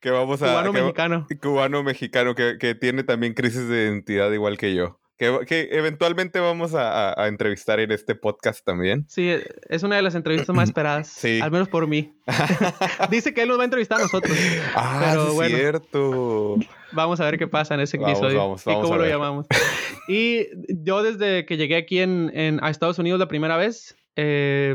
que 0.00 0.10
vamos 0.10 0.42
a. 0.42 0.46
Cubano 0.46 0.72
que, 0.72 0.80
mexicano. 0.80 1.26
Cubano 1.40 1.82
mexicano 1.82 2.34
que, 2.34 2.58
que, 2.58 2.74
tiene 2.74 3.04
también 3.04 3.34
crisis 3.34 3.68
de 3.68 3.84
identidad 3.84 4.30
igual 4.32 4.58
que 4.58 4.74
yo. 4.74 5.00
Que, 5.18 5.40
que 5.46 5.70
eventualmente 5.72 6.40
vamos 6.40 6.74
a, 6.74 7.10
a, 7.10 7.22
a, 7.22 7.28
entrevistar 7.28 7.80
en 7.80 7.90
este 7.90 8.14
podcast 8.14 8.62
también. 8.62 9.06
Sí, 9.08 9.34
es 9.70 9.82
una 9.82 9.96
de 9.96 10.02
las 10.02 10.14
entrevistas 10.14 10.54
más 10.54 10.68
esperadas. 10.70 11.08
Sí. 11.08 11.40
Al 11.42 11.50
menos 11.50 11.68
por 11.68 11.86
mí. 11.86 12.14
Dice 13.10 13.32
que 13.32 13.42
él 13.42 13.48
nos 13.48 13.58
va 13.58 13.62
a 13.62 13.64
entrevistar 13.64 13.98
a 13.98 14.02
nosotros. 14.02 14.36
Ah, 14.74 15.06
pero, 15.08 15.28
sí 15.28 15.34
bueno, 15.34 15.56
cierto. 15.56 16.56
Vamos 16.92 17.20
a 17.20 17.24
ver 17.24 17.38
qué 17.38 17.46
pasa 17.46 17.74
en 17.74 17.80
ese 17.80 17.96
episodio. 17.96 18.38
Vamos, 18.38 18.64
vamos, 18.64 18.80
y 18.80 18.82
cómo 18.82 18.98
lo 18.98 19.06
llamamos. 19.06 19.46
y 20.08 20.48
yo 20.68 21.02
desde 21.02 21.46
que 21.46 21.56
llegué 21.56 21.76
aquí 21.76 22.00
en, 22.00 22.30
en, 22.34 22.62
a 22.62 22.68
Estados 22.68 22.98
Unidos 22.98 23.18
la 23.18 23.28
primera 23.28 23.56
vez, 23.56 23.96
eh, 24.16 24.74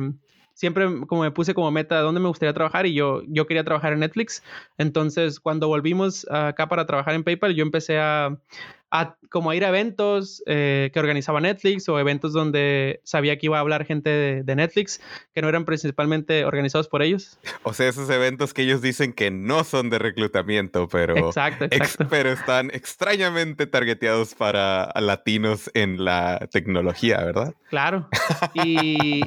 siempre 0.62 0.86
como 1.08 1.24
me 1.24 1.32
puse 1.32 1.56
como 1.56 1.72
meta 1.72 2.02
dónde 2.02 2.22
me 2.22 2.28
gustaría 2.28 2.54
trabajar 2.54 2.86
y 2.86 2.94
yo, 2.94 3.24
yo 3.28 3.48
quería 3.48 3.64
trabajar 3.64 3.94
en 3.94 4.00
Netflix. 4.02 4.44
Entonces, 4.78 5.40
cuando 5.40 5.68
volvimos 5.68 6.28
acá 6.30 6.70
para 6.70 6.86
trabajar 6.86 7.16
en 7.16 7.24
PayPal, 7.24 7.56
yo 7.56 7.64
empecé 7.64 7.98
a, 7.98 8.38
a 8.92 9.16
como 9.32 9.50
a 9.50 9.56
ir 9.56 9.66
a 9.66 9.70
eventos 9.70 10.44
eh, 10.46 10.92
que 10.94 11.00
organizaba 11.00 11.42
Netflix 11.42 11.90
o 11.90 11.98
eventos 11.98 12.34
donde 12.34 13.02
sabía 13.04 13.40
que 13.40 13.48
iba 13.48 13.58
a 13.58 13.62
hablar 13.62 13.86
gente 13.86 14.12
de, 14.12 14.44
de, 14.44 14.56
Netflix 14.56 15.02
que 15.34 15.42
no 15.42 15.50
eran 15.50 15.66
principalmente 15.66 16.46
organizados 16.46 16.88
por 16.88 17.02
ellos. 17.02 17.40
O 17.64 17.74
sea, 17.74 17.88
esos 17.88 18.10
eventos 18.12 18.54
que 18.54 18.62
ellos 18.62 18.84
dicen 18.84 19.14
que 19.14 19.32
no 19.32 19.64
son 19.64 19.90
de 19.90 19.98
reclutamiento, 19.98 20.88
pero, 20.90 21.18
exacto, 21.18 21.66
exacto. 21.66 22.04
Ex, 22.04 22.10
pero 22.12 22.30
están 22.30 22.70
extrañamente 22.72 23.66
targeteados 23.66 24.36
para 24.36 24.92
latinos 25.00 25.72
en 25.74 26.04
la 26.04 26.48
tecnología, 26.52 27.18
¿verdad? 27.24 27.56
Claro. 27.70 28.08
Y... 28.54 29.22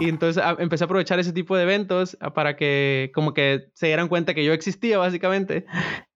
Y 0.00 0.08
entonces 0.08 0.42
a, 0.42 0.56
empecé 0.58 0.84
a 0.84 0.86
aprovechar 0.86 1.20
ese 1.20 1.32
tipo 1.32 1.56
de 1.56 1.62
eventos 1.62 2.16
para 2.34 2.56
que 2.56 3.10
como 3.14 3.34
que 3.34 3.68
se 3.74 3.86
dieran 3.86 4.08
cuenta 4.08 4.34
que 4.34 4.44
yo 4.44 4.52
existía 4.52 4.98
básicamente. 4.98 5.66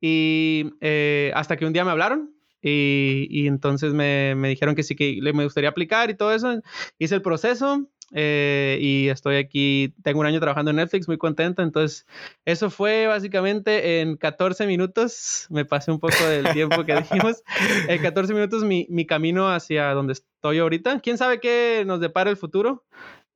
Y 0.00 0.72
eh, 0.80 1.30
hasta 1.34 1.56
que 1.56 1.66
un 1.66 1.72
día 1.72 1.84
me 1.84 1.90
hablaron 1.90 2.34
y, 2.60 3.26
y 3.30 3.46
entonces 3.46 3.92
me, 3.92 4.34
me, 4.36 4.48
dijeron 4.48 4.74
que 4.74 4.82
sí 4.82 4.96
que 4.96 5.20
me 5.34 5.44
gustaría 5.44 5.70
aplicar 5.70 6.10
y 6.10 6.14
todo 6.14 6.32
eso. 6.32 6.60
Hice 6.98 7.14
el 7.14 7.22
proceso 7.22 7.88
eh, 8.12 8.78
y 8.80 9.08
estoy 9.08 9.36
aquí, 9.36 9.94
tengo 10.02 10.20
un 10.20 10.26
año 10.26 10.38
trabajando 10.38 10.70
en 10.70 10.76
Netflix, 10.76 11.08
muy 11.08 11.18
contento. 11.18 11.62
Entonces 11.62 12.06
eso 12.44 12.70
fue 12.70 13.06
básicamente 13.06 14.00
en 14.00 14.16
14 14.16 14.66
minutos, 14.66 15.46
me 15.50 15.64
pasé 15.64 15.90
un 15.90 16.00
poco 16.00 16.24
del 16.26 16.52
tiempo 16.52 16.84
que 16.84 16.94
dijimos, 16.96 17.42
en 17.88 18.00
14 18.00 18.32
minutos 18.32 18.64
mi, 18.64 18.86
mi 18.88 19.06
camino 19.06 19.48
hacia 19.48 19.92
donde 19.92 20.14
estoy 20.14 20.58
ahorita. 20.58 21.00
¿Quién 21.00 21.18
sabe 21.18 21.40
qué 21.40 21.84
nos 21.86 22.00
depara 22.00 22.30
el 22.30 22.36
futuro? 22.36 22.84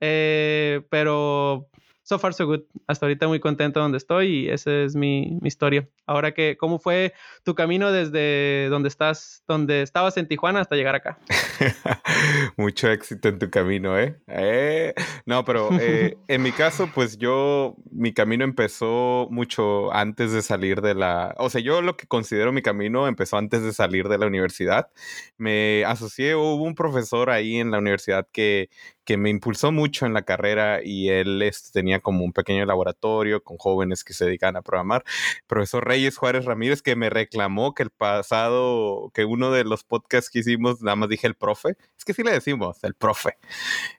Eh, 0.00 0.82
pero 0.90 1.68
so 2.08 2.18
far 2.18 2.32
so 2.32 2.46
good. 2.46 2.62
Hasta 2.86 3.04
ahorita 3.04 3.28
muy 3.28 3.38
contento 3.38 3.80
donde 3.80 3.98
estoy 3.98 4.28
y 4.28 4.48
esa 4.48 4.72
es 4.82 4.96
mi, 4.96 5.36
mi, 5.42 5.48
historia. 5.48 5.86
Ahora 6.06 6.32
que, 6.32 6.56
¿cómo 6.56 6.78
fue 6.78 7.12
tu 7.44 7.54
camino 7.54 7.92
desde 7.92 8.68
donde 8.70 8.88
estás, 8.88 9.44
donde 9.46 9.82
estabas 9.82 10.16
en 10.16 10.26
Tijuana 10.26 10.62
hasta 10.62 10.74
llegar 10.74 10.94
acá? 10.94 11.18
Mucho 12.56 12.90
éxito 12.90 13.28
en 13.28 13.38
tu 13.38 13.50
camino, 13.50 13.98
¿eh? 13.98 14.16
eh 14.26 14.94
no, 15.26 15.44
pero 15.44 15.68
eh, 15.78 16.16
en 16.28 16.42
mi 16.42 16.50
caso, 16.50 16.90
pues 16.94 17.18
yo, 17.18 17.76
mi 17.90 18.14
camino 18.14 18.42
empezó 18.42 19.28
mucho 19.30 19.92
antes 19.92 20.32
de 20.32 20.40
salir 20.40 20.80
de 20.80 20.94
la, 20.94 21.34
o 21.36 21.50
sea, 21.50 21.60
yo 21.60 21.82
lo 21.82 21.98
que 21.98 22.06
considero 22.06 22.52
mi 22.52 22.62
camino 22.62 23.06
empezó 23.06 23.36
antes 23.36 23.62
de 23.62 23.74
salir 23.74 24.08
de 24.08 24.16
la 24.16 24.26
universidad. 24.26 24.90
Me 25.36 25.84
asocié, 25.84 26.34
hubo 26.34 26.62
un 26.62 26.74
profesor 26.74 27.28
ahí 27.28 27.56
en 27.56 27.70
la 27.70 27.78
universidad 27.78 28.26
que, 28.32 28.70
que 29.08 29.16
me 29.16 29.30
impulsó 29.30 29.72
mucho 29.72 30.04
en 30.04 30.12
la 30.12 30.20
carrera 30.20 30.80
y 30.84 31.08
él 31.08 31.40
este, 31.40 31.70
tenía 31.72 32.00
como 32.00 32.26
un 32.26 32.34
pequeño 32.34 32.66
laboratorio 32.66 33.42
con 33.42 33.56
jóvenes 33.56 34.04
que 34.04 34.12
se 34.12 34.26
dedican 34.26 34.54
a 34.54 34.60
programar. 34.60 35.02
Profesor 35.46 35.88
Reyes 35.88 36.18
Juárez 36.18 36.44
Ramírez 36.44 36.82
que 36.82 36.94
me 36.94 37.08
reclamó 37.08 37.74
que 37.74 37.84
el 37.84 37.88
pasado, 37.88 39.10
que 39.14 39.24
uno 39.24 39.50
de 39.50 39.64
los 39.64 39.82
podcasts 39.82 40.28
que 40.28 40.40
hicimos, 40.40 40.82
nada 40.82 40.96
más 40.96 41.08
dije 41.08 41.26
el 41.26 41.36
profe. 41.36 41.78
Es 41.96 42.04
que 42.04 42.12
sí 42.12 42.22
le 42.22 42.32
decimos, 42.32 42.84
el 42.84 42.92
profe. 42.92 43.38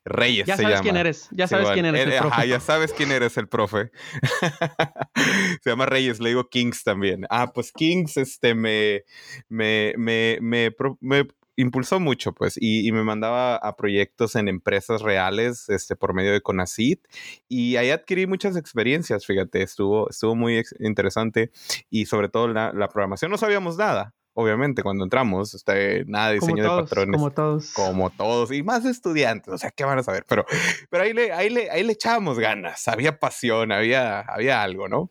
Reyes 0.05 0.45
ya 0.45 0.57
se 0.57 0.61
sabes 0.61 0.77
llama. 0.77 0.83
quién 0.83 0.97
eres, 0.97 1.27
ya 1.31 1.47
sabes 1.47 1.69
sí, 1.69 1.73
quién 1.73 1.85
eres. 1.87 2.05
El, 2.05 2.13
ajá, 2.13 2.45
ya 2.45 2.59
sabes 2.59 2.93
quién 2.93 3.11
eres 3.11 3.35
el 3.37 3.47
profe. 3.47 3.89
se 5.63 5.69
llama 5.71 5.87
Reyes, 5.87 6.19
le 6.19 6.29
digo 6.29 6.47
Kings 6.49 6.83
también. 6.83 7.25
Ah, 7.31 7.51
pues 7.51 7.71
Kings, 7.71 8.15
este, 8.17 8.53
me, 8.53 9.05
me, 9.47 9.95
me, 9.97 10.37
me, 10.39 10.71
me 10.99 11.27
impulsó 11.61 11.99
mucho, 11.99 12.33
pues, 12.33 12.55
y, 12.59 12.89
me 12.91 13.03
mandaba 13.03 13.57
a 13.57 13.75
proyectos 13.75 14.35
en 14.35 14.47
empresas 14.47 15.01
reales, 15.01 15.69
este, 15.69 15.95
por 15.95 16.13
medio 16.13 16.31
de 16.31 16.41
Conacit, 16.41 17.05
y 17.49 17.75
ahí 17.75 17.91
adquirí 17.91 18.27
muchas 18.27 18.55
experiencias, 18.55 19.25
fíjate, 19.25 19.61
estuvo, 19.61 20.09
estuvo 20.09 20.35
muy 20.35 20.63
interesante, 20.79 21.51
y 21.89 22.05
sobre 22.05 22.29
todo 22.29 22.47
la, 22.47 22.71
la 22.73 22.87
programación, 22.87 23.29
no 23.29 23.37
sabíamos 23.37 23.77
nada, 23.77 24.13
obviamente, 24.33 24.83
cuando 24.83 25.03
entramos, 25.03 25.53
este, 25.53 26.05
nada 26.05 26.29
de 26.29 26.35
diseño 26.35 26.63
todos, 26.63 26.77
de 26.77 26.83
patrones. 26.83 27.17
Como 27.17 27.31
todos. 27.31 27.73
Como 27.73 28.09
todos, 28.09 28.51
y 28.51 28.63
más 28.63 28.85
estudiantes, 28.85 29.53
o 29.53 29.57
sea, 29.57 29.71
¿qué 29.71 29.83
van 29.83 29.99
a 29.99 30.03
saber? 30.03 30.25
Pero, 30.27 30.45
pero 30.89 31.03
ahí, 31.03 31.13
le, 31.13 31.31
ahí, 31.31 31.49
le, 31.49 31.69
ahí 31.69 31.83
le 31.83 31.93
echábamos 31.93 32.39
ganas, 32.39 32.87
había 32.87 33.19
pasión, 33.19 33.71
había, 33.71 34.21
había 34.21 34.63
algo, 34.63 34.87
¿no? 34.87 35.09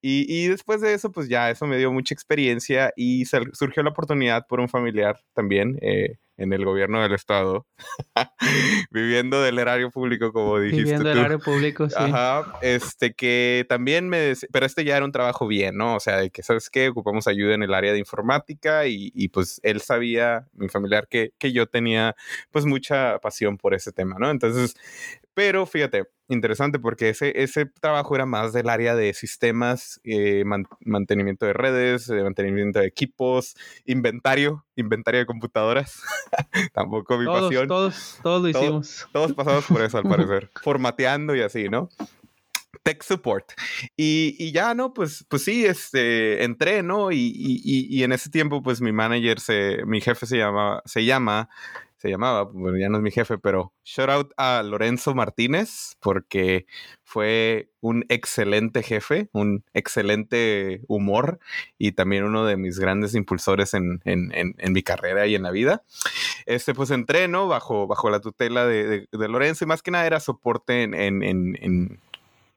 Y, 0.00 0.26
y 0.28 0.48
después 0.48 0.80
de 0.80 0.94
eso, 0.94 1.12
pues 1.12 1.28
ya 1.28 1.50
eso 1.50 1.66
me 1.66 1.78
dio 1.78 1.92
mucha 1.92 2.14
experiencia 2.14 2.92
y 2.96 3.24
surgió 3.24 3.82
la 3.82 3.90
oportunidad 3.90 4.46
por 4.46 4.60
un 4.60 4.68
familiar 4.68 5.20
también, 5.34 5.78
eh, 5.82 6.18
en 6.36 6.52
el 6.52 6.64
gobierno 6.64 7.02
del 7.02 7.12
estado, 7.12 7.66
viviendo 8.90 9.42
del 9.42 9.58
erario 9.58 9.90
público, 9.90 10.32
como 10.32 10.58
dijiste. 10.58 10.82
Viviendo 10.82 11.08
del 11.08 11.18
erario 11.18 11.38
público, 11.38 11.88
sí. 11.88 11.94
Ajá, 11.96 12.58
este 12.62 13.14
que 13.14 13.66
también 13.68 14.08
me, 14.08 14.32
pero 14.52 14.66
este 14.66 14.84
ya 14.84 14.96
era 14.96 15.04
un 15.04 15.12
trabajo 15.12 15.46
bien, 15.46 15.76
¿no? 15.76 15.96
O 15.96 16.00
sea, 16.00 16.18
de 16.18 16.30
que, 16.30 16.42
¿sabes 16.42 16.70
qué? 16.70 16.88
Ocupamos 16.88 17.26
ayuda 17.26 17.54
en 17.54 17.62
el 17.62 17.74
área 17.74 17.92
de 17.92 17.98
informática 17.98 18.86
y, 18.86 19.12
y 19.14 19.28
pues 19.28 19.60
él 19.62 19.80
sabía, 19.80 20.46
mi 20.54 20.68
familiar, 20.68 21.06
que, 21.08 21.32
que 21.38 21.52
yo 21.52 21.66
tenía 21.66 22.16
pues 22.50 22.64
mucha 22.64 23.18
pasión 23.18 23.58
por 23.58 23.74
ese 23.74 23.92
tema, 23.92 24.16
¿no? 24.18 24.30
Entonces, 24.30 24.74
pero 25.34 25.66
fíjate, 25.66 26.04
interesante 26.28 26.78
porque 26.78 27.08
ese, 27.08 27.42
ese 27.42 27.66
trabajo 27.66 28.14
era 28.14 28.26
más 28.26 28.52
del 28.52 28.68
área 28.68 28.94
de 28.94 29.14
sistemas, 29.14 30.00
eh, 30.04 30.44
mantenimiento 30.80 31.46
de 31.46 31.52
redes, 31.52 32.06
de 32.06 32.22
mantenimiento 32.22 32.80
de 32.80 32.86
equipos, 32.86 33.54
inventario, 33.84 34.64
inventario 34.76 35.20
de 35.20 35.26
computadoras. 35.26 36.02
Tampoco 36.72 37.18
mi 37.18 37.24
todos, 37.24 37.42
pasión. 37.42 37.68
Todos, 37.68 38.18
todos 38.22 38.42
lo 38.42 38.48
hicimos. 38.48 39.08
Todos 39.12 39.32
pasamos 39.32 39.64
por 39.66 39.82
eso, 39.82 39.98
al 39.98 40.04
parecer. 40.08 40.50
Formateando 40.62 41.34
y 41.34 41.42
así, 41.42 41.68
¿no? 41.68 41.88
tech 42.82 43.02
support. 43.04 43.52
Y, 43.96 44.34
y, 44.38 44.50
ya, 44.50 44.74
¿no? 44.74 44.92
Pues, 44.92 45.24
pues 45.28 45.44
sí, 45.44 45.64
este, 45.64 46.42
entré, 46.42 46.82
¿no? 46.82 47.12
Y, 47.12 47.16
y, 47.16 47.86
y, 47.88 48.02
en 48.02 48.10
ese 48.10 48.28
tiempo, 48.28 48.60
pues 48.60 48.80
mi 48.80 48.90
manager, 48.90 49.38
se, 49.38 49.84
mi 49.86 50.00
jefe 50.00 50.26
se 50.26 50.38
llama, 50.38 50.82
se 50.84 51.04
llama 51.04 51.48
se 52.02 52.10
llamaba, 52.10 52.42
bueno, 52.42 52.78
ya 52.78 52.88
no 52.88 52.96
es 52.96 53.02
mi 53.04 53.12
jefe, 53.12 53.38
pero 53.38 53.72
shout 53.84 54.10
out 54.10 54.32
a 54.36 54.64
Lorenzo 54.64 55.14
Martínez 55.14 55.94
porque 56.00 56.66
fue 57.04 57.70
un 57.80 58.04
excelente 58.08 58.82
jefe, 58.82 59.28
un 59.32 59.64
excelente 59.72 60.80
humor 60.88 61.38
y 61.78 61.92
también 61.92 62.24
uno 62.24 62.44
de 62.44 62.56
mis 62.56 62.80
grandes 62.80 63.14
impulsores 63.14 63.72
en, 63.74 64.00
en, 64.04 64.32
en, 64.34 64.72
mi 64.72 64.82
carrera 64.82 65.28
y 65.28 65.36
en 65.36 65.44
la 65.44 65.52
vida. 65.52 65.84
Este, 66.44 66.74
pues 66.74 66.90
entreno 66.90 67.46
bajo, 67.46 67.86
bajo 67.86 68.10
la 68.10 68.18
tutela 68.18 68.66
de, 68.66 68.84
de, 68.88 69.08
de 69.12 69.28
Lorenzo 69.28 69.62
y 69.62 69.68
más 69.68 69.80
que 69.80 69.92
nada 69.92 70.04
era 70.04 70.18
soporte 70.18 70.82
en 70.82 70.92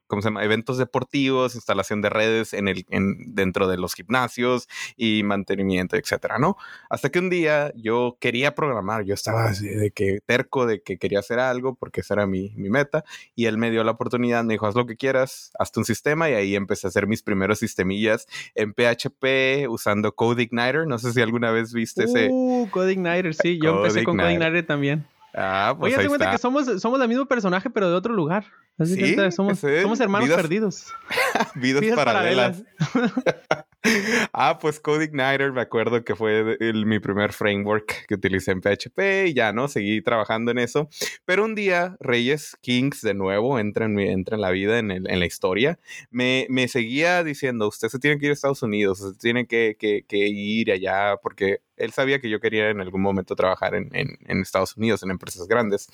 ¿cómo 0.08 0.22
se 0.22 0.28
llama? 0.28 0.44
Eventos 0.44 0.78
deportivos, 0.78 1.56
instalación 1.56 2.02
de 2.02 2.10
redes 2.10 2.54
en 2.54 2.68
el, 2.68 2.86
en, 2.90 3.36
dentro 3.36 3.68
de 3.68 3.78
los 3.78 3.94
gimnasios 3.94 4.68
y 4.96 5.24
mantenimiento, 5.24 5.96
etcétera, 5.96 6.38
¿no? 6.40 6.58
Hasta 6.90 7.10
que 7.10 7.20
un 7.20 7.30
día 7.30 7.72
yo 7.76 8.18
quería 8.20 8.56
programar, 8.56 9.04
yo 9.04 9.14
estaba 9.14 9.52
de 9.52 9.92
que 9.92 10.20
terco 10.26 10.66
de 10.66 10.82
que 10.82 10.98
quería 10.98 11.20
hacer 11.20 11.40
algo 11.40 11.76
porque 11.76 12.02
esa 12.02 12.16
era 12.16 12.28
mi, 12.28 12.52
mi 12.56 12.70
meta 12.70 13.04
y 13.36 13.46
él 13.46 13.58
me 13.58 13.72
dio 13.72 13.84
la 13.84 13.92
oportunidad, 13.92 14.44
me 14.44 14.54
dijo, 14.54 14.68
haz 14.68 14.76
lo 14.76 14.86
que 14.86 14.98
quieras, 14.98 15.52
hazte 15.60 15.80
un 15.80 15.86
sistema 15.86 16.30
y 16.30 16.34
ahí 16.34 16.56
empecé 16.56 16.88
a 16.88 16.90
hacer 16.90 17.08
mis 17.08 17.24
primeros 17.24 17.60
sistemillas 17.60 18.28
en 18.54 18.74
PHP 18.74 19.70
usando 19.70 20.14
CodeIgniter, 20.14 20.88
no 20.88 21.00
sé 21.00 21.14
si 21.14 21.22
alguna 21.22 21.52
vez 21.52 21.74
viste 21.74 22.04
ese... 22.04 22.30
Uh, 22.32 22.68
CodeIgniter, 22.70 23.34
sí, 23.34 23.60
yo 23.62 23.78
empecé 23.78 24.04
con 24.04 24.18
CodeIgniter 24.18 24.66
también. 24.66 25.06
Ah, 25.38 25.76
pues 25.78 25.94
Oye, 25.94 26.02
te 26.04 26.08
cuenta 26.08 26.26
está. 26.26 26.32
que 26.36 26.42
somos, 26.42 26.82
somos 26.82 27.02
el 27.02 27.08
mismo 27.10 27.26
personaje, 27.26 27.70
pero 27.70 27.90
de 27.90 27.96
otro 27.96 28.14
lugar. 28.14 28.46
Así 28.78 28.96
Sí, 28.96 29.16
que 29.16 29.32
somos, 29.32 29.60
somos 29.60 30.00
hermanos 30.00 30.28
Vidas- 30.30 30.42
perdidos. 30.42 30.86
Vidas, 31.56 31.82
Vidas 31.82 31.96
paralelas. 31.98 32.64
ah, 34.34 34.58
pues 34.60 34.80
CodeIgniter, 34.80 35.52
me 35.52 35.62
acuerdo 35.62 36.04
que 36.04 36.16
fue 36.16 36.58
el- 36.60 36.86
mi 36.86 37.00
primer 37.00 37.34
framework 37.34 38.06
que 38.08 38.16
utilicé 38.16 38.52
en 38.52 38.62
PHP 38.62 39.28
y 39.28 39.34
ya, 39.34 39.54
¿no? 39.54 39.68
Seguí 39.68 40.02
trabajando 40.02 40.52
en 40.52 40.58
eso. 40.60 40.90
Pero 41.26 41.46
un 41.46 41.56
día, 41.56 41.96
Reyes 42.00 42.58
Kings 42.62 43.02
de 43.02 43.14
nuevo 43.14 43.60
entra 43.60 43.86
en, 43.86 44.00
entra 44.00 44.36
en 44.36 44.42
la 44.42 44.52
vida, 44.52 44.80
en, 44.80 44.92
el- 44.92 45.10
en 45.10 45.20
la 45.20 45.26
historia. 45.26 45.80
Me, 46.10 46.48
me 46.50 46.68
seguía 46.68 47.24
diciendo, 47.24 47.68
usted 47.68 47.90
se 47.90 48.00
tiene 48.00 48.18
que 48.18 48.26
ir 48.28 48.32
a 48.32 48.34
Estados 48.34 48.64
Unidos, 48.64 49.02
usted 49.02 49.20
tiene 49.20 49.46
que, 49.48 49.76
que- 49.80 50.04
que 50.08 50.18
ir 50.18 50.72
allá, 50.72 51.18
porque 51.22 51.60
él 51.78 51.92
sabía 51.92 52.20
que 52.20 52.30
yo 52.30 52.40
quería 52.40 52.70
en 52.70 52.80
algún 52.82 53.02
momento 53.02 53.36
trabajar 53.36 53.76
en, 53.76 53.90
en- 53.96 54.18
en 54.28 54.42
Estados 54.42 54.78
Unidos, 54.78 55.04
en 55.04 55.12
empresas 55.12 55.48
grandes. 55.48 55.88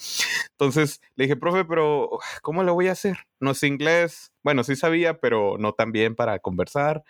Entonces 0.51 1.01
le 1.15 1.25
dije, 1.25 1.35
profe, 1.35 1.65
pero 1.65 2.09
¿cómo 2.41 2.63
lo 2.63 2.73
voy 2.73 2.87
a 2.87 2.91
hacer? 2.93 3.17
No 3.39 3.53
sé 3.53 3.67
inglés. 3.67 4.30
Bueno, 4.43 4.63
sí 4.63 4.75
sabía, 4.75 5.19
pero 5.19 5.57
no 5.59 5.73
tan 5.73 5.91
bien 5.91 6.15
para 6.15 6.39
conversar. 6.39 7.03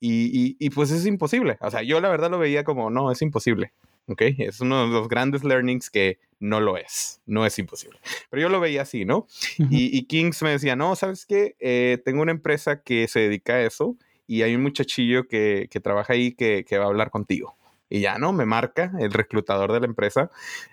Y, 0.00 0.26
y- 0.32 0.56
y, 0.58 0.70
pues 0.70 0.90
es 0.90 1.06
imposible. 1.06 1.58
O 1.60 1.70
sea, 1.70 1.82
yo 1.82 2.00
la 2.00 2.08
verdad 2.08 2.30
lo 2.30 2.38
veía 2.38 2.64
como, 2.64 2.90
no, 2.90 3.10
es 3.12 3.22
imposible. 3.22 3.72
¿Ok? 4.08 4.22
Es 4.38 4.60
uno 4.60 4.86
de 4.86 4.92
los 4.92 5.08
grandes 5.08 5.44
learnings 5.44 5.88
que 5.90 6.18
no 6.40 6.60
lo 6.60 6.76
es. 6.76 7.20
No 7.26 7.46
es 7.46 7.58
imposible. 7.58 7.98
Pero 8.30 8.42
yo 8.42 8.48
lo 8.48 8.58
veía 8.60 8.82
así, 8.82 9.04
¿no? 9.04 9.26
Y, 9.70 9.96
y 9.96 10.04
Kings 10.06 10.42
me 10.42 10.50
decía, 10.50 10.74
no, 10.74 10.96
¿sabes 10.96 11.26
qué? 11.26 11.54
Eh, 11.60 11.98
tengo 12.04 12.22
una 12.22 12.32
empresa 12.32 12.82
que 12.82 13.06
se 13.08 13.20
dedica 13.20 13.54
a 13.54 13.62
eso 13.62 13.96
y 14.26 14.42
hay 14.42 14.54
un 14.56 14.62
muchachillo 14.62 15.28
que, 15.28 15.68
que 15.70 15.80
trabaja 15.80 16.14
ahí 16.14 16.32
que, 16.32 16.64
que 16.66 16.78
va 16.78 16.84
a 16.86 16.88
hablar 16.88 17.10
contigo. 17.10 17.56
Y 17.88 18.00
ya, 18.00 18.18
¿no? 18.18 18.32
Me 18.32 18.46
marca 18.46 18.92
el 19.00 19.12
reclutador 19.12 19.72
de 19.72 19.80
la 19.80 19.86
empresa. 19.86 20.30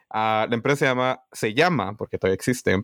Ah, 0.09 0.45
la 0.49 0.55
empresa 0.55 0.77
se 0.79 0.85
llama, 0.85 1.21
se 1.31 1.53
llama, 1.53 1.95
porque 1.97 2.17
todavía 2.17 2.35
existe, 2.35 2.83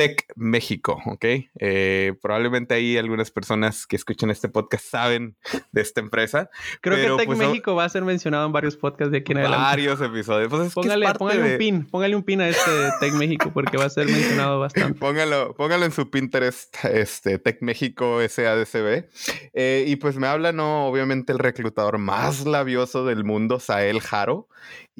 Tech 0.00 0.24
México, 0.34 0.98
¿ok? 1.04 1.24
Eh, 1.58 2.14
probablemente 2.22 2.72
ahí 2.72 2.96
algunas 2.96 3.30
personas 3.30 3.86
que 3.86 3.96
escuchan 3.96 4.30
este 4.30 4.48
podcast 4.48 4.86
saben 4.86 5.36
de 5.72 5.82
esta 5.82 6.00
empresa. 6.00 6.48
Creo 6.80 6.96
pero, 6.96 7.16
que 7.16 7.20
Tech 7.20 7.26
pues, 7.26 7.38
México 7.38 7.74
va 7.74 7.84
a 7.84 7.88
ser 7.90 8.02
mencionado 8.04 8.46
en 8.46 8.52
varios 8.52 8.78
podcasts 8.78 9.12
de 9.12 9.18
aquí 9.18 9.32
en 9.32 9.38
adelante. 9.38 9.62
Varios 9.62 10.00
episodios. 10.00 10.48
Pues 10.48 10.62
es 10.62 10.74
que 10.74 10.80
es 10.80 10.86
Póngale, 10.86 11.04
parte 11.04 11.18
póngale 11.18 11.42
de- 11.42 11.52
un 11.52 11.58
pin, 11.58 11.86
póngale 11.86 12.16
un 12.16 12.22
pin 12.22 12.40
a 12.40 12.48
este 12.48 12.70
Tech 12.98 13.12
México 13.12 13.50
porque 13.52 13.76
va 13.76 13.84
a 13.84 13.90
ser 13.90 14.06
mencionado 14.06 14.58
bastante. 14.58 14.98
Póngalo, 14.98 15.54
póngalo 15.54 15.84
en 15.84 15.92
su 15.92 16.10
Pinterest, 16.10 16.74
este, 16.86 17.38
Tech 17.38 17.58
México 17.60 18.20
SADCB. 18.26 19.04
Eh, 19.52 19.84
y 19.86 19.96
pues 19.96 20.16
me 20.16 20.28
habla, 20.28 20.52
¿no? 20.52 20.86
Obviamente 20.86 21.32
el 21.32 21.38
reclutador 21.38 21.98
más 21.98 22.46
labioso 22.46 23.04
del 23.04 23.24
mundo, 23.24 23.60
Sael 23.60 24.00
Jaro. 24.00 24.48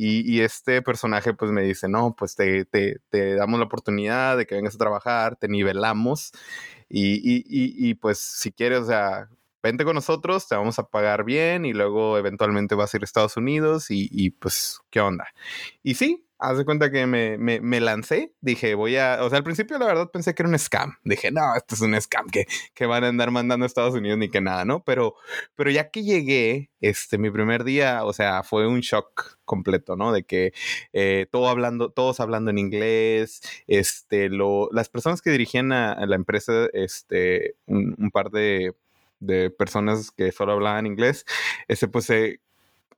Y, 0.03 0.41
este 0.41 0.81
personaje 0.81 1.35
pues 1.35 1.51
me 1.51 1.61
dice, 1.63 1.87
no, 1.87 2.15
pues 2.17 2.35
te, 2.35 2.65
te, 2.65 3.01
te 3.11 3.35
damos 3.35 3.61
la 3.61 3.67
oportunidad 3.67 4.39
de 4.39 4.47
que 4.47 4.55
vengas 4.55 4.75
a 4.75 4.79
trabajar, 4.79 5.37
te 5.37 5.47
nivelamos. 5.47 6.33
Y, 6.89 7.17
y, 7.17 7.45
y, 7.47 7.95
pues 7.95 8.19
si 8.19 8.51
quieres, 8.51 8.81
o 8.81 8.87
sea, 8.87 9.29
vente 9.63 9.85
con 9.85 9.95
nosotros, 9.95 10.49
te 10.49 10.55
vamos 10.57 10.79
a 10.79 10.85
pagar 10.85 11.25
bien 11.25 11.67
y 11.67 11.75
luego 11.75 12.17
eventualmente 12.17 12.75
vas 12.75 12.95
a 12.95 12.97
ir 12.97 13.03
a 13.03 13.05
Estados 13.05 13.37
Unidos 13.37 13.89
y 13.91 14.31
pues, 14.31 14.81
¿qué 14.89 15.01
onda? 15.01 15.27
Y 15.83 15.95
sí, 15.95 16.25
haz 16.41 16.59
de 16.59 16.65
cuenta 16.65 16.91
que 16.91 17.07
me, 17.07 17.39
me, 17.39 17.61
me 17.61 17.81
lancé, 17.81 18.33
dije, 18.41 18.75
voy 18.75 18.97
a, 18.97 19.19
o 19.23 19.29
sea, 19.29 19.39
al 19.39 19.45
principio 19.45 19.79
la 19.79 19.87
verdad 19.87 20.11
pensé 20.11 20.35
que 20.35 20.43
era 20.43 20.49
un 20.49 20.59
scam, 20.59 20.97
dije, 21.05 21.31
no, 21.31 21.55
esto 21.55 21.75
es 21.75 21.81
un 21.83 22.01
scam 22.01 22.27
que, 22.29 22.47
que 22.75 22.87
van 22.87 23.05
a 23.05 23.09
andar 23.09 23.31
mandando 23.31 23.65
a 23.65 23.67
Estados 23.67 23.95
Unidos 23.95 24.19
ni 24.19 24.31
que 24.31 24.41
nada, 24.41 24.65
¿no? 24.65 24.83
Pero, 24.85 25.15
pero 25.55 25.71
ya 25.71 25.91
que 25.91 26.03
llegué, 26.03 26.71
este, 26.81 27.19
mi 27.19 27.31
primer 27.31 27.65
día, 27.65 28.05
o 28.05 28.13
sea, 28.13 28.43
fue 28.43 28.67
un 28.67 28.81
shock 28.81 29.39
completo, 29.45 29.97
¿no? 29.97 30.13
De 30.13 30.25
que 30.25 30.53
eh, 30.93 31.27
todo 31.31 31.49
hablando, 31.49 31.91
todos 31.91 32.21
hablando 32.21 32.51
en 32.51 32.59
inglés, 32.59 33.43
este, 33.67 34.31
lo, 34.31 34.69
las 34.73 34.89
personas 34.89 35.23
que 35.23 35.31
dirigían 35.31 35.73
a, 35.73 36.07
la 36.07 36.17
empresa, 36.17 36.69
este, 36.73 37.57
un, 37.67 37.95
un 37.99 38.11
par 38.11 38.31
de, 38.31 38.75
de 39.21 39.51
personas 39.51 40.11
que 40.11 40.33
solo 40.33 40.53
hablaban 40.53 40.87
inglés, 40.87 41.25
este, 41.69 41.89
pues 41.89 42.07
se 42.07 42.41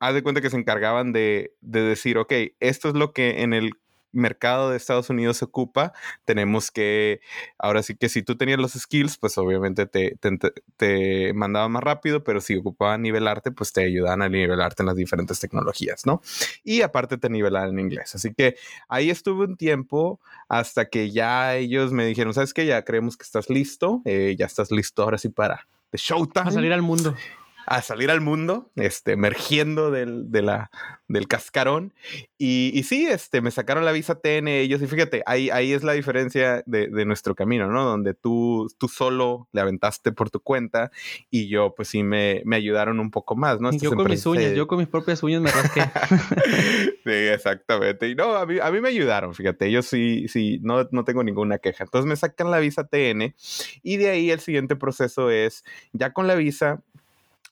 haz 0.02 0.14
de 0.14 0.22
cuenta 0.24 0.40
que 0.40 0.50
se 0.50 0.56
encargaban 0.56 1.12
de, 1.12 1.54
de, 1.60 1.80
decir, 1.80 2.18
ok, 2.18 2.32
esto 2.58 2.88
es 2.88 2.94
lo 2.94 3.12
que 3.12 3.42
en 3.42 3.52
el 3.54 3.70
mercado 4.10 4.68
de 4.68 4.76
Estados 4.76 5.08
Unidos 5.10 5.36
se 5.36 5.44
ocupa, 5.44 5.92
tenemos 6.24 6.72
que, 6.72 7.20
ahora 7.56 7.84
sí 7.84 7.94
que 7.94 8.08
si 8.08 8.24
tú 8.24 8.36
tenías 8.36 8.58
los 8.58 8.72
skills, 8.72 9.16
pues 9.16 9.38
obviamente 9.38 9.86
te, 9.86 10.16
te, 10.16 10.36
te 10.76 11.32
mandaban 11.34 11.70
más 11.70 11.84
rápido, 11.84 12.24
pero 12.24 12.40
si 12.40 12.56
ocupaban 12.56 13.00
nivelarte, 13.00 13.52
pues 13.52 13.72
te 13.72 13.84
ayudaban 13.84 14.22
a 14.22 14.28
nivelarte 14.28 14.82
en 14.82 14.88
las 14.88 14.96
diferentes 14.96 15.38
tecnologías, 15.38 16.04
¿no? 16.04 16.20
Y 16.64 16.82
aparte 16.82 17.16
te 17.16 17.30
nivelaban 17.30 17.70
en 17.70 17.78
inglés. 17.78 18.16
Así 18.16 18.34
que 18.34 18.56
ahí 18.88 19.08
estuve 19.08 19.44
un 19.44 19.56
tiempo 19.56 20.20
hasta 20.48 20.88
que 20.88 21.12
ya 21.12 21.54
ellos 21.54 21.92
me 21.92 22.04
dijeron, 22.04 22.34
¿sabes 22.34 22.52
qué? 22.52 22.66
Ya 22.66 22.84
creemos 22.84 23.16
que 23.16 23.22
estás 23.22 23.48
listo, 23.48 24.02
eh, 24.04 24.34
ya 24.36 24.46
estás 24.46 24.72
listo 24.72 25.04
ahora 25.04 25.16
sí 25.16 25.28
para 25.28 25.68
The 25.90 25.98
Showtime. 25.98 26.48
A 26.48 26.50
salir 26.50 26.72
al 26.72 26.82
mundo 26.82 27.14
a 27.66 27.83
salir 27.83 28.11
al 28.11 28.20
mundo, 28.20 28.70
este, 28.77 29.12
emergiendo 29.12 29.90
del, 29.90 30.31
de 30.31 30.42
la, 30.42 30.70
del 31.09 31.29
cascarón. 31.29 31.94
Y, 32.38 32.72
y, 32.75 32.83
sí, 32.85 33.07
este, 33.07 33.40
me 33.40 33.51
sacaron 33.51 33.85
la 33.85 33.92
visa 33.92 34.16
TN 34.16 34.48
ellos. 34.48 34.83
Y 34.83 34.87
fíjate, 34.87 35.22
ahí, 35.27 35.51
ahí 35.51 35.72
es 35.72 35.85
la 35.85 35.92
diferencia 35.92 36.62
de, 36.66 36.88
de, 36.88 37.05
nuestro 37.05 37.35
camino, 37.35 37.68
¿no? 37.68 37.85
Donde 37.85 38.14
tú, 38.14 38.68
tú 38.79 38.88
solo 38.88 39.48
le 39.53 39.61
aventaste 39.61 40.12
por 40.12 40.31
tu 40.31 40.40
cuenta 40.40 40.90
y 41.31 41.48
yo, 41.48 41.75
pues 41.75 41.88
sí, 41.88 42.03
me, 42.03 42.42
me 42.44 42.57
ayudaron 42.57 42.98
un 42.98 43.11
poco 43.11 43.37
más, 43.37 43.61
¿no? 43.61 43.70
Estas 43.70 43.83
yo 43.83 43.94
con 43.94 44.09
mis 44.09 44.25
uñas, 44.27 44.55
yo 44.55 44.66
con 44.66 44.79
mis 44.79 44.88
propias 44.88 45.22
uñas 45.22 45.42
me 45.42 45.51
rasqué. 45.51 45.83
sí, 47.05 47.11
exactamente. 47.11 48.09
Y 48.09 48.14
no, 48.14 48.35
a 48.37 48.46
mí, 48.46 48.59
a 48.61 48.70
mí 48.70 48.81
me 48.81 48.88
ayudaron, 48.88 49.35
fíjate, 49.35 49.70
yo 49.70 49.83
sí, 49.83 50.27
sí, 50.29 50.59
no, 50.62 50.88
no 50.90 51.05
tengo 51.05 51.22
ninguna 51.22 51.59
queja. 51.59 51.85
Entonces 51.85 52.09
me 52.09 52.16
sacan 52.16 52.51
la 52.51 52.59
visa 52.59 52.87
TN 52.87 53.35
y 53.83 53.96
de 53.98 54.11
ahí 54.11 54.31
el 54.31 54.40
siguiente 54.40 54.77
proceso 54.77 55.31
es, 55.31 55.64
ya 55.92 56.12
con 56.12 56.27
la 56.27 56.35
visa, 56.35 56.83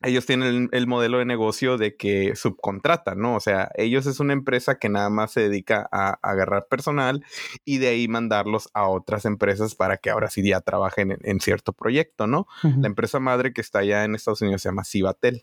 ellos 0.03 0.25
tienen 0.25 0.71
el, 0.73 0.87
modelo 0.87 1.19
de 1.19 1.27
negocio 1.27 1.77
de 1.77 1.95
que 1.95 2.35
subcontratan, 2.35 3.19
¿no? 3.21 3.37
O 3.37 3.41
sea, 3.41 3.71
ellos 3.75 4.07
es 4.07 4.19
una 4.19 4.33
empresa 4.33 4.79
que 4.79 4.89
nada 4.89 5.11
más 5.11 5.33
se 5.33 5.43
dedica 5.43 5.87
a, 5.93 6.19
agarrar 6.23 6.67
personal 6.69 7.23
y 7.67 7.79
de 7.79 7.89
ahí 7.89 8.09
mandarlos 8.09 8.71
a 8.73 8.89
otras 8.89 9.27
empresas 9.27 9.75
para 9.75 9.99
que 9.99 10.09
ahora 10.09 10.31
sí 10.31 10.43
ya 10.43 10.63
trabajen 10.63 11.19
en, 11.23 11.41
cierto 11.41 11.73
proyecto, 11.73 12.27
¿no? 12.27 12.47
La 12.63 12.87
empresa 12.87 13.19
madre 13.21 13.53
que 13.53 13.61
está 13.61 13.81
allá 13.81 14.05
en 14.05 14.15
Estados 14.15 14.41
Unidos 14.41 14.63
se 14.63 14.69
llama 14.69 14.85
Cibatel. 14.85 15.43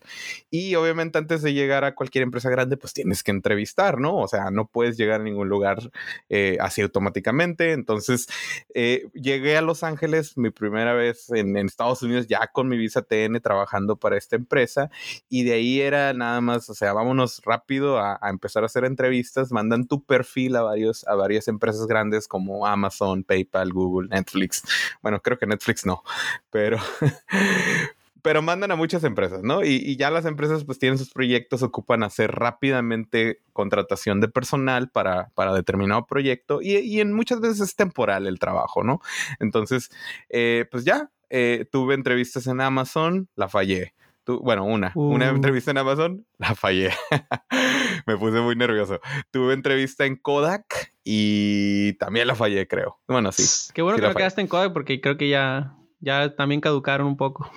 Y 0.50 0.74
obviamente 0.74 1.18
antes 1.18 1.42
de 1.42 1.52
llegar 1.52 1.84
a 1.84 1.94
cualquier 1.94 2.22
empresa 2.22 2.50
grande, 2.50 2.76
pues 2.76 2.92
tienes 2.92 3.22
que 3.22 3.30
entrevistar, 3.30 4.00
¿no? 4.00 4.16
O 4.16 4.28
sea, 4.28 4.50
no 4.50 4.66
puedes 4.66 4.96
llegar 4.96 5.20
a 5.20 5.24
ningún 5.24 5.48
lugar 5.48 5.90
eh, 6.28 6.56
así 6.60 6.82
automáticamente. 6.82 7.72
Entonces, 7.72 8.28
eh, 8.74 9.06
llegué 9.14 9.56
a 9.56 9.62
Los 9.62 9.84
Ángeles 9.84 10.36
mi 10.36 10.50
primera 10.50 10.94
vez 10.94 11.30
en, 11.30 11.56
en 11.56 11.66
Estados 11.66 12.02
Unidos 12.02 12.26
ya 12.26 12.48
con 12.52 12.68
mi 12.68 12.76
visa 12.76 13.02
TN 13.02 13.40
trabajando 13.40 13.96
para 13.96 14.16
esta 14.16 14.36
empresa 14.36 14.47
empresa 14.48 14.90
y 15.28 15.44
de 15.44 15.52
ahí 15.52 15.80
era 15.80 16.14
nada 16.14 16.40
más, 16.40 16.70
o 16.70 16.74
sea, 16.74 16.94
vámonos 16.94 17.42
rápido 17.44 17.98
a, 17.98 18.18
empezar 18.30 18.62
a 18.62 18.66
hacer 18.66 18.84
entrevistas, 18.84 19.52
mandan 19.52 19.86
tu 19.86 20.02
perfil 20.02 20.56
a 20.56 20.62
varios, 20.62 21.06
a 21.06 21.14
varias 21.14 21.48
empresas 21.48 21.86
grandes 21.86 22.26
como 22.26 22.66
Amazon, 22.66 23.24
PayPal, 23.24 23.72
Google, 23.72 24.08
Netflix. 24.08 24.62
Bueno, 25.02 25.20
creo 25.20 25.38
que 25.38 25.46
Netflix 25.46 25.84
no, 25.84 26.02
pero 26.50 26.78
pero 28.22 28.42
mandan 28.42 28.70
a 28.70 28.76
muchas 28.76 29.04
empresas, 29.04 29.42
¿no? 29.42 29.64
Y, 29.64 29.96
ya 29.96 30.10
las 30.10 30.24
empresas 30.24 30.64
pues 30.64 30.78
tienen 30.78 30.98
sus 30.98 31.10
proyectos, 31.10 31.62
ocupan 31.62 32.02
hacer 32.02 32.32
rápidamente 32.32 33.40
contratación 33.52 34.20
de 34.20 34.28
personal 34.28 34.90
para, 34.90 35.30
para 35.34 35.54
determinado 35.54 36.06
proyecto 36.06 36.60
y, 36.62 37.00
en 37.00 37.12
muchas 37.12 37.40
veces 37.40 37.60
es 37.60 37.76
temporal 37.76 38.26
el 38.26 38.38
trabajo, 38.38 38.82
¿no? 38.82 39.00
Entonces, 39.40 39.90
eh, 40.28 40.66
pues 40.70 40.84
ya, 40.84 41.10
eh, 41.30 41.66
tuve 41.70 41.94
entrevistas 41.94 42.46
en 42.46 42.60
Amazon, 42.60 43.28
la 43.34 43.48
fallé 43.48 43.94
bueno, 44.28 44.64
una, 44.64 44.92
una 44.94 45.32
uh. 45.32 45.34
entrevista 45.34 45.70
en 45.70 45.78
Amazon, 45.78 46.26
la 46.38 46.54
fallé. 46.54 46.90
Me 48.06 48.16
puse 48.16 48.40
muy 48.40 48.56
nervioso. 48.56 49.00
Tuve 49.30 49.54
entrevista 49.54 50.04
en 50.04 50.16
Kodak 50.16 50.94
y 51.04 51.94
también 51.94 52.26
la 52.26 52.34
fallé, 52.34 52.66
creo. 52.68 53.00
Bueno, 53.08 53.32
sí. 53.32 53.72
Qué 53.74 53.82
bueno 53.82 53.98
que 53.98 54.06
no 54.06 54.14
quedaste 54.14 54.40
en 54.40 54.46
Kodak 54.46 54.72
porque 54.72 55.00
creo 55.00 55.16
que 55.16 55.28
ya, 55.28 55.76
ya 56.00 56.34
también 56.36 56.60
caducaron 56.60 57.06
un 57.06 57.16
poco. 57.16 57.50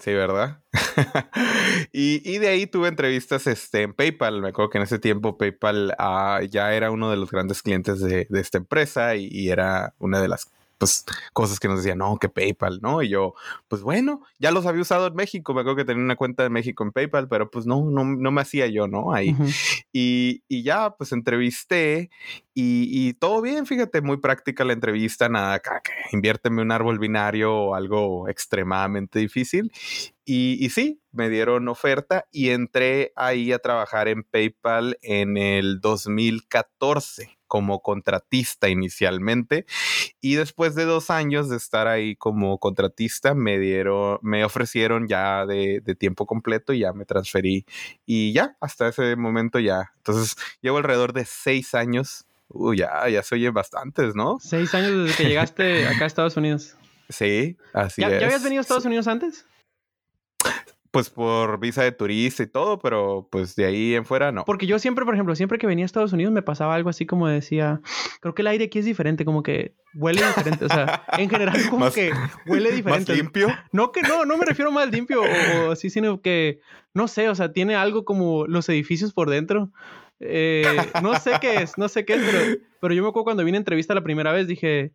Sí, 0.00 0.14
¿verdad? 0.14 0.62
y, 1.92 2.22
y, 2.24 2.38
de 2.38 2.48
ahí 2.48 2.66
tuve 2.66 2.88
entrevistas 2.88 3.46
este, 3.46 3.82
en 3.82 3.92
PayPal. 3.92 4.40
Me 4.40 4.48
acuerdo 4.48 4.70
que 4.70 4.78
en 4.78 4.84
ese 4.84 4.98
tiempo 4.98 5.36
PayPal 5.36 5.94
ah, 5.98 6.40
ya 6.48 6.72
era 6.74 6.90
uno 6.90 7.10
de 7.10 7.18
los 7.18 7.30
grandes 7.30 7.62
clientes 7.62 8.00
de, 8.00 8.26
de 8.30 8.40
esta 8.40 8.56
empresa 8.56 9.14
y, 9.16 9.28
y, 9.30 9.50
era 9.50 9.94
una 9.98 10.22
de 10.22 10.28
las 10.28 10.50
pues 10.80 11.04
cosas 11.34 11.60
que 11.60 11.68
nos 11.68 11.76
decían, 11.76 11.98
no, 11.98 12.18
que 12.18 12.30
PayPal, 12.30 12.80
¿no? 12.80 13.02
Y 13.02 13.10
yo, 13.10 13.34
pues 13.68 13.82
bueno, 13.82 14.22
ya 14.38 14.50
los 14.50 14.64
había 14.64 14.80
usado 14.80 15.08
en 15.08 15.14
México, 15.14 15.52
me 15.52 15.60
acuerdo 15.60 15.76
que 15.76 15.84
tenía 15.84 16.02
una 16.02 16.16
cuenta 16.16 16.42
de 16.42 16.48
México 16.48 16.82
en 16.82 16.90
PayPal, 16.90 17.28
pero 17.28 17.50
pues 17.50 17.66
no, 17.66 17.84
no, 17.90 18.02
no 18.02 18.30
me 18.30 18.40
hacía 18.40 18.66
yo, 18.66 18.88
¿no? 18.88 19.12
Ahí. 19.12 19.36
y, 19.92 20.42
y, 20.48 20.62
ya, 20.62 20.96
pues 20.96 21.12
entrevisté 21.12 22.08
y, 22.54 22.88
y, 22.90 23.12
todo 23.12 23.42
bien, 23.42 23.66
fíjate, 23.66 24.00
muy 24.00 24.16
práctica 24.16 24.64
la 24.64 24.72
entrevista, 24.72 25.28
nada, 25.28 25.60
que 25.60 25.70
inviérteme 26.12 26.62
un 26.62 26.72
árbol 26.72 26.98
binario 26.98 27.54
o 27.54 27.74
algo 27.74 28.26
extremadamente 28.30 29.18
difícil. 29.18 29.70
Y, 30.24 30.56
y, 30.64 30.70
sí, 30.70 31.02
me 31.12 31.28
dieron 31.28 31.68
oferta 31.68 32.24
y 32.32 32.50
entré 32.50 33.12
ahí 33.16 33.52
a 33.52 33.58
trabajar 33.58 34.08
en 34.08 34.24
PayPal 34.24 34.96
en 35.02 35.36
el 35.36 35.80
2014 35.82 37.39
como 37.50 37.82
contratista 37.82 38.68
inicialmente 38.68 39.66
y 40.20 40.36
después 40.36 40.76
de 40.76 40.84
dos 40.84 41.10
años 41.10 41.48
de 41.48 41.56
estar 41.56 41.88
ahí 41.88 42.14
como 42.14 42.58
contratista 42.58 43.34
me 43.34 43.58
dieron, 43.58 44.20
me 44.22 44.44
ofrecieron 44.44 45.08
ya 45.08 45.44
de, 45.46 45.82
tiempo 45.98 46.26
completo 46.26 46.72
y 46.72 46.78
ya 46.78 46.92
me 46.92 47.04
transferí 47.04 47.66
y 48.06 48.32
ya, 48.32 48.56
hasta 48.60 48.86
ese 48.86 49.16
momento 49.16 49.58
ya. 49.58 49.92
Entonces 49.96 50.36
llevo 50.62 50.78
alrededor 50.78 51.12
de 51.12 51.24
seis 51.24 51.74
años. 51.74 52.24
Uy, 52.48 52.78
ya, 52.78 53.08
ya 53.08 53.24
se 53.24 53.34
oyen 53.34 53.52
bastantes, 53.52 54.14
¿no? 54.14 54.38
Seis 54.40 54.72
años 54.74 55.04
desde 55.04 55.16
que 55.16 55.28
llegaste 55.28 55.88
acá 55.88 56.04
a 56.04 56.06
Estados 56.06 56.36
Unidos. 56.36 56.76
Sí, 57.10 57.56
así 57.72 58.04
es. 58.04 58.08
¿Ya 58.08 58.24
habías 58.24 58.44
venido 58.44 58.60
a 58.60 58.62
Estados 58.62 58.84
Unidos 58.84 59.08
antes? 59.08 59.44
Pues 60.90 61.08
por 61.08 61.60
visa 61.60 61.84
de 61.84 61.92
turista 61.92 62.42
y 62.42 62.46
todo, 62.46 62.78
pero 62.80 63.28
pues 63.30 63.54
de 63.54 63.64
ahí 63.64 63.94
en 63.94 64.04
fuera 64.04 64.32
no. 64.32 64.44
Porque 64.44 64.66
yo 64.66 64.78
siempre, 64.78 65.04
por 65.04 65.14
ejemplo, 65.14 65.36
siempre 65.36 65.58
que 65.58 65.66
venía 65.66 65.84
a 65.84 65.86
Estados 65.86 66.12
Unidos 66.12 66.32
me 66.32 66.42
pasaba 66.42 66.74
algo 66.74 66.90
así 66.90 67.06
como 67.06 67.28
decía, 67.28 67.80
creo 68.20 68.34
que 68.34 68.42
el 68.42 68.48
aire 68.48 68.64
aquí 68.64 68.80
es 68.80 68.84
diferente, 68.84 69.24
como 69.24 69.42
que 69.42 69.74
huele 69.94 70.26
diferente, 70.26 70.64
o 70.64 70.68
sea, 70.68 71.04
en 71.16 71.30
general 71.30 71.56
como 71.70 71.90
que 71.92 72.10
huele 72.46 72.72
diferente. 72.72 73.12
¿Más 73.12 73.18
limpio? 73.18 73.48
No 73.72 73.92
que 73.92 74.02
no, 74.02 74.24
no 74.24 74.36
me 74.36 74.44
refiero 74.44 74.72
más 74.72 74.90
limpio 74.90 75.22
o, 75.22 75.70
así, 75.70 75.90
sino 75.90 76.20
que, 76.20 76.60
no 76.92 77.06
sé, 77.06 77.28
o 77.28 77.34
sea, 77.34 77.52
tiene 77.52 77.76
algo 77.76 78.04
como 78.04 78.46
los 78.46 78.68
edificios 78.68 79.12
por 79.12 79.30
dentro. 79.30 79.70
Eh, 80.18 80.64
no 81.02 81.18
sé 81.18 81.32
qué 81.40 81.62
es, 81.62 81.78
no 81.78 81.88
sé 81.88 82.04
qué 82.04 82.14
es, 82.14 82.22
pero, 82.22 82.58
pero 82.80 82.94
yo 82.94 83.02
me 83.02 83.08
acuerdo 83.08 83.24
cuando 83.24 83.44
vine 83.44 83.58
a 83.58 83.60
entrevista 83.60 83.94
la 83.94 84.02
primera 84.02 84.32
vez, 84.32 84.48
dije, 84.48 84.92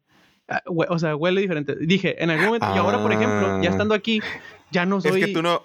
ah, 0.50 0.62
o 0.66 1.00
sea, 1.00 1.16
huele 1.16 1.40
diferente. 1.40 1.76
Dije, 1.80 2.22
en 2.22 2.32
algún 2.32 2.48
momento, 2.48 2.68
y 2.76 2.78
ahora, 2.78 3.02
por 3.02 3.14
ejemplo, 3.14 3.62
ya 3.62 3.70
ah. 3.70 3.72
estando 3.72 3.96
aquí, 3.96 4.22
ya 4.72 4.86
no 4.86 5.00
soy... 5.00 5.22
Es 5.22 5.28
que 5.28 5.34
tú 5.34 5.42
no 5.42 5.64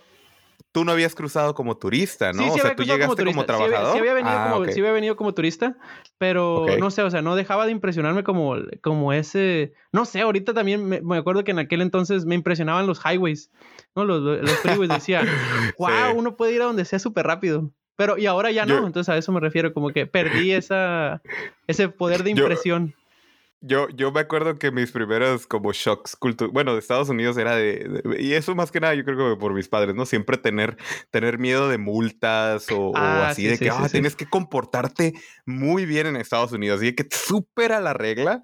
tú 0.72 0.84
no 0.84 0.92
habías 0.92 1.14
cruzado 1.14 1.54
como 1.54 1.76
turista, 1.76 2.32
¿no? 2.32 2.52
o 2.52 2.58
sea, 2.58 2.76
tú 2.76 2.84
llegaste 2.84 3.24
como, 3.24 3.44
trabajador. 3.44 3.92
Sí, 3.92 3.98
había, 3.98 4.14
venido, 4.14 4.34
ah, 4.34 4.50
como, 4.52 4.64
sí 4.66 4.80
había 4.80 4.92
venido 4.92 5.16
como 5.16 5.34
turista, 5.34 5.76
pero 6.18 6.66
no 6.78 6.90
sé, 6.90 7.02
o 7.02 7.10
sea, 7.10 7.22
no 7.22 7.34
dejaba 7.34 7.66
de 7.66 7.72
impresionarme 7.72 8.22
como, 8.22 8.56
como 8.82 9.12
ese. 9.12 9.72
No 9.92 10.04
sé, 10.04 10.20
ahorita 10.20 10.54
también 10.54 10.88
me, 10.88 11.16
acuerdo 11.16 11.44
que 11.44 11.50
en 11.50 11.58
aquel 11.58 11.80
entonces 11.80 12.24
me 12.24 12.34
impresionaban 12.34 12.86
los 12.86 13.00
highways, 13.04 13.50
¿no? 13.96 14.04
Los, 14.04 14.20
los 14.22 14.58
freeways. 14.60 14.90
Decía, 14.90 15.22
wow, 15.78 16.14
uno 16.14 16.36
puede 16.36 16.54
ir 16.54 16.62
a 16.62 16.66
donde 16.66 16.84
sea 16.84 16.98
súper 16.98 17.26
rápido. 17.26 17.72
Pero, 17.96 18.16
y 18.16 18.24
ahora 18.24 18.50
ya 18.50 18.64
no, 18.64 18.86
entonces 18.86 19.10
a 19.10 19.18
eso 19.18 19.30
me 19.30 19.40
refiero, 19.40 19.74
como 19.74 19.90
que 19.90 20.06
perdí 20.06 20.52
esa, 20.52 21.20
ese 21.66 21.88
poder 21.88 22.22
de 22.22 22.30
impresión. 22.30 22.94
Yo, 22.94 22.99
yo 23.62 24.12
me 24.12 24.20
acuerdo 24.20 24.58
que 24.58 24.70
mis 24.70 24.90
primeros 24.90 25.46
como 25.46 25.72
shocks 25.72 26.16
culturales, 26.16 26.52
bueno, 26.52 26.72
de 26.72 26.78
Estados 26.78 27.08
Unidos 27.10 27.36
era 27.36 27.54
de, 27.54 28.02
y 28.18 28.32
eso 28.32 28.54
más 28.54 28.70
que 28.70 28.80
nada 28.80 28.94
yo 28.94 29.04
creo 29.04 29.34
que 29.34 29.40
por 29.40 29.52
mis 29.52 29.68
padres, 29.68 29.94
¿no? 29.94 30.06
Siempre 30.06 30.38
tener, 30.38 30.78
tener 31.10 31.38
miedo 31.38 31.68
de 31.68 31.76
multas 31.76 32.66
o, 32.70 32.92
ah, 32.94 33.28
así, 33.28 33.46
de 33.46 33.58
que 33.58 33.68
ah, 33.68 33.86
tienes 33.90 34.16
que 34.16 34.26
comportarte 34.26 35.12
muy 35.44 35.84
bien 35.84 36.06
en 36.06 36.16
Estados 36.16 36.52
Unidos 36.52 36.82
y 36.82 36.94
que 36.94 37.04
te 37.04 37.16
supera 37.16 37.80
la 37.80 37.92
regla 37.92 38.42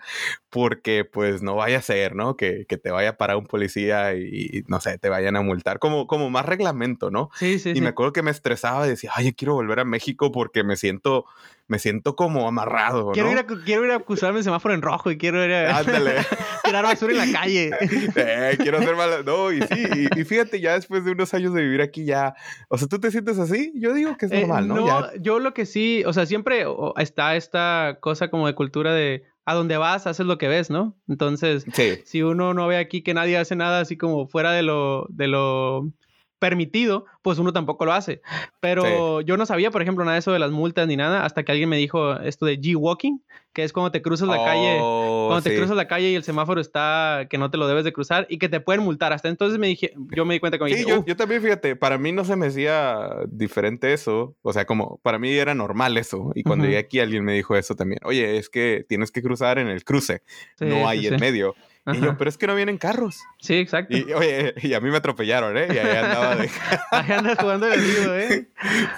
porque 0.51 1.05
pues 1.05 1.43
no 1.43 1.57
vaya 1.57 1.79
a 1.79 1.83
ser, 1.83 2.15
¿no? 2.15 2.37
Que, 2.37 2.67
que 2.69 2.77
te 2.77 2.91
vaya 2.91 3.11
a 3.11 3.17
parar 3.17 3.37
un 3.37 3.47
policía 3.47 4.15
y, 4.15 4.65
no 4.69 4.81
sé, 4.81 4.99
te 4.99 5.09
vayan 5.09 5.37
a 5.37 5.43
multar, 5.43 5.79
como, 5.79 6.07
como 6.07 6.31
más 6.31 6.47
reglamento, 6.47 7.11
¿no? 7.11 7.31
Sí, 7.35 7.59
sí. 7.59 7.73
Y 7.75 7.81
me 7.81 7.89
acuerdo 7.89 8.13
que 8.13 8.23
me 8.23 8.31
estresaba 8.31 8.87
y 8.87 8.91
decía, 8.91 9.13
ay, 9.15 9.27
yo 9.27 9.33
quiero 9.37 9.55
volver 9.55 9.81
a 9.81 9.85
México 9.85 10.31
porque 10.31 10.63
me 10.65 10.77
siento 10.77 11.25
me 11.69 11.79
siento 11.79 12.15
como 12.15 12.47
amarrado. 12.47 13.13
Quiero, 13.13 13.33
ir, 13.33 13.39
a, 13.39 13.47
quiero 13.47 13.85
ir 13.85 13.91
a 13.91 14.01
cruzarme 14.01 14.39
el 14.39 14.45
semáforo 14.45 14.75
en 14.75 14.83
rojo 14.83 15.11
y 15.11 15.19
quiero 15.19 15.45
ir 15.45 15.53
a 15.53 15.83
tirar 16.65 16.85
basura 16.85 17.13
en 17.13 17.33
la 17.33 17.39
calle. 17.39 17.71
Eh, 18.17 18.57
quiero 18.59 18.79
hacer 18.79 18.97
mal. 18.97 19.25
No, 19.25 19.53
y 19.53 19.61
sí, 19.63 20.09
y, 20.17 20.25
fíjate, 20.25 20.61
ya 20.61 20.75
después 20.75 21.05
de 21.05 21.13
unos 21.13 21.33
años 21.35 21.53
de 21.55 21.63
vivir 21.63 21.83
aquí, 21.83 22.05
ya. 22.05 22.35
O 22.69 22.79
sea, 22.79 22.89
¿tú 22.89 22.99
te 22.99 23.11
sientes 23.11 23.39
así? 23.39 23.73
Yo 23.75 23.93
digo 23.93 24.17
que 24.17 24.27
es 24.27 24.33
eh, 24.33 24.41
normal, 24.41 24.69
¿no? 24.69 24.75
No, 24.77 25.15
yo 25.17 25.39
lo 25.39 25.55
que 25.55 25.67
sí, 25.67 26.03
o 26.07 26.13
sea, 26.13 26.27
siempre 26.27 26.65
está 26.97 27.37
esta 27.37 27.99
cosa 28.01 28.29
como 28.29 28.47
de 28.47 28.55
cultura 28.55 28.93
de 28.93 29.25
a 29.45 29.55
donde 29.55 29.77
vas, 29.77 30.07
haces 30.07 30.27
lo 30.27 30.39
que 30.39 30.49
ves, 30.49 30.71
¿no? 30.71 30.97
Entonces, 31.09 31.65
si 32.05 32.23
uno 32.23 32.55
no 32.55 32.67
ve 32.67 32.79
aquí 32.79 33.03
que 33.03 33.15
nadie 33.15 33.39
hace 33.39 33.55
nada 33.55 33.81
así 33.81 33.97
como 33.97 34.27
fuera 34.27 34.53
de 34.53 34.63
lo, 34.63 35.07
de 35.09 35.29
lo 35.29 35.93
permitido, 36.39 37.07
pues 37.23 37.39
uno 37.39 37.53
tampoco 37.53 37.85
lo 37.85 37.93
hace. 37.93 38.21
Pero 38.61 39.21
yo 39.21 39.37
no 39.37 39.47
sabía, 39.47 39.71
por 39.71 39.83
ejemplo, 39.83 40.05
nada 40.05 40.15
de 40.15 40.21
eso 40.21 40.33
de 40.33 40.39
las 40.39 40.51
multas 40.51 40.87
ni 40.87 40.97
nada, 40.97 41.25
hasta 41.25 41.45
que 41.45 41.53
alguien 41.53 41.69
me 41.69 41.77
dijo 41.77 42.15
esto 42.21 42.47
de 42.47 42.59
G-Walking, 42.61 43.19
que 43.53 43.65
es 43.65 43.73
cuando 43.73 43.91
te 43.91 44.03
cruzas 44.03 44.29
la 44.29 44.45
calle, 44.45 44.79
oh, 44.81 45.29
cuando 45.29 45.43
te 45.43 45.57
cruzas 45.57 45.77
la 45.77 45.89
calle 45.89 46.11
y 46.11 46.15
el 46.15 46.23
semáforo 46.25 46.61
está 46.61 47.27
que 47.31 47.39
no 47.39 47.51
te 47.51 47.57
lo 47.57 47.67
debes 47.67 47.85
de 47.85 47.93
cruzar 47.93 48.27
y 48.29 48.39
que 48.39 48.49
te 48.49 48.61
pueden 48.61 48.83
multar. 48.83 49.13
Hasta 49.13 49.29
entonces 49.29 49.59
me 49.59 49.67
dije, 49.67 49.93
yo 50.15 50.25
me 50.25 50.35
di 50.35 50.41
cuenta 50.41 50.59
con 50.59 50.69
Sí, 50.69 50.85
yo, 50.85 51.17
también, 51.17 51.41
fíjate, 51.41 51.77
para 51.77 51.97
mí 51.97 52.13
no 52.13 52.25
se 52.25 52.37
me 52.37 52.49
hacía 52.49 53.09
diferente 53.29 53.93
eso, 53.93 54.37
o 54.43 54.53
sea, 54.53 54.67
como 54.67 55.01
para 55.03 55.19
mí 55.19 55.31
era 55.31 55.55
normal 55.55 55.97
eso. 55.97 56.33
Y 56.35 56.43
cuando 56.43 56.67
llegué 56.67 56.79
aquí 56.79 57.01
alguien 57.01 57.25
me 57.25 57.33
dijo 57.33 57.57
eso 57.57 57.75
también, 57.75 58.01
oye, 58.05 58.37
es 58.37 58.51
que 58.51 58.85
tienes 58.89 59.11
que 59.11 59.23
cruzar 59.23 59.59
en 59.59 59.69
el 59.69 59.85
cruce, 59.85 60.23
no 60.61 60.87
hay 60.89 61.07
en 61.07 61.17
medio. 61.17 61.55
Y 61.93 62.01
yo, 62.01 62.17
pero 62.19 62.29
es 62.29 62.37
que 62.37 62.47
no 62.47 62.55
vienen 62.55 62.79
carros. 62.79 63.21
Sí, 63.39 63.55
exacto. 63.55 63.97
Y, 63.97 64.13
oye, 64.13 64.55
y 64.63 64.75
a 64.75 64.81
mí 64.81 64.91
me 64.91 64.97
atropellaron, 64.97 65.57
¿eh? 65.57 65.69
Y 65.73 65.79
ahí 65.79 65.97
andaba 65.97 66.37
de... 66.37 66.51
ahí 66.91 67.13
andas 67.13 67.39
jugando 67.39 67.73
el 67.73 67.81
libro, 67.81 68.15
¿eh? 68.17 68.49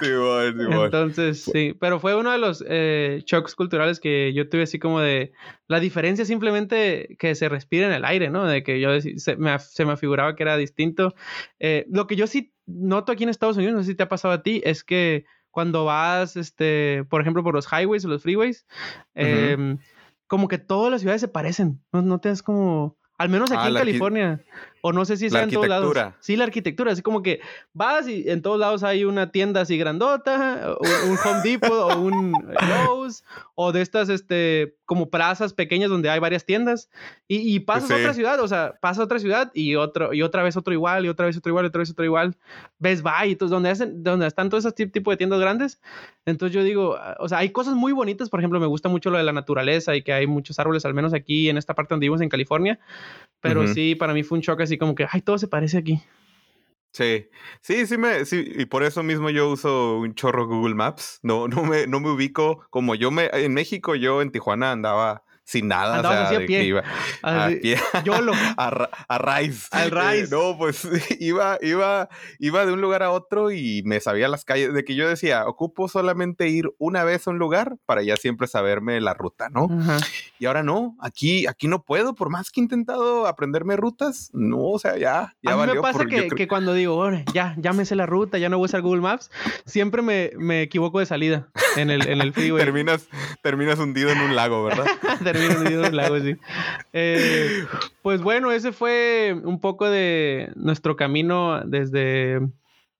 Sí, 0.00 0.10
bueno, 0.12 0.58
sí, 0.58 0.66
bueno. 0.66 0.84
Entonces, 0.86 1.44
sí. 1.44 1.76
Pero 1.78 2.00
fue 2.00 2.16
uno 2.16 2.32
de 2.32 2.38
los 2.38 2.64
eh, 2.66 3.22
shocks 3.26 3.54
culturales 3.54 4.00
que 4.00 4.32
yo 4.32 4.48
tuve 4.48 4.62
así 4.62 4.78
como 4.78 5.00
de... 5.00 5.32
La 5.66 5.80
diferencia 5.80 6.24
simplemente 6.24 7.16
que 7.18 7.34
se 7.34 7.48
respira 7.50 7.86
en 7.86 7.92
el 7.92 8.06
aire, 8.06 8.30
¿no? 8.30 8.46
De 8.46 8.62
que 8.62 8.80
yo 8.80 8.98
se 9.00 9.36
me, 9.36 9.58
se 9.58 9.84
me 9.84 9.96
figuraba 9.98 10.34
que 10.34 10.42
era 10.42 10.56
distinto. 10.56 11.14
Eh, 11.58 11.84
lo 11.90 12.06
que 12.06 12.16
yo 12.16 12.26
sí 12.26 12.54
noto 12.64 13.12
aquí 13.12 13.24
en 13.24 13.28
Estados 13.28 13.58
Unidos, 13.58 13.74
no 13.74 13.82
sé 13.82 13.88
si 13.88 13.94
te 13.94 14.04
ha 14.04 14.08
pasado 14.08 14.32
a 14.32 14.42
ti, 14.42 14.62
es 14.64 14.82
que 14.82 15.26
cuando 15.50 15.84
vas, 15.84 16.36
este, 16.36 17.04
por 17.10 17.20
ejemplo, 17.20 17.42
por 17.42 17.54
los 17.54 17.66
highways 17.70 18.04
o 18.04 18.08
los 18.08 18.22
freeways, 18.22 18.66
eh, 19.14 19.76
como 20.28 20.46
que 20.46 20.58
todas 20.58 20.92
las 20.92 21.00
ciudades 21.00 21.20
se 21.20 21.28
parecen. 21.28 21.82
No, 21.92 22.02
no 22.02 22.20
te 22.20 22.28
das 22.28 22.42
como. 22.42 22.96
Al 23.16 23.30
menos 23.30 23.50
aquí 23.50 23.62
ah, 23.64 23.68
en 23.68 23.74
California. 23.74 24.44
O 24.80 24.92
no 24.92 25.04
sé 25.04 25.16
si 25.16 25.30
sea 25.30 25.42
en 25.42 25.50
todos 25.50 25.68
lados. 25.68 25.96
Sí, 26.20 26.36
la 26.36 26.44
arquitectura, 26.44 26.92
así 26.92 27.02
como 27.02 27.22
que 27.22 27.40
vas 27.72 28.08
y 28.08 28.28
en 28.28 28.42
todos 28.42 28.58
lados 28.58 28.82
hay 28.82 29.04
una 29.04 29.30
tienda 29.30 29.60
así 29.60 29.76
grandota, 29.78 30.76
un, 30.80 31.18
Home 31.24 31.40
Depot 31.42 31.70
o 31.70 31.98
un 31.98 32.32
Lowe's, 32.32 33.24
o 33.54 33.72
de 33.72 33.82
estas, 33.82 34.08
este, 34.08 34.76
como 34.84 35.10
plazas 35.10 35.52
pequeñas 35.52 35.90
donde 35.90 36.10
hay 36.10 36.20
varias 36.20 36.44
tiendas, 36.44 36.88
y, 37.26 37.54
y 37.54 37.60
pasas 37.60 37.90
a 37.90 37.96
otra 37.96 38.14
ciudad, 38.14 38.40
o 38.40 38.48
sea, 38.48 38.74
pasas 38.80 39.00
a 39.00 39.04
otra 39.04 39.18
ciudad 39.18 39.50
y, 39.52 39.74
otro, 39.74 40.14
y 40.14 40.22
otra 40.22 40.42
vez 40.42 40.56
otro 40.56 40.72
igual, 40.72 41.04
y 41.04 41.08
otra 41.08 41.26
vez 41.26 41.36
otro 41.36 41.50
igual, 41.50 41.66
y 41.66 41.68
otra 41.68 41.80
vez 41.80 41.90
otro 41.90 42.04
igual. 42.04 42.36
Ves 42.78 43.02
Buy, 43.02 43.32
entonces, 43.32 43.50
donde, 43.50 43.70
hacen, 43.70 44.02
donde 44.02 44.26
están 44.26 44.48
todos 44.48 44.64
esos 44.64 44.74
tipos 44.74 45.12
de 45.12 45.16
tiendas 45.16 45.40
grandes. 45.40 45.80
Entonces 46.24 46.54
yo 46.54 46.62
digo, 46.62 46.96
o 47.18 47.28
sea, 47.28 47.38
hay 47.38 47.50
cosas 47.50 47.74
muy 47.74 47.92
bonitas, 47.92 48.30
por 48.30 48.40
ejemplo, 48.40 48.60
me 48.60 48.66
gusta 48.66 48.88
mucho 48.88 49.10
lo 49.10 49.18
de 49.18 49.24
la 49.24 49.32
naturaleza 49.32 49.96
y 49.96 50.02
que 50.02 50.12
hay 50.12 50.26
muchos 50.26 50.58
árboles, 50.58 50.84
al 50.84 50.94
menos 50.94 51.12
aquí 51.14 51.48
en 51.48 51.58
esta 51.58 51.74
parte 51.74 51.94
donde 51.94 52.04
vivimos 52.04 52.20
en 52.20 52.28
California, 52.28 52.78
pero 53.40 53.66
sí, 53.66 53.94
para 53.94 54.14
mí 54.14 54.22
fue 54.22 54.38
un 54.38 54.42
shock 54.42 54.60
así 54.62 54.77
como 54.78 54.94
que, 54.94 55.06
ay, 55.10 55.20
todo 55.22 55.38
se 55.38 55.48
parece 55.48 55.78
aquí. 55.78 56.02
Sí, 56.92 57.28
sí, 57.60 57.86
sí, 57.86 57.98
me, 57.98 58.24
sí, 58.24 58.50
y 58.56 58.64
por 58.64 58.82
eso 58.82 59.02
mismo 59.02 59.30
yo 59.30 59.50
uso 59.50 59.98
un 59.98 60.14
chorro 60.14 60.46
Google 60.46 60.74
Maps. 60.74 61.20
No, 61.22 61.46
no 61.46 61.62
me, 61.64 61.86
no 61.86 62.00
me 62.00 62.10
ubico 62.10 62.66
como 62.70 62.94
yo 62.94 63.10
me, 63.10 63.30
en 63.32 63.54
México, 63.54 63.94
yo 63.94 64.22
en 64.22 64.32
Tijuana 64.32 64.72
andaba 64.72 65.22
sin 65.48 65.66
nada. 65.66 66.00
o 66.00 66.02
sea, 66.02 66.38
de 66.38 66.46
Que 66.46 66.62
iba 66.62 66.82
a 67.22 67.48
pie. 67.48 67.78
Yolo. 68.04 68.34
a, 68.58 68.90
a 69.08 69.18
Rice. 69.18 69.68
Al 69.70 69.90
Rice. 69.90 70.24
Eh, 70.24 70.28
no, 70.30 70.58
pues 70.58 70.86
iba, 71.20 71.58
iba, 71.62 72.10
iba 72.38 72.66
de 72.66 72.72
un 72.72 72.82
lugar 72.82 73.02
a 73.02 73.10
otro 73.10 73.50
y 73.50 73.82
me 73.86 73.98
sabía 74.00 74.28
las 74.28 74.44
calles. 74.44 74.74
De 74.74 74.84
que 74.84 74.94
yo 74.94 75.08
decía, 75.08 75.46
ocupo 75.46 75.88
solamente 75.88 76.48
ir 76.48 76.70
una 76.76 77.02
vez 77.02 77.26
a 77.26 77.30
un 77.30 77.38
lugar 77.38 77.78
para 77.86 78.02
ya 78.02 78.16
siempre 78.18 78.46
saberme 78.46 79.00
la 79.00 79.14
ruta, 79.14 79.48
¿no? 79.48 79.68
Y 80.38 80.44
ahora 80.44 80.62
no, 80.62 80.96
aquí, 81.00 81.46
aquí 81.46 81.66
no 81.66 81.82
puedo, 81.82 82.14
por 82.14 82.28
más 82.28 82.50
que 82.50 82.60
he 82.60 82.62
intentado 82.62 83.26
aprenderme 83.26 83.76
rutas, 83.76 84.30
no, 84.34 84.58
o 84.58 84.78
sea, 84.78 84.98
ya, 84.98 85.34
ya 85.42 85.54
a 85.54 85.56
mí 85.56 85.72
me 85.72 85.80
pasa 85.80 86.04
que, 86.04 86.28
que, 86.28 86.46
cuando 86.46 86.74
digo, 86.74 87.10
ya, 87.32 87.54
ya 87.58 87.72
me 87.72 87.84
sé 87.84 87.96
la 87.96 88.06
ruta, 88.06 88.38
ya 88.38 88.48
no 88.48 88.58
voy 88.58 88.66
a 88.66 88.66
usar 88.66 88.82
Google 88.82 89.00
Maps, 89.00 89.30
siempre 89.64 90.02
me, 90.02 90.30
me 90.36 90.62
equivoco 90.62 91.00
de 91.00 91.06
salida 91.06 91.48
en 91.76 91.90
el, 91.90 92.06
en 92.06 92.20
el 92.20 92.32
freeway. 92.34 92.64
terminas, 92.64 93.08
terminas 93.42 93.78
hundido 93.78 94.10
en 94.10 94.20
un 94.20 94.36
lago, 94.36 94.62
¿verdad? 94.64 94.86
Eh, 96.92 97.64
pues 98.02 98.20
bueno, 98.20 98.52
ese 98.52 98.72
fue 98.72 99.40
un 99.44 99.60
poco 99.60 99.88
de 99.88 100.50
nuestro 100.56 100.96
camino 100.96 101.60
desde, 101.64 102.40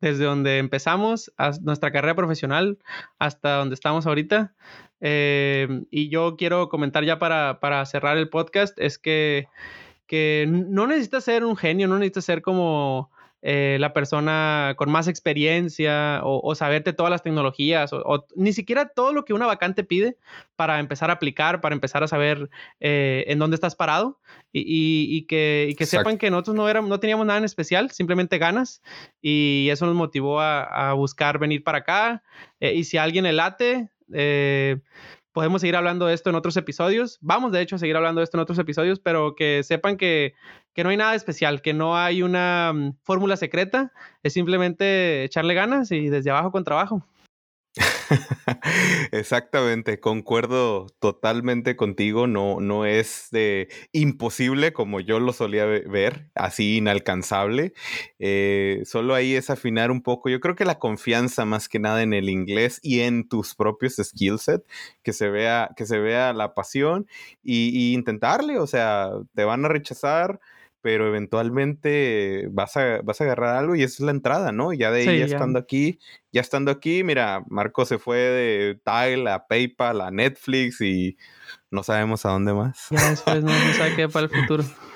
desde 0.01 0.25
donde 0.25 0.59
empezamos, 0.59 1.33
nuestra 1.63 1.91
carrera 1.93 2.15
profesional, 2.15 2.79
hasta 3.19 3.57
donde 3.57 3.75
estamos 3.75 4.07
ahorita. 4.07 4.55
Eh, 5.01 5.85
y 5.91 6.09
yo 6.09 6.37
quiero 6.37 6.69
comentar 6.69 7.05
ya 7.05 7.19
para, 7.19 7.61
para 7.61 7.85
cerrar 7.87 8.17
el 8.19 8.29
podcast, 8.29 8.79
es 8.79 8.99
que, 8.99 9.49
que 10.07 10.47
no 10.49 10.87
necesitas 10.87 11.25
ser 11.25 11.45
un 11.45 11.57
genio, 11.57 11.89
no 11.89 11.99
necesitas 11.99 12.25
ser 12.25 12.43
como 12.43 13.11
eh, 13.41 13.77
la 13.79 13.93
persona 13.93 14.75
con 14.77 14.91
más 14.91 15.07
experiencia 15.07 16.21
o, 16.25 16.55
saberte 16.57 16.93
todas 16.93 17.11
las 17.11 17.23
tecnologías 17.23 17.93
o, 17.93 18.27
ni 18.35 18.53
siquiera 18.53 18.89
todo 18.89 19.13
lo 19.13 19.25
que 19.25 19.33
una 19.33 19.47
vacante 19.47 19.85
pide 19.85 20.17
para 20.57 20.81
empezar 20.81 21.11
a 21.11 21.15
aplicar, 21.15 21.61
para 21.61 21.75
empezar 21.75 22.03
a 22.03 22.09
saber 22.09 22.51
eh, 22.81 23.25
en 23.29 23.39
dónde 23.39 23.55
estás 23.55 23.77
parado 23.77 24.19
y, 24.53 25.23
que, 25.27 25.77
sepan 25.87 26.19
que 26.19 26.31
nosotros 26.31 26.57
no, 26.57 26.69
éramos, 26.69 26.91
no 26.91 26.99
teníamos 26.99 27.27
nada 27.27 27.39
en 27.39 27.45
especial, 27.45 27.93
simplemente 27.93 28.39
ganas 28.39 28.83
y 29.23 29.69
eso 29.71 29.87
nos 29.87 29.95
motivó 29.95 30.41
a, 30.41 30.93
buscar 30.95 31.39
venir 31.39 31.63
para 31.63 31.79
acá 31.79 32.25
eh, 32.59 32.75
y 32.75 32.85
si 32.85 32.97
a 32.97 33.05
alguien 33.05 33.25
le 33.25 33.33
late, 33.33 33.89
podemos 35.39 35.61
seguir 35.61 35.77
hablando 35.77 36.07
de 36.07 36.15
esto 36.15 36.31
en 36.31 36.35
otros 36.35 36.57
episodios. 36.57 37.17
Vamos, 37.21 37.53
de 37.53 37.61
hecho, 37.61 37.77
a 37.77 37.79
seguir 37.79 37.95
hablando 37.95 38.21
de 38.21 38.25
esto 38.25 38.37
en 38.37 38.41
otros 38.41 38.59
episodios, 38.59 38.99
pero 38.99 39.37
que 39.37 39.63
sepan 39.63 39.97
que, 39.97 40.35
que 40.75 40.83
no 40.83 40.91
hay 40.91 40.97
nada 40.97 41.15
especial, 41.15 41.63
que 41.63 41.73
no 41.73 41.97
hay 41.97 42.25
una 42.25 42.73
mm, 42.75 42.95
fórmula 43.05 43.37
secreta, 43.37 43.93
es 44.25 44.33
simplemente 44.33 45.23
echarle 45.23 45.55
ganas 45.55 45.93
y 45.93 46.09
desde 46.09 46.31
abajo 46.31 46.51
con 46.51 46.65
trabajo. 46.65 47.07
Exactamente, 49.13 50.01
concuerdo 50.01 50.87
totalmente 51.01 51.77
contigo, 51.77 52.27
no, 52.27 52.61
no 52.61 52.85
es 52.87 53.29
de 53.31 53.69
imposible 53.93 54.73
como 54.73 55.01
yo 55.01 55.21
lo 55.21 55.33
solía 55.33 55.65
ver, 55.67 56.31
así 56.35 56.79
inalcanzable, 56.79 57.73
eh, 58.19 58.83
solo 58.85 59.15
ahí 59.15 59.35
es 59.35 59.51
afinar 59.51 59.91
un 59.91 60.03
poco, 60.03 60.29
yo 60.29 60.41
creo 60.41 60.57
que 60.57 60.65
la 60.65 60.79
confianza 60.79 61.45
más 61.45 61.69
que 61.69 61.79
nada 61.79 62.03
en 62.03 62.13
el 62.15 62.29
inglés 62.29 62.81
y 62.83 63.01
en 63.01 63.29
tus 63.29 63.55
propios 63.55 63.95
skill 63.97 64.39
set, 64.39 64.63
que 65.03 65.13
se 65.13 65.29
vea, 65.31 65.71
que 65.77 65.87
se 65.87 65.99
vea 65.99 66.33
la 66.33 66.55
pasión 66.55 67.07
y, 67.43 67.69
y 67.77 67.95
intentarle, 67.95 68.59
o 68.59 68.67
sea, 68.67 69.11
te 69.35 69.45
van 69.45 69.65
a 69.65 69.69
rechazar, 69.69 70.41
pero 70.81 71.09
eventualmente 71.09 72.49
vas 72.51 72.77
a, 72.77 73.03
vas 73.03 73.21
a 73.21 73.25
agarrar 73.25 73.57
algo 73.57 73.75
y 73.75 73.83
esa 73.83 73.95
es 73.95 74.01
la 74.01 74.11
entrada, 74.11 74.53
¿no? 74.53 74.73
Ya 74.73 74.91
de 74.91 75.01
ahí, 75.01 75.19
ya, 75.19 75.25
estando 75.25 75.59
aquí, 75.59 75.99
ya 76.33 76.41
estando 76.41 76.71
aquí, 76.71 77.05
mira, 77.05 77.43
Marco 77.49 77.85
se 77.85 77.99
fue 77.99 78.19
de 78.19 78.81
Tile 78.85 79.31
a 79.31 79.47
PayPal, 79.47 80.01
a 80.01 80.11
Netflix 80.11 80.81
y 80.81 81.17
no 81.71 81.83
sabemos 81.83 82.25
a 82.25 82.31
dónde 82.31 82.55
más. 82.55 82.87
Ya 82.91 83.11
después 83.11 83.43
no 83.43 83.53
se 83.53 83.75
sabe 83.75 83.97
qué 83.97 84.09
para 84.09 84.27
el 84.27 84.31
futuro. 84.31 84.65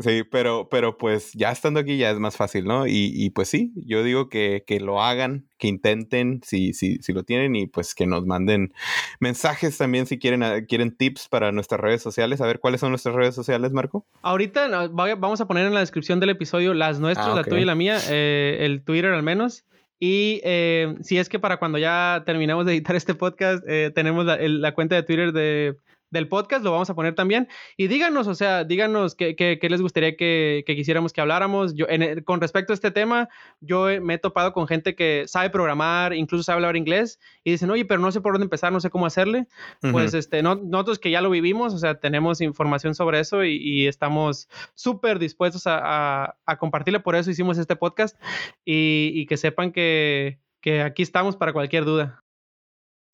Sí, 0.00 0.22
pero, 0.30 0.68
pero 0.70 0.96
pues 0.96 1.32
ya 1.34 1.52
estando 1.52 1.78
aquí 1.78 1.98
ya 1.98 2.10
es 2.10 2.18
más 2.18 2.36
fácil, 2.36 2.64
¿no? 2.64 2.86
Y, 2.86 3.12
y 3.14 3.28
pues 3.28 3.48
sí, 3.48 3.72
yo 3.76 4.02
digo 4.02 4.30
que, 4.30 4.64
que, 4.66 4.80
lo 4.80 5.02
hagan, 5.02 5.46
que 5.58 5.68
intenten 5.68 6.40
si, 6.42 6.72
si, 6.72 6.96
si 6.96 7.12
lo 7.12 7.24
tienen 7.24 7.54
y 7.56 7.66
pues 7.66 7.94
que 7.94 8.06
nos 8.06 8.24
manden 8.24 8.72
mensajes 9.20 9.76
también 9.76 10.06
si 10.06 10.18
quieren, 10.18 10.42
ah, 10.42 10.64
quieren 10.66 10.96
tips 10.96 11.28
para 11.28 11.52
nuestras 11.52 11.80
redes 11.80 12.00
sociales. 12.00 12.40
A 12.40 12.46
ver, 12.46 12.58
¿cuáles 12.58 12.80
son 12.80 12.90
nuestras 12.90 13.14
redes 13.14 13.34
sociales, 13.34 13.72
Marco? 13.72 14.06
Ahorita 14.22 14.88
vamos 14.88 15.42
a 15.42 15.46
poner 15.46 15.66
en 15.66 15.74
la 15.74 15.80
descripción 15.80 16.20
del 16.20 16.30
episodio 16.30 16.72
las 16.72 16.98
nuestras, 16.98 17.28
ah, 17.28 17.34
la 17.34 17.44
tuya 17.44 17.60
y 17.60 17.66
la 17.66 17.74
mía, 17.74 17.98
eh, 18.08 18.58
el 18.60 18.82
Twitter 18.84 19.12
al 19.12 19.22
menos. 19.22 19.66
Y 20.00 20.40
eh, 20.42 20.96
si 21.02 21.18
es 21.18 21.28
que 21.28 21.38
para 21.38 21.58
cuando 21.58 21.78
ya 21.78 22.22
terminemos 22.24 22.64
de 22.64 22.72
editar 22.72 22.96
este 22.96 23.14
podcast, 23.14 23.62
eh, 23.68 23.92
tenemos 23.94 24.24
la, 24.24 24.38
la 24.40 24.74
cuenta 24.74 24.96
de 24.96 25.02
Twitter 25.02 25.32
de 25.32 25.76
del 26.12 26.28
podcast, 26.28 26.62
lo 26.62 26.70
vamos 26.70 26.90
a 26.90 26.94
poner 26.94 27.14
también. 27.14 27.48
Y 27.76 27.88
díganos, 27.88 28.28
o 28.28 28.34
sea, 28.34 28.64
díganos 28.64 29.16
qué, 29.16 29.34
qué, 29.34 29.58
qué 29.58 29.68
les 29.70 29.80
gustaría 29.80 30.14
que, 30.14 30.62
que, 30.66 30.76
quisiéramos 30.76 31.12
que 31.12 31.20
habláramos. 31.20 31.74
Yo, 31.74 31.86
en, 31.88 32.22
con 32.22 32.40
respecto 32.40 32.72
a 32.72 32.74
este 32.74 32.90
tema, 32.90 33.28
yo 33.60 33.86
me 34.00 34.14
he 34.14 34.18
topado 34.18 34.52
con 34.52 34.68
gente 34.68 34.94
que 34.94 35.24
sabe 35.26 35.50
programar, 35.50 36.12
incluso 36.12 36.44
sabe 36.44 36.56
hablar 36.56 36.76
inglés, 36.76 37.18
y 37.42 37.52
dicen, 37.52 37.70
oye, 37.70 37.86
pero 37.86 38.00
no 38.00 38.12
sé 38.12 38.20
por 38.20 38.34
dónde 38.34 38.44
empezar, 38.44 38.72
no 38.72 38.80
sé 38.80 38.90
cómo 38.90 39.06
hacerle. 39.06 39.48
Pues 39.80 40.12
este, 40.14 40.42
no, 40.42 40.54
nosotros 40.54 40.98
que 40.98 41.10
ya 41.10 41.22
lo 41.22 41.30
vivimos, 41.30 41.72
o 41.74 41.78
sea, 41.78 41.98
tenemos 41.98 42.40
información 42.42 42.94
sobre 42.94 43.18
eso 43.18 43.42
y, 43.42 43.56
y 43.56 43.86
estamos 43.86 44.48
súper 44.74 45.18
dispuestos 45.18 45.66
a, 45.66 46.36
a, 46.44 46.58
compartirle, 46.58 47.00
por 47.00 47.16
eso 47.16 47.30
hicimos 47.30 47.56
este 47.56 47.74
podcast 47.74 48.20
y, 48.64 49.12
y 49.14 49.26
que 49.26 49.38
sepan 49.38 49.72
que, 49.72 50.38
que 50.60 50.82
aquí 50.82 51.02
estamos 51.02 51.36
para 51.36 51.54
cualquier 51.54 51.86
duda. 51.86 52.21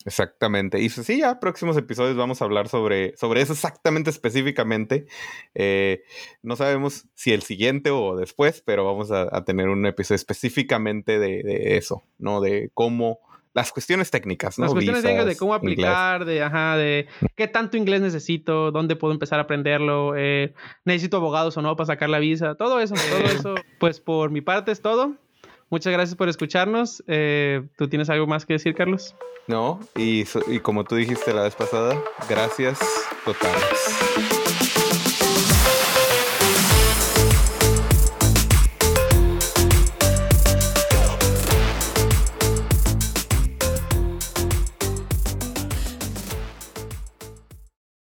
Exactamente. 0.05 0.81
Y 0.81 0.89
sí, 0.89 1.19
ya 1.19 1.41
próximos 1.41 1.77
episodios 1.77 2.17
vamos 2.17 2.41
a 2.41 2.45
hablar 2.45 2.69
sobre, 2.69 3.17
sobre 3.17 3.41
eso 3.41 3.53
exactamente 3.53 4.11
específicamente. 4.11 5.07
Eh, 5.55 6.03
no 6.43 6.57
sabemos 6.57 7.07
si 7.15 7.33
el 7.33 7.43
siguiente 7.43 7.91
o 7.91 8.17
después, 8.17 8.63
pero 8.65 8.85
vamos 8.85 9.11
a, 9.11 9.45
tener 9.45 9.69
un 9.69 9.85
episodio 9.87 10.17
específicamente 10.17 11.19
de, 11.19 11.77
eso, 11.77 12.03
¿no? 12.19 12.41
De 12.41 12.71
cómo 12.75 13.21
las 13.55 13.73
cuestiones 13.73 14.11
técnicas, 14.11 14.59
¿no? 14.59 14.67
Las 14.67 14.73
cuestiones 14.73 15.03
técnicas 15.03 15.27
de 15.27 15.37
cómo 15.37 15.55
aplicar, 15.55 16.25
de, 16.25 16.43
ajá, 16.43 16.77
de 16.77 17.09
qué 17.35 17.49
tanto 17.49 17.77
inglés 17.77 18.01
necesito, 18.01 18.71
dónde 18.71 18.95
puedo 18.95 19.13
empezar 19.13 19.41
a 19.41 19.43
aprenderlo, 19.43 20.15
eh, 20.17 20.55
necesito 20.85 21.17
abogados 21.17 21.57
o 21.57 21.63
no 21.63 21.75
para 21.75 21.87
sacar 21.87 22.09
la 22.09 22.19
visa, 22.19 22.55
todo 22.55 22.81
eso, 22.81 22.95
todo 22.95 23.25
eso. 23.33 23.55
Pues 23.81 24.01
por 24.01 24.31
mi 24.31 24.43
parte 24.43 24.71
es 24.71 24.81
todo. 24.81 25.17
Muchas 25.71 25.93
gracias 25.93 26.17
por 26.17 26.29
escucharnos. 26.29 27.03
Eh, 27.07 27.63
¿Tú 27.77 27.89
tienes 27.89 28.09
algo 28.11 28.27
más 28.27 28.47
que 28.47 28.55
decir, 28.55 28.75
Carlos? 28.75 29.15
No, 29.47 29.81
y, 29.97 30.25
y 30.49 30.61
como 30.61 30.85
tú 30.85 30.95
dijiste 30.97 31.33
la 31.33 31.43
vez 31.43 31.55
pasada, 31.55 32.03
gracias 32.29 32.79
totales. 33.25 33.99